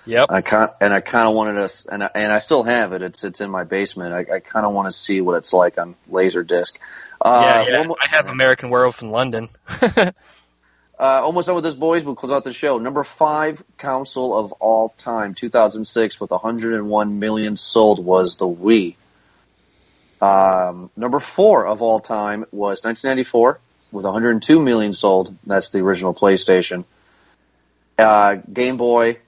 Yep. 0.09 0.31
I 0.31 0.41
kind 0.41 0.71
and 0.81 0.91
I 0.91 1.01
kind 1.01 1.27
of 1.27 1.35
wanted 1.35 1.57
us, 1.57 1.85
and 1.85 2.03
I, 2.03 2.09
and 2.15 2.31
I 2.33 2.39
still 2.39 2.63
have 2.63 2.93
it. 2.93 3.03
It's 3.03 3.23
it's 3.23 3.41
in 3.41 3.51
my 3.51 3.63
basement. 3.63 4.11
I, 4.11 4.37
I 4.37 4.39
kind 4.39 4.65
of 4.65 4.73
want 4.73 4.87
to 4.87 4.91
see 4.91 5.21
what 5.21 5.35
it's 5.35 5.53
like 5.53 5.77
on 5.77 5.95
Laserdisc. 6.09 6.77
Uh, 7.21 7.63
yeah, 7.67 7.77
yeah. 7.77 7.83
more- 7.85 7.97
I 8.01 8.07
have 8.07 8.27
American 8.27 8.71
Werewolf 8.71 9.03
in 9.03 9.11
London. 9.11 9.49
uh, 9.81 10.11
almost 10.97 11.45
done 11.45 11.53
with 11.53 11.63
this, 11.63 11.75
boys. 11.75 12.03
We'll 12.03 12.15
close 12.15 12.31
out 12.31 12.43
the 12.43 12.53
show. 12.53 12.79
Number 12.79 13.03
five 13.03 13.63
console 13.77 14.35
of 14.35 14.51
all 14.53 14.95
time, 14.97 15.35
2006, 15.35 16.19
with 16.19 16.31
101 16.31 17.19
million 17.19 17.55
sold, 17.55 18.03
was 18.03 18.37
the 18.37 18.47
Wii. 18.47 18.95
Um, 20.21 20.89
number 20.97 21.19
four 21.19 21.67
of 21.67 21.83
all 21.83 21.99
time 21.99 22.45
was 22.51 22.83
1994, 22.83 23.59
with 23.91 24.05
102 24.05 24.59
million 24.59 24.93
sold. 24.93 25.37
That's 25.45 25.69
the 25.69 25.81
original 25.81 26.15
PlayStation. 26.15 26.85
Uh, 27.99 28.35
Game 28.51 28.77
Boy, 28.77 29.19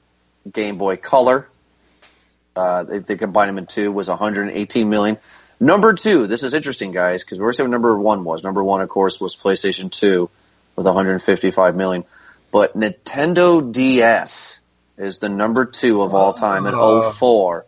Game 0.52 0.78
Boy 0.78 0.98
Color. 0.98 1.48
Uh, 2.56 2.84
they, 2.84 3.00
they 3.00 3.16
combined 3.18 3.50
them 3.50 3.58
in 3.58 3.66
two. 3.66 3.92
Was 3.92 4.08
118 4.10 4.89
million. 4.89 5.18
Number 5.60 5.94
two. 5.94 6.28
This 6.28 6.44
is 6.44 6.54
interesting, 6.54 6.92
guys, 6.92 7.24
because 7.24 7.39
we're 7.39 7.54
saying 7.54 7.70
number 7.70 7.98
one 7.98 8.24
was. 8.24 8.44
Number 8.44 8.64
one, 8.64 8.82
of 8.82 8.89
course, 8.89 9.22
was 9.22 9.36
PlayStation 9.36 9.92
Two 9.92 10.30
with 10.76 10.86
155 10.86 11.76
million. 11.76 12.04
But 12.52 12.78
Nintendo 12.78 13.72
DS 13.72 14.60
is 14.98 15.20
the 15.20 15.30
number 15.30 15.66
two 15.66 16.02
of 16.02 16.14
all 16.14 16.34
time 16.34 16.68
at 16.68 16.74
Oh. 16.74 17.02
04, 17.12 17.66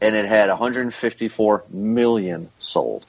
and 0.00 0.14
it 0.16 0.24
had 0.24 0.48
154 0.48 1.64
million 1.70 2.48
sold. 2.58 3.04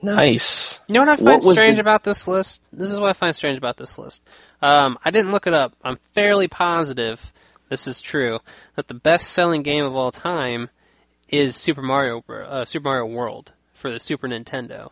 Nice. 0.00 0.78
You 0.86 0.94
know 0.94 1.00
what 1.00 1.08
I 1.08 1.12
What 1.12 1.32
find 1.32 1.44
was 1.44 1.56
strange 1.56 1.74
the- 1.74 1.80
about 1.80 2.04
this 2.04 2.28
list? 2.28 2.60
This 2.72 2.90
is 2.90 3.00
what 3.00 3.08
I 3.08 3.12
find 3.14 3.34
strange 3.34 3.58
about 3.58 3.76
this 3.76 3.98
list. 3.98 4.22
Um, 4.62 4.98
I 5.04 5.10
didn't 5.10 5.32
look 5.32 5.46
it 5.46 5.54
up. 5.54 5.72
I'm 5.82 5.98
fairly 6.12 6.46
positive 6.46 7.32
this 7.68 7.86
is 7.86 8.00
true 8.00 8.38
that 8.76 8.88
the 8.88 8.94
best-selling 8.94 9.62
game 9.62 9.84
of 9.84 9.94
all 9.94 10.10
time 10.10 10.68
is 11.28 11.56
Super 11.56 11.82
Mario 11.82 12.22
uh, 12.28 12.64
Super 12.64 12.84
Mario 12.84 13.06
World 13.06 13.52
for 13.74 13.90
the 13.90 14.00
Super 14.00 14.28
Nintendo. 14.28 14.90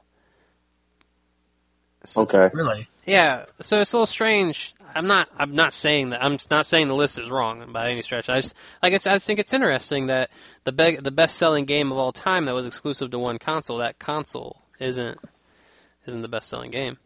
Okay. 2.17 2.51
Really? 2.53 2.89
Yeah, 3.05 3.47
so 3.61 3.81
it's 3.81 3.93
a 3.93 3.97
little 3.97 4.07
strange. 4.07 4.75
I'm 4.95 5.07
not. 5.07 5.29
I'm 5.37 5.55
not 5.55 5.73
saying 5.73 6.11
that. 6.11 6.23
I'm 6.23 6.39
not 6.51 6.67
saying 6.67 6.89
the 6.89 6.95
list 6.95 7.19
is 7.19 7.31
wrong 7.31 7.73
by 7.73 7.91
any 7.91 8.03
stretch. 8.03 8.29
I 8.29 8.37
just 8.37 8.55
like 8.83 8.93
it's. 8.93 9.07
I 9.07 9.19
think 9.19 9.39
it's 9.39 9.53
interesting 9.53 10.07
that 10.09 10.31
the 10.65 10.73
be- 10.73 10.97
the 10.97 11.11
best 11.11 11.37
selling 11.37 11.65
game 11.67 11.93
of 11.93 11.99
all 11.99 12.13
time 12.13 12.47
that 12.47 12.55
was 12.55 12.67
exclusive 12.67 13.11
to 13.11 13.19
one 13.19 13.39
console. 13.39 13.79
That 13.79 13.99
console 13.99 14.63
isn't 14.81 15.19
isn't 16.07 16.23
the 16.23 16.29
best 16.29 16.49
selling 16.49 16.71
game. 16.71 16.99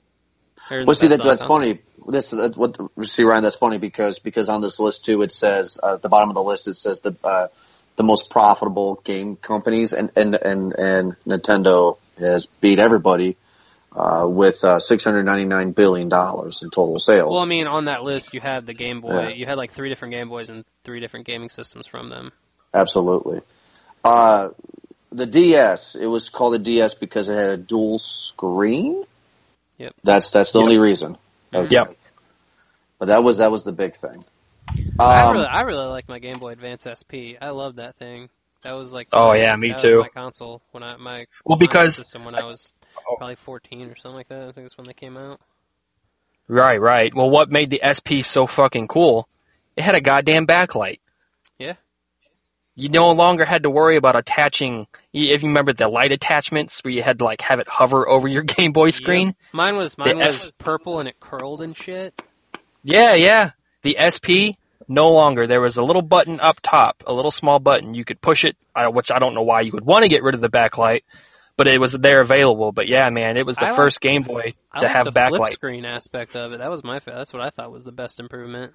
The 0.68 0.84
Well, 0.84 0.94
see 0.94 1.08
that 1.08 1.22
that's 1.22 1.42
funny. 1.42 1.80
This 2.06 2.30
that, 2.30 2.56
what 2.56 2.78
see 3.06 3.24
Ryan. 3.24 3.42
That's 3.42 3.56
funny 3.56 3.78
because 3.78 4.18
because 4.18 4.48
on 4.48 4.61
this 4.61 4.80
list 4.80 5.04
too, 5.04 5.22
it 5.22 5.32
says 5.32 5.78
uh, 5.82 5.94
at 5.94 6.02
the 6.02 6.08
bottom 6.08 6.28
of 6.28 6.34
the 6.34 6.42
list 6.42 6.68
it 6.68 6.74
says 6.74 7.00
the 7.00 7.14
uh, 7.22 7.48
the 7.96 8.04
most 8.04 8.30
profitable 8.30 9.00
game 9.04 9.36
companies 9.36 9.92
and 9.92 10.11
and 10.16 10.34
and 10.34 10.72
and 10.72 11.16
Nintendo 11.26 11.98
has 12.18 12.46
beat 12.46 12.78
everybody 12.78 13.36
uh, 13.92 14.26
with 14.28 14.64
uh, 14.64 14.78
six 14.78 15.04
hundred 15.04 15.24
ninety 15.24 15.44
nine 15.44 15.72
billion 15.72 16.08
dollars 16.08 16.62
in 16.62 16.70
total 16.70 16.98
sales. 16.98 17.32
Well, 17.32 17.42
I 17.42 17.46
mean, 17.46 17.66
on 17.66 17.86
that 17.86 18.02
list 18.02 18.34
you 18.34 18.40
had 18.40 18.66
the 18.66 18.74
Game 18.74 19.00
Boy. 19.00 19.28
Yeah. 19.28 19.28
You 19.30 19.46
had 19.46 19.58
like 19.58 19.72
three 19.72 19.88
different 19.88 20.12
Game 20.12 20.28
Boys 20.28 20.50
and 20.50 20.64
three 20.84 21.00
different 21.00 21.26
gaming 21.26 21.48
systems 21.48 21.86
from 21.86 22.08
them. 22.08 22.30
Absolutely. 22.72 23.40
Uh, 24.04 24.50
the 25.12 25.26
DS, 25.26 25.96
it 25.96 26.06
was 26.06 26.30
called 26.30 26.54
a 26.54 26.58
DS 26.58 26.94
because 26.94 27.28
it 27.28 27.36
had 27.36 27.50
a 27.50 27.56
dual 27.56 27.98
screen. 27.98 29.04
Yep. 29.81 29.95
That's 30.05 30.31
that's 30.31 30.53
the 30.53 30.59
Yep. 30.59 30.64
only 30.64 30.78
reason. 30.78 31.16
Okay. 31.55 31.68
Yep. 31.74 31.97
But 32.99 33.09
that 33.09 33.24
was 33.24 33.39
that 33.39 33.51
was 33.51 33.64
the 33.64 33.72
big 33.72 33.97
thing. 33.97 34.22
I 34.99 35.22
Um, 35.22 35.37
really, 35.37 35.47
I 35.47 35.61
really 35.62 35.87
like 35.87 36.09
my 36.09 36.18
Game 36.18 36.39
Boy 36.39 36.51
Advance 36.53 36.87
SP. 36.87 37.35
I 37.41 37.51
love 37.51 37.76
that 37.76 37.97
thing. 37.97 38.28
That 38.62 38.74
was 38.74 38.93
like 38.93 39.09
Oh, 39.12 39.33
yeah, 39.33 39.57
me 39.57 39.74
too. 39.74 40.01
my 40.03 40.09
console 40.09 40.61
when 40.72 40.83
I 40.83 40.97
my 40.97 41.26
Well, 41.45 41.57
my 41.57 41.61
because- 41.61 41.97
system 41.97 42.24
when 42.26 42.35
I 42.35 42.45
was 42.45 42.72
probably 43.16 43.35
14 43.37 43.91
or 43.91 43.97
something 43.97 44.16
like 44.16 44.28
that. 44.28 44.41
I 44.43 44.53
think 44.53 44.66
that's 44.66 44.76
when 44.76 44.87
they 44.87 44.93
came 44.93 45.16
out. 45.16 45.41
Right, 46.47 46.81
right. 46.81 47.14
Well, 47.14 47.31
what 47.31 47.51
made 47.51 47.70
the 47.70 47.81
SP 47.83 48.22
so 48.22 48.47
fucking 48.47 48.89
cool? 48.89 49.28
It 49.76 49.83
had 49.83 49.95
a 49.95 50.01
goddamn 50.01 50.47
backlight. 50.47 50.99
Yeah. 51.59 51.74
You 52.81 52.89
no 52.89 53.12
longer 53.12 53.45
had 53.45 53.64
to 53.64 53.70
worry 53.70 53.97
about 53.97 54.16
attaching. 54.16 54.87
If 55.12 55.43
you 55.43 55.49
remember 55.49 55.72
the 55.72 55.89
light 55.89 56.12
attachments, 56.12 56.83
where 56.83 56.93
you 56.93 57.03
had 57.03 57.18
to 57.18 57.24
like 57.24 57.41
have 57.43 57.59
it 57.59 57.68
hover 57.68 58.09
over 58.09 58.26
your 58.28 58.43
Game 58.57 58.72
Boy 58.72 58.91
screen. 58.91 59.28
Yep. 59.28 59.37
Mine 59.53 59.76
was 59.76 59.99
mine 59.99 60.18
The 60.18 60.26
was 60.26 60.45
S- 60.45 60.51
purple 60.59 60.99
and 61.01 61.09
it 61.09 61.20
curled 61.20 61.62
and 61.62 61.76
shit. 61.76 62.20
Yeah, 62.83 63.14
yeah. 63.14 63.51
The 63.83 63.97
SP 64.01 64.57
no 64.89 65.11
longer. 65.11 65.47
There 65.47 65.61
was 65.61 65.76
a 65.76 65.83
little 65.83 66.03
button 66.03 66.41
up 66.41 66.61
top, 66.62 67.05
a 67.07 67.12
little 67.12 67.31
small 67.31 67.59
button. 67.59 67.95
You 67.95 68.05
could 68.05 68.20
push 68.20 68.45
it, 68.45 68.57
which 68.93 69.11
I 69.11 69.18
don't 69.18 69.35
know 69.35 69.43
why 69.43 69.61
you 69.61 69.72
would 69.72 69.85
want 69.85 70.03
to 70.05 70.09
get 70.09 70.22
rid 70.22 70.35
of 70.35 70.41
the 70.41 70.49
backlight, 70.51 71.03
but 71.57 71.68
it 71.68 71.78
was 71.81 71.93
there 71.93 72.20
available. 72.20 72.72
But 72.72 72.89
yeah, 72.89 73.09
man, 73.11 73.37
it 73.37 73.45
was 73.47 73.59
the 73.59 73.66
I 73.66 73.68
like- 73.70 73.76
first 73.76 74.01
Game 74.01 74.22
Boy 74.22 74.55
to 74.74 74.81
like 74.83 74.91
have 74.91 75.05
the 75.05 75.12
backlight. 75.12 75.51
screen 75.51 75.85
aspect 75.85 76.35
of 76.37 76.53
it. 76.53 76.59
That 76.59 76.70
was 76.70 76.83
my 76.83 76.99
that's 76.99 77.33
what 77.33 77.43
I 77.43 77.51
thought 77.51 77.70
was 77.70 77.85
the 77.85 77.93
best 77.93 78.18
improvement. 78.20 78.72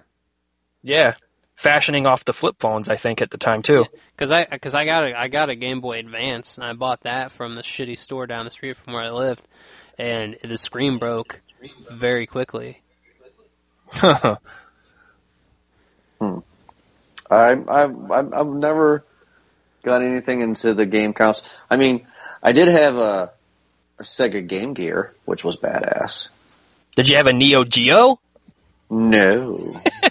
Yeah, 0.82 1.14
fashioning 1.56 2.06
off 2.06 2.24
the 2.24 2.32
flip 2.32 2.56
phones, 2.60 2.88
I 2.88 2.96
think 2.96 3.22
at 3.22 3.30
the 3.30 3.38
time 3.38 3.62
too. 3.62 3.86
Cause 4.16 4.30
I, 4.30 4.44
cause 4.44 4.74
I 4.74 4.84
got 4.84 5.04
a, 5.04 5.18
I 5.18 5.28
got 5.28 5.50
a 5.50 5.56
Game 5.56 5.80
Boy 5.80 5.98
Advance, 5.98 6.56
and 6.56 6.64
I 6.64 6.74
bought 6.74 7.02
that 7.02 7.32
from 7.32 7.54
the 7.54 7.62
shitty 7.62 7.98
store 7.98 8.26
down 8.26 8.44
the 8.44 8.50
street 8.50 8.76
from 8.76 8.92
where 8.92 9.02
I 9.02 9.10
lived, 9.10 9.42
and 9.98 10.36
the 10.44 10.58
screen 10.58 10.98
broke 10.98 11.40
very 11.90 12.26
quickly. 12.26 12.80
I, 14.02 14.36
I've, 17.30 17.68
I've, 17.68 18.32
I've 18.32 18.46
never 18.46 19.04
got 19.82 20.02
anything 20.02 20.40
into 20.40 20.74
the 20.74 20.86
game 20.86 21.14
counts. 21.14 21.42
I 21.70 21.76
mean, 21.76 22.06
I 22.42 22.52
did 22.52 22.68
have 22.68 22.96
a, 22.96 23.32
a 23.98 24.02
Sega 24.02 24.46
Game 24.46 24.74
Gear, 24.74 25.14
which 25.24 25.44
was 25.44 25.56
badass. 25.56 26.30
Did 26.94 27.08
you 27.08 27.16
have 27.16 27.26
a 27.26 27.32
Neo 27.32 27.64
Geo? 27.64 28.20
No. 28.88 29.74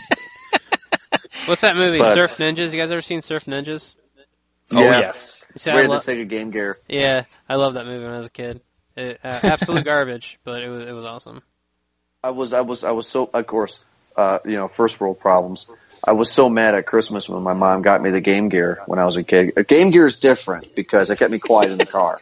What's 1.46 1.62
that 1.62 1.76
movie? 1.76 1.98
But- 2.00 2.16
Surf 2.16 2.32
Ninjas. 2.38 2.72
You 2.72 2.78
guys 2.82 2.91
ever 2.91 3.02
seen 3.02 3.22
Surf 3.22 3.46
Ninjas? 3.46 3.96
Oh 4.72 4.82
Yeah. 4.82 5.00
yes. 5.00 5.48
See, 5.56 5.72
we 5.72 5.78
I 5.78 5.82
had 5.82 5.89
lo- 5.91 5.98
the 6.00 6.12
Sega 6.12 6.28
Game 6.28 6.50
Gear. 6.52 6.76
yeah, 6.89 7.26
I 7.48 7.56
love 7.56 7.76
that 7.76 7.86
movie 7.86 8.04
when 8.04 8.14
I 8.14 8.18
was 8.18 8.28
a 8.28 8.32
kid. 8.32 8.62
It, 8.96 9.20
uh, 9.24 9.39
absolute 9.43 9.86
garbage, 9.86 10.39
but 10.43 10.64
it 10.64 10.70
was 10.70 10.88
it 10.88 10.91
was 10.91 11.06
awesome. 11.06 11.41
I 12.24 12.32
was, 12.32 12.54
I 12.54 12.62
was, 12.62 12.84
I 12.84 12.91
was 12.91 13.08
so, 13.08 13.30
of 13.32 13.46
course, 13.46 13.80
uh, 14.16 14.39
you 14.46 14.56
know, 14.56 14.68
first 14.68 15.00
world 15.00 15.20
problems. 15.20 15.68
I 16.04 16.14
was 16.14 16.32
so 16.32 16.50
mad 16.50 16.74
at 16.74 16.86
Christmas 16.88 17.30
when 17.30 17.43
my 17.43 17.54
mom 17.54 17.84
got 17.84 18.02
me 18.02 18.10
the 18.10 18.22
Game 18.22 18.50
Gear 18.50 18.82
when 18.88 18.98
I 18.98 19.06
was 19.06 19.16
a 19.18 19.24
kid. 19.24 19.54
A 19.58 19.64
Game 19.64 19.91
Gear 19.91 20.06
is 20.08 20.18
different 20.18 20.74
because 20.74 21.12
it 21.12 21.18
kept 21.20 21.32
me 21.32 21.38
quiet 21.39 21.72
in 21.72 21.78
the 21.78 21.86
car. 21.86 22.20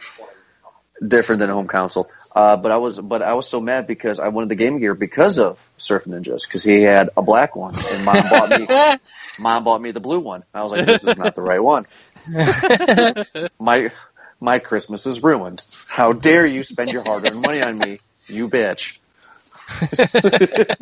Different 1.06 1.40
than 1.40 1.50
a 1.50 1.54
home 1.54 1.66
console. 1.66 2.10
Uh, 2.34 2.56
but 2.56 2.72
I 2.72 2.78
was, 2.78 2.98
but 2.98 3.22
I 3.22 3.34
was 3.34 3.48
so 3.48 3.60
mad 3.60 3.86
because 3.86 4.20
I 4.20 4.28
wanted 4.28 4.48
the 4.48 4.54
Game 4.54 4.78
Gear 4.78 4.94
because 4.94 5.38
of 5.38 5.68
Surf 5.76 6.04
Ninjas 6.04 6.46
because 6.46 6.62
he 6.62 6.82
had 6.82 7.10
a 7.16 7.22
black 7.22 7.56
one 7.56 7.74
and 7.74 8.04
mom 8.04 8.28
bought 8.28 8.50
me, 8.50 8.98
mom 9.38 9.64
bought 9.64 9.80
me 9.80 9.90
the 9.90 10.00
blue 10.00 10.20
one. 10.20 10.44
I 10.54 10.62
was 10.62 10.72
like, 10.72 10.86
this 10.86 11.04
is 11.04 11.16
not 11.16 11.34
the 11.34 11.42
right 11.42 11.62
one. 11.62 11.86
my, 13.58 13.92
my 14.40 14.58
Christmas 14.60 15.06
is 15.06 15.22
ruined. 15.22 15.62
How 15.88 16.12
dare 16.12 16.46
you 16.46 16.62
spend 16.62 16.92
your 16.92 17.02
hard-earned 17.02 17.40
money 17.40 17.60
on 17.60 17.78
me, 17.78 17.98
you 18.28 18.48
bitch. 18.48 18.98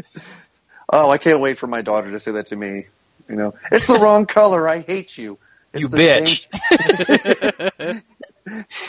oh, 0.88 1.10
I 1.10 1.18
can't 1.18 1.40
wait 1.40 1.58
for 1.58 1.66
my 1.66 1.82
daughter 1.82 2.10
to 2.10 2.18
say 2.18 2.32
that 2.32 2.48
to 2.48 2.56
me. 2.56 2.86
You 3.28 3.36
know, 3.36 3.54
it's 3.70 3.86
the 3.86 3.98
wrong 3.98 4.26
color. 4.26 4.68
I 4.68 4.80
hate 4.80 5.16
you. 5.16 5.38
It's 5.72 5.84
You 5.84 5.88
the 5.88 5.98
bitch. 5.98 8.02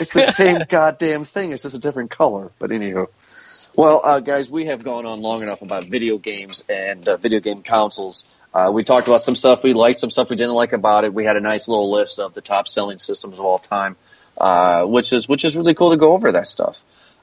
It's 0.00 0.12
the 0.12 0.24
same 0.24 0.62
goddamn 0.68 1.24
thing. 1.24 1.52
It's 1.52 1.62
just 1.62 1.74
a 1.74 1.78
different 1.78 2.10
color. 2.10 2.50
But 2.58 2.70
anywho, 2.70 3.08
well, 3.76 4.00
uh, 4.04 4.20
guys, 4.20 4.50
we 4.50 4.66
have 4.66 4.84
gone 4.84 5.06
on 5.06 5.20
long 5.20 5.42
enough 5.42 5.62
about 5.62 5.84
video 5.84 6.18
games 6.18 6.62
and 6.68 7.08
uh, 7.08 7.16
video 7.16 7.40
game 7.40 7.62
consoles. 7.62 8.24
Uh, 8.52 8.70
we 8.72 8.84
talked 8.84 9.08
about 9.08 9.20
some 9.20 9.34
stuff 9.34 9.64
we 9.64 9.72
liked, 9.72 9.98
some 9.98 10.10
stuff 10.10 10.30
we 10.30 10.36
didn't 10.36 10.54
like 10.54 10.72
about 10.72 11.04
it. 11.04 11.12
We 11.12 11.24
had 11.24 11.36
a 11.36 11.40
nice 11.40 11.66
little 11.66 11.90
list 11.90 12.20
of 12.20 12.34
the 12.34 12.40
top 12.40 12.68
selling 12.68 12.98
systems 12.98 13.40
of 13.40 13.44
all 13.44 13.58
time, 13.58 13.96
uh, 14.38 14.84
which 14.84 15.12
is 15.12 15.28
which 15.28 15.44
is 15.44 15.56
really 15.56 15.74
cool 15.74 15.90
to 15.90 15.96
go 15.96 16.12
over 16.12 16.30
that 16.32 16.46
stuff. 16.46 16.80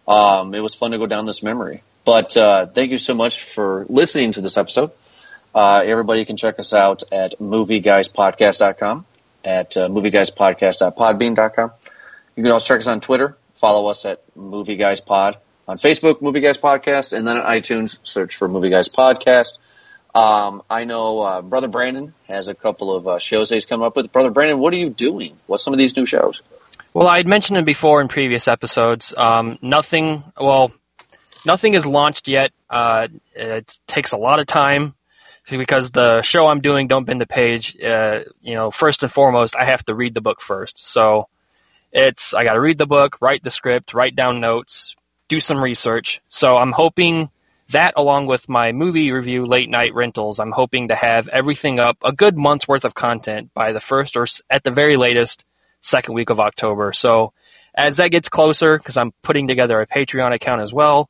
Um, 0.08 0.54
it 0.54 0.60
was 0.60 0.76
fun 0.76 0.92
to 0.92 0.98
go 0.98 1.08
down 1.08 1.26
this 1.26 1.42
memory. 1.42 1.84
But 2.04 2.36
uh, 2.36 2.66
thank 2.66 2.92
you 2.92 2.98
so 2.98 3.14
much 3.14 3.44
for 3.44 3.86
listening 3.88 4.34
to 4.34 4.42
this 4.42 4.58
episode. 4.58 4.92
Uh, 5.54 5.84
everybody 5.86 6.26
can 6.26 6.38
check 6.38 6.60
us 6.60 6.74
out 6.74 7.04
at 7.12 7.40
movieguyspodcast.com, 7.40 9.06
at 9.46 9.78
uh, 9.78 9.88
movieguyspodcast.podbean.com. 9.88 11.72
You 12.42 12.46
can 12.46 12.54
also 12.54 12.66
check 12.66 12.80
us 12.80 12.88
on 12.88 13.02
Twitter. 13.02 13.38
Follow 13.54 13.86
us 13.86 14.04
at 14.04 14.24
Movie 14.36 14.76
Guys 14.76 15.00
Pod. 15.00 15.38
On 15.68 15.78
Facebook, 15.78 16.24
Movie 16.24 16.40
Guys 16.40 16.58
Podcast. 16.58 17.14
And 17.14 17.28
then 17.28 17.38
on 17.38 17.44
iTunes, 17.44 18.00
search 18.02 18.36
for 18.36 18.48
Movie 18.48 18.72
Guys 18.72 18.90
Podcast. 18.90 19.60
Um, 20.16 20.64
I 20.68 20.86
know 20.86 21.20
uh, 21.22 21.44
Brother 21.44 21.68
Brandon 21.68 22.16
has 22.28 22.48
a 22.48 22.56
couple 22.56 22.96
of 22.96 23.08
uh, 23.08 23.20
shows 23.20 23.50
that 23.50 23.58
he's 23.58 23.68
coming 23.68 23.86
up 23.86 23.96
with. 23.96 24.12
Brother 24.12 24.32
Brandon, 24.32 24.58
what 24.58 24.74
are 24.74 24.78
you 24.78 24.90
doing? 24.90 25.38
What's 25.46 25.64
some 25.64 25.72
of 25.72 25.78
these 25.78 25.96
new 25.96 26.08
shows? 26.08 26.42
Well, 26.96 27.08
I 27.08 27.18
had 27.18 27.28
mentioned 27.28 27.60
it 27.60 27.66
before 27.66 28.02
in 28.02 28.08
previous 28.08 28.48
episodes. 28.48 29.14
Um, 29.16 29.60
nothing, 29.62 30.24
well, 30.36 30.72
nothing 31.46 31.76
is 31.76 31.86
launched 31.86 32.28
yet. 32.28 32.54
Uh, 32.72 33.08
it 33.36 33.78
takes 33.86 34.14
a 34.14 34.18
lot 34.18 34.40
of 34.40 34.48
time 34.48 34.96
because 35.48 35.92
the 35.92 36.24
show 36.24 36.48
I'm 36.48 36.62
doing, 36.62 36.88
Don't 36.88 37.06
Bend 37.06 37.22
the 37.22 37.28
Page, 37.28 37.80
uh, 37.84 38.22
you 38.42 38.56
know, 38.56 38.72
first 38.72 39.04
and 39.04 39.12
foremost, 39.12 39.56
I 39.56 39.66
have 39.66 39.86
to 39.86 39.94
read 39.94 40.16
the 40.16 40.22
book 40.22 40.42
first. 40.42 40.84
So 40.84 41.28
it's, 41.92 42.34
I 42.34 42.44
got 42.44 42.54
to 42.54 42.62
read 42.62 42.78
the 42.78 42.88
book, 42.88 43.18
write 43.22 43.44
the 43.44 43.52
script, 43.52 43.94
write 43.94 44.16
down 44.16 44.40
notes, 44.40 44.96
do 45.28 45.40
some 45.40 45.62
research. 45.62 46.22
So 46.28 46.58
I'm 46.58 46.72
hoping 46.72 47.30
that 47.70 47.94
along 47.96 48.28
with 48.28 48.50
my 48.50 48.72
movie 48.72 49.12
review, 49.12 49.46
Late 49.46 49.70
Night 49.70 49.94
Rentals, 49.94 50.40
I'm 50.40 50.52
hoping 50.52 50.90
to 50.90 50.96
have 50.96 51.28
everything 51.28 51.80
up, 51.80 51.98
a 52.04 52.12
good 52.12 52.38
month's 52.38 52.68
worth 52.68 52.86
of 52.86 52.94
content 52.94 53.54
by 53.54 53.72
the 53.72 53.80
first 53.80 54.18
or 54.18 54.28
at 54.50 54.64
the 54.64 54.72
very 54.72 54.98
latest 54.98 55.46
second 55.80 56.14
week 56.14 56.30
of 56.30 56.40
October. 56.40 56.94
So 56.94 57.34
as 57.74 57.98
that 57.98 58.12
gets 58.12 58.30
closer, 58.30 58.78
because 58.78 58.98
I'm 58.98 59.14
putting 59.22 59.48
together 59.48 59.80
a 59.80 59.88
Patreon 59.88 60.34
account 60.34 60.62
as 60.62 60.74
well, 60.74 61.10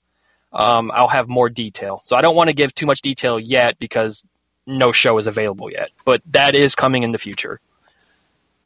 um, 0.53 0.91
I'll 0.93 1.07
have 1.07 1.27
more 1.27 1.49
detail. 1.49 2.01
So 2.03 2.15
I 2.15 2.21
don't 2.21 2.36
want 2.36 2.49
to 2.49 2.55
give 2.55 2.73
too 2.75 2.86
much 2.86 3.01
detail 3.01 3.39
yet 3.39 3.79
because 3.79 4.23
no 4.67 4.91
show 4.91 5.17
is 5.17 5.27
available 5.27 5.71
yet, 5.71 5.91
but 6.05 6.21
that 6.27 6.55
is 6.55 6.75
coming 6.75 7.03
in 7.03 7.11
the 7.11 7.17
future. 7.17 7.59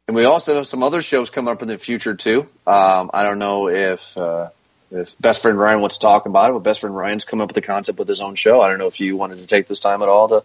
And 0.08 0.16
we 0.16 0.26
also 0.26 0.56
have 0.56 0.68
some 0.68 0.84
other 0.84 1.01
shows 1.01 1.32
coming 1.32 1.51
up 1.51 1.62
in 1.64 1.68
the 1.68 1.80
future 1.80 2.14
too. 2.14 2.41
Um, 2.68 3.10
I 3.14 3.24
don't 3.24 3.39
know 3.39 3.70
if 3.70 4.16
uh, 4.18 4.49
if 4.91 5.20
best 5.20 5.41
friend 5.41 5.58
Ryan 5.58 5.82
wants 5.82 5.97
to 5.97 6.01
talk 6.01 6.28
about 6.28 6.51
it, 6.51 6.53
but 6.53 6.60
best 6.60 6.82
friend 6.82 6.95
Ryan's 6.95 7.26
come 7.26 7.41
up 7.41 7.49
with 7.49 7.58
a 7.58 7.62
concept 7.62 7.97
with 7.97 8.08
his 8.08 8.22
own 8.22 8.36
show. 8.36 8.62
I 8.62 8.70
don't 8.70 8.78
know 8.78 8.86
if 8.88 8.99
you 8.99 9.18
wanted 9.18 9.39
to 9.39 9.47
take 9.47 9.68
this 9.68 9.80
time 9.80 10.03
at 10.03 10.10
all 10.10 10.28
to 10.28 10.43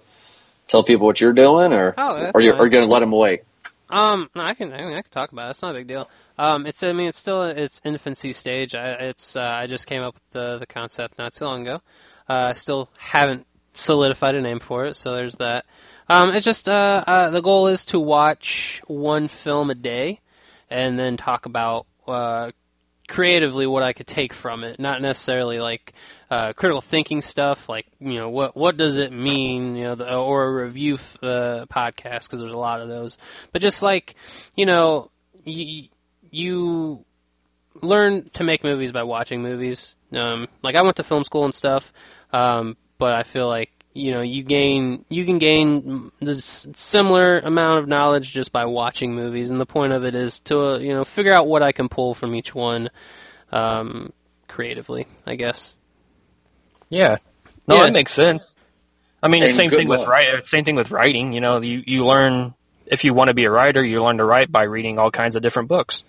tell 0.67 0.83
people 0.83 1.07
what 1.07 1.21
you're 1.21 1.35
doing, 1.35 1.75
or 1.75 1.95
Oh, 1.99 2.31
or 2.33 2.41
you 2.41 2.53
fine. 2.53 2.61
are 2.61 2.65
you 2.65 2.71
going 2.71 2.87
to 2.87 2.93
let 2.93 3.03
him 3.03 3.11
wait? 3.11 3.43
Um, 3.91 4.31
no, 4.35 4.43
I 4.43 4.55
can, 4.55 4.73
I 4.73 4.79
can, 4.79 4.93
I 4.93 5.03
can 5.03 5.11
talk 5.11 5.33
about 5.33 5.49
it. 5.49 5.51
It's 5.51 5.63
not 5.63 5.75
a 5.75 5.79
big 5.79 5.89
deal. 5.89 6.09
Um, 6.39 6.65
it's, 6.65 6.83
I 6.83 6.93
mean, 6.93 7.09
it's 7.09 7.19
still 7.19 7.43
its 7.43 7.83
infancy 7.85 8.33
stage. 8.33 8.75
I, 8.75 8.93
it's, 8.93 9.37
uh, 9.37 9.43
I 9.43 9.67
just 9.67 9.87
came 9.87 10.01
up 10.03 10.15
with 10.15 10.31
the 10.31 10.59
the 10.59 10.67
concept 10.67 11.19
not 11.19 11.35
too 11.35 11.45
long 11.45 11.63
ago. 11.63 11.83
Uh, 12.29 12.51
I 12.51 12.53
still 12.55 12.89
haven't 12.97 13.47
solidified 13.75 14.37
a 14.37 14.41
name 14.41 14.61
for 14.61 14.87
it, 14.87 14.97
so 14.97 15.15
there's 15.17 15.35
that. 15.37 15.67
Um, 16.11 16.35
it's 16.35 16.45
just, 16.45 16.69
uh, 16.69 17.05
uh, 17.07 17.31
the 17.31 17.41
goal 17.41 17.69
is 17.69 17.85
to 17.87 18.01
watch 18.01 18.83
one 18.89 19.29
film 19.29 19.71
a 19.71 19.77
day, 19.77 20.21
and 20.69 20.99
then 20.99 21.17
talk 21.17 21.47
about, 21.47 21.87
uh, 22.09 22.51
creatively 23.11 23.67
what 23.67 23.83
I 23.83 23.93
could 23.93 24.07
take 24.07 24.33
from 24.33 24.65
it. 24.65 24.79
Not 24.79 25.03
necessarily 25.03 25.59
like 25.59 25.93
uh, 26.31 26.53
critical 26.53 26.81
thinking 26.81 27.21
stuff, 27.21 27.69
like 27.69 27.87
you 27.99 28.15
know 28.15 28.31
what 28.31 28.57
what 28.57 28.77
does 28.77 28.99
it 28.99 29.13
mean, 29.13 29.75
you 29.75 29.85
know, 29.85 29.95
the, 29.97 30.15
or 30.15 30.45
a 30.45 30.65
review 30.65 30.95
f- 30.95 31.19
uh, 31.23 31.67
podcast 31.67 32.27
because 32.27 32.41
there's 32.41 32.53
a 32.53 32.59
lot 32.59 32.81
of 32.81 32.89
those. 32.89 33.19
But 33.53 33.63
just 33.63 33.83
like 33.83 34.15
you 34.57 34.65
know, 34.65 35.11
you, 35.45 35.89
you 36.31 37.05
learn 37.83 38.25
to 38.31 38.45
make 38.45 38.65
movies 38.65 38.93
by 38.93 39.03
watching 39.03 39.43
movies. 39.43 39.95
Um, 40.13 40.47
like 40.63 40.77
I 40.77 40.83
went 40.83 40.97
to 40.97 41.03
film 41.03 41.25
school 41.25 41.45
and 41.45 41.55
stuff, 41.55 41.93
um, 42.33 42.77
but 42.99 43.13
I 43.13 43.25
feel 43.25 43.49
like 43.49 43.71
you 43.93 44.13
know 44.13 44.21
you 44.21 44.43
gain 44.43 45.05
you 45.09 45.25
can 45.25 45.39
gain 45.39 46.13
the 46.21 46.41
similar 46.41 47.39
amount 47.41 47.81
of 47.81 47.89
knowledge 47.89 48.31
just 48.33 48.53
by 48.53 48.67
watching 48.67 49.15
movies, 49.15 49.51
and 49.51 49.61
the 49.61 49.67
point 49.67 49.93
of 49.93 50.05
it 50.05 50.15
is 50.15 50.41
to 50.41 50.59
uh, 50.61 50.79
you 50.79 50.91
know 50.91 51.05
figure 51.05 51.33
out 51.33 51.47
what 51.47 51.63
I 51.63 51.73
can 51.73 51.89
pull 51.89 52.15
from 52.15 52.35
each 52.35 52.55
one 52.55 52.91
um, 53.53 54.13
creatively, 54.49 55.07
I 55.27 55.35
guess. 55.35 55.75
Yeah. 56.89 57.19
No, 57.67 57.77
Yeah. 57.77 57.85
that 57.85 57.93
makes 57.93 58.13
sense. 58.13 58.57
I 59.23 59.29
mean, 59.29 59.43
And 59.43 59.51
the 59.51 59.55
same 59.55 59.71
good 59.71 59.79
thing 59.79 59.89
with 59.89 60.07
writing 60.07 60.35
write. 60.35 60.47
Same 60.47 60.65
thing 60.65 60.77
with 60.77 60.91
writing. 60.91 61.33
You 61.33 61.41
know, 61.41 61.61
you 61.61 61.83
you 61.87 62.05
learn 62.05 62.55
if 62.87 63.05
you 63.05 63.15
want 63.15 63.29
to 63.29 63.35
be 63.35 63.45
a 63.45 63.51
writer, 63.51 63.85
you 63.85 64.03
learn 64.03 64.19
to 64.19 64.25
write 64.25 64.51
by 64.51 64.65
reading 64.65 64.99
all 64.99 65.11
kinds 65.11 65.37
of 65.37 65.43
different 65.43 65.69
books. 65.69 66.05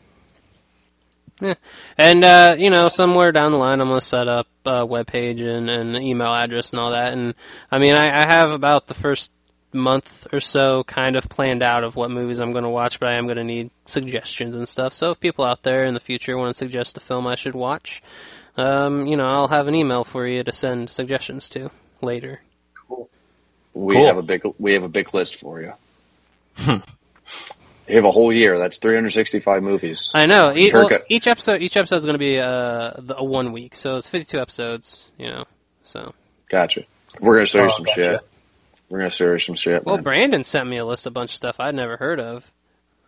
And 1.97 2.23
uh, 2.23 2.55
you 2.57 2.69
know, 2.69 2.87
somewhere 2.87 3.31
down 3.31 3.51
the 3.51 3.57
line, 3.57 3.81
I'm 3.81 3.87
gonna 3.87 4.01
set 4.01 4.27
up 4.27 4.47
a 4.65 4.85
web 4.85 5.07
page 5.07 5.41
and 5.41 5.69
an 5.69 5.95
email 5.95 6.33
address 6.33 6.71
and 6.71 6.79
all 6.79 6.91
that. 6.91 7.13
And 7.13 7.33
I 7.71 7.79
mean, 7.79 7.95
I, 7.95 8.21
I 8.21 8.25
have 8.25 8.51
about 8.51 8.87
the 8.87 8.93
first 8.93 9.31
month 9.73 10.27
or 10.33 10.39
so 10.39 10.83
kind 10.83 11.15
of 11.15 11.29
planned 11.29 11.63
out 11.63 11.83
of 11.83 11.95
what 11.95 12.11
movies 12.11 12.39
I'm 12.41 12.51
gonna 12.53 12.69
watch, 12.69 12.99
but 12.99 13.09
I 13.09 13.15
am 13.17 13.27
gonna 13.27 13.43
need 13.43 13.69
suggestions 13.85 14.55
and 14.55 14.67
stuff. 14.67 14.93
So 14.93 15.11
if 15.11 15.19
people 15.19 15.45
out 15.45 15.63
there 15.63 15.85
in 15.85 15.93
the 15.93 15.99
future 15.99 16.37
want 16.37 16.53
to 16.53 16.57
suggest 16.57 16.97
a 16.97 16.99
film 16.99 17.27
I 17.27 17.35
should 17.35 17.55
watch, 17.55 18.01
um, 18.57 19.07
you 19.07 19.15
know, 19.17 19.25
I'll 19.25 19.47
have 19.47 19.67
an 19.67 19.75
email 19.75 20.03
for 20.03 20.27
you 20.27 20.43
to 20.43 20.51
send 20.51 20.89
suggestions 20.89 21.49
to. 21.49 21.71
later. 22.01 22.41
Cool. 22.87 23.09
We 23.73 23.95
Cool. 23.95 24.05
have 24.07 24.17
a 24.17 24.23
big 24.23 24.43
we 24.59 24.73
have 24.73 24.83
a 24.83 24.89
big 24.89 25.13
list 25.13 25.35
for 25.35 25.61
you. 25.61 25.73
you 27.87 27.95
have 27.95 28.05
a 28.05 28.11
whole 28.11 28.31
year. 28.31 28.57
That's 28.57 28.77
365 28.77 29.63
movies. 29.63 30.11
I 30.13 30.25
know. 30.25 30.53
Each, 30.55 30.73
well, 30.73 30.89
each 31.09 31.27
episode, 31.27 31.61
each 31.61 31.75
episode 31.77 31.97
is 31.97 32.05
going 32.05 32.15
to 32.15 32.19
be 32.19 32.39
uh, 32.39 32.93
the, 32.97 33.15
a 33.17 33.23
one 33.23 33.51
week, 33.51 33.75
so 33.75 33.95
it's 33.97 34.07
52 34.07 34.39
episodes. 34.39 35.09
You 35.17 35.27
know, 35.27 35.45
so. 35.83 36.13
Gotcha. 36.49 36.83
We're 37.19 37.35
gonna 37.35 37.45
show 37.45 37.59
you 37.59 37.65
Oh, 37.65 37.67
some 37.69 37.83
gotcha. 37.85 38.03
shit. 38.03 38.19
We're 38.89 38.99
gonna 38.99 39.09
show 39.09 39.31
you 39.33 39.39
some 39.39 39.55
shit. 39.55 39.85
Well, 39.85 39.95
man. 39.95 40.03
Brandon 40.03 40.43
sent 40.45 40.67
me 40.67 40.77
a 40.77 40.85
list 40.85 41.07
of 41.07 41.13
bunch 41.13 41.31
of 41.31 41.35
stuff 41.35 41.59
I'd 41.59 41.75
never 41.75 41.97
heard 41.97 42.19
of. 42.21 42.49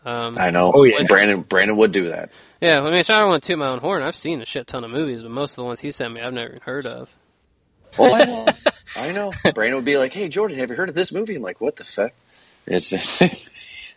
Um, 0.05 0.38
I 0.38 0.49
know. 0.49 0.71
Oh, 0.74 0.84
yeah. 0.84 0.97
Brandon 1.07 1.41
Brandon 1.41 1.78
would 1.78 1.93
do 1.93 2.09
that. 2.09 2.32
yeah, 2.59 2.82
I 2.82 2.84
mean, 2.84 2.95
I 2.95 3.01
don't 3.03 3.30
want 3.30 3.43
to 3.43 3.47
toot 3.47 3.57
my 3.59 3.69
own 3.69 3.80
horn. 3.80 4.03
I've 4.03 4.15
seen 4.17 4.41
a 4.41 4.45
shit 4.45 4.67
ton 4.67 4.84
of 4.84 4.91
movies, 4.91 5.21
but 5.24 5.32
most 5.32 5.53
of 5.53 5.55
the 5.57 5.63
ones 5.63 5.80
he 5.80 5.91
sent 5.91 6.13
me, 6.13 6.21
I've 6.21 6.34
never 6.34 6.59
heard 6.63 6.86
of. 6.86 7.13
Oh, 7.97 8.13
I 8.13 8.26
know. 8.26 8.47
I 8.97 9.11
know. 9.13 9.32
Brandon 9.53 9.76
would 9.76 9.86
be 9.86 9.97
like, 9.97 10.13
"Hey, 10.13 10.28
Jordan, 10.28 10.59
have 10.59 10.69
you 10.69 10.76
heard 10.76 10.89
of 10.89 10.95
this 10.95 11.13
movie?" 11.13 11.36
I'm 11.36 11.41
like, 11.41 11.61
"What 11.61 11.78
the 11.78 11.86
fuck?" 11.86 12.11
It's 12.67 12.91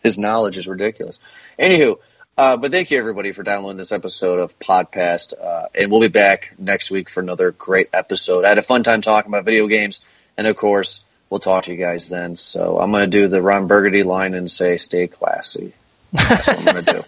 his 0.06 0.18
knowledge 0.18 0.56
is 0.56 0.68
ridiculous. 0.68 1.18
Anywho, 1.58 1.98
uh, 2.38 2.56
but 2.56 2.70
thank 2.70 2.92
you 2.92 2.98
everybody 2.98 3.32
for 3.32 3.42
downloading 3.42 3.76
this 3.76 3.90
episode 3.90 4.38
of 4.38 4.56
Podcast, 4.60 5.34
uh, 5.38 5.66
and 5.74 5.90
we'll 5.90 6.00
be 6.00 6.08
back 6.08 6.54
next 6.58 6.92
week 6.92 7.10
for 7.10 7.20
another 7.20 7.50
great 7.50 7.88
episode. 7.92 8.44
I 8.44 8.50
had 8.50 8.58
a 8.58 8.62
fun 8.62 8.84
time 8.84 9.00
talking 9.00 9.30
about 9.30 9.44
video 9.44 9.66
games, 9.66 10.00
and 10.36 10.46
of 10.46 10.56
course, 10.56 11.04
we'll 11.28 11.40
talk 11.40 11.64
to 11.64 11.72
you 11.72 11.78
guys 11.78 12.08
then. 12.08 12.36
So 12.36 12.78
I'm 12.78 12.92
going 12.92 13.02
to 13.02 13.10
do 13.10 13.26
the 13.26 13.42
Ron 13.42 13.66
Burgundy 13.66 14.04
line 14.04 14.34
and 14.34 14.48
say, 14.48 14.76
"Stay 14.76 15.08
classy." 15.08 15.72
That's 16.12 16.46
what 16.46 16.58
I'm 16.58 16.64
going 16.64 16.84
to 16.84 16.92
do. 16.92 17.04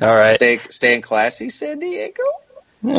All 0.06 0.14
right. 0.14 0.34
Stay, 0.34 0.60
staying 0.68 1.00
classy, 1.00 1.48
San 1.48 1.78
Diego. 1.78 2.22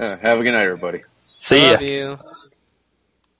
Uh, 0.00 0.16
have 0.18 0.38
a 0.38 0.44
good 0.44 0.52
night, 0.52 0.62
everybody. 0.62 1.02
See 1.40 1.60
ya. 1.60 1.80
You. 1.80 2.18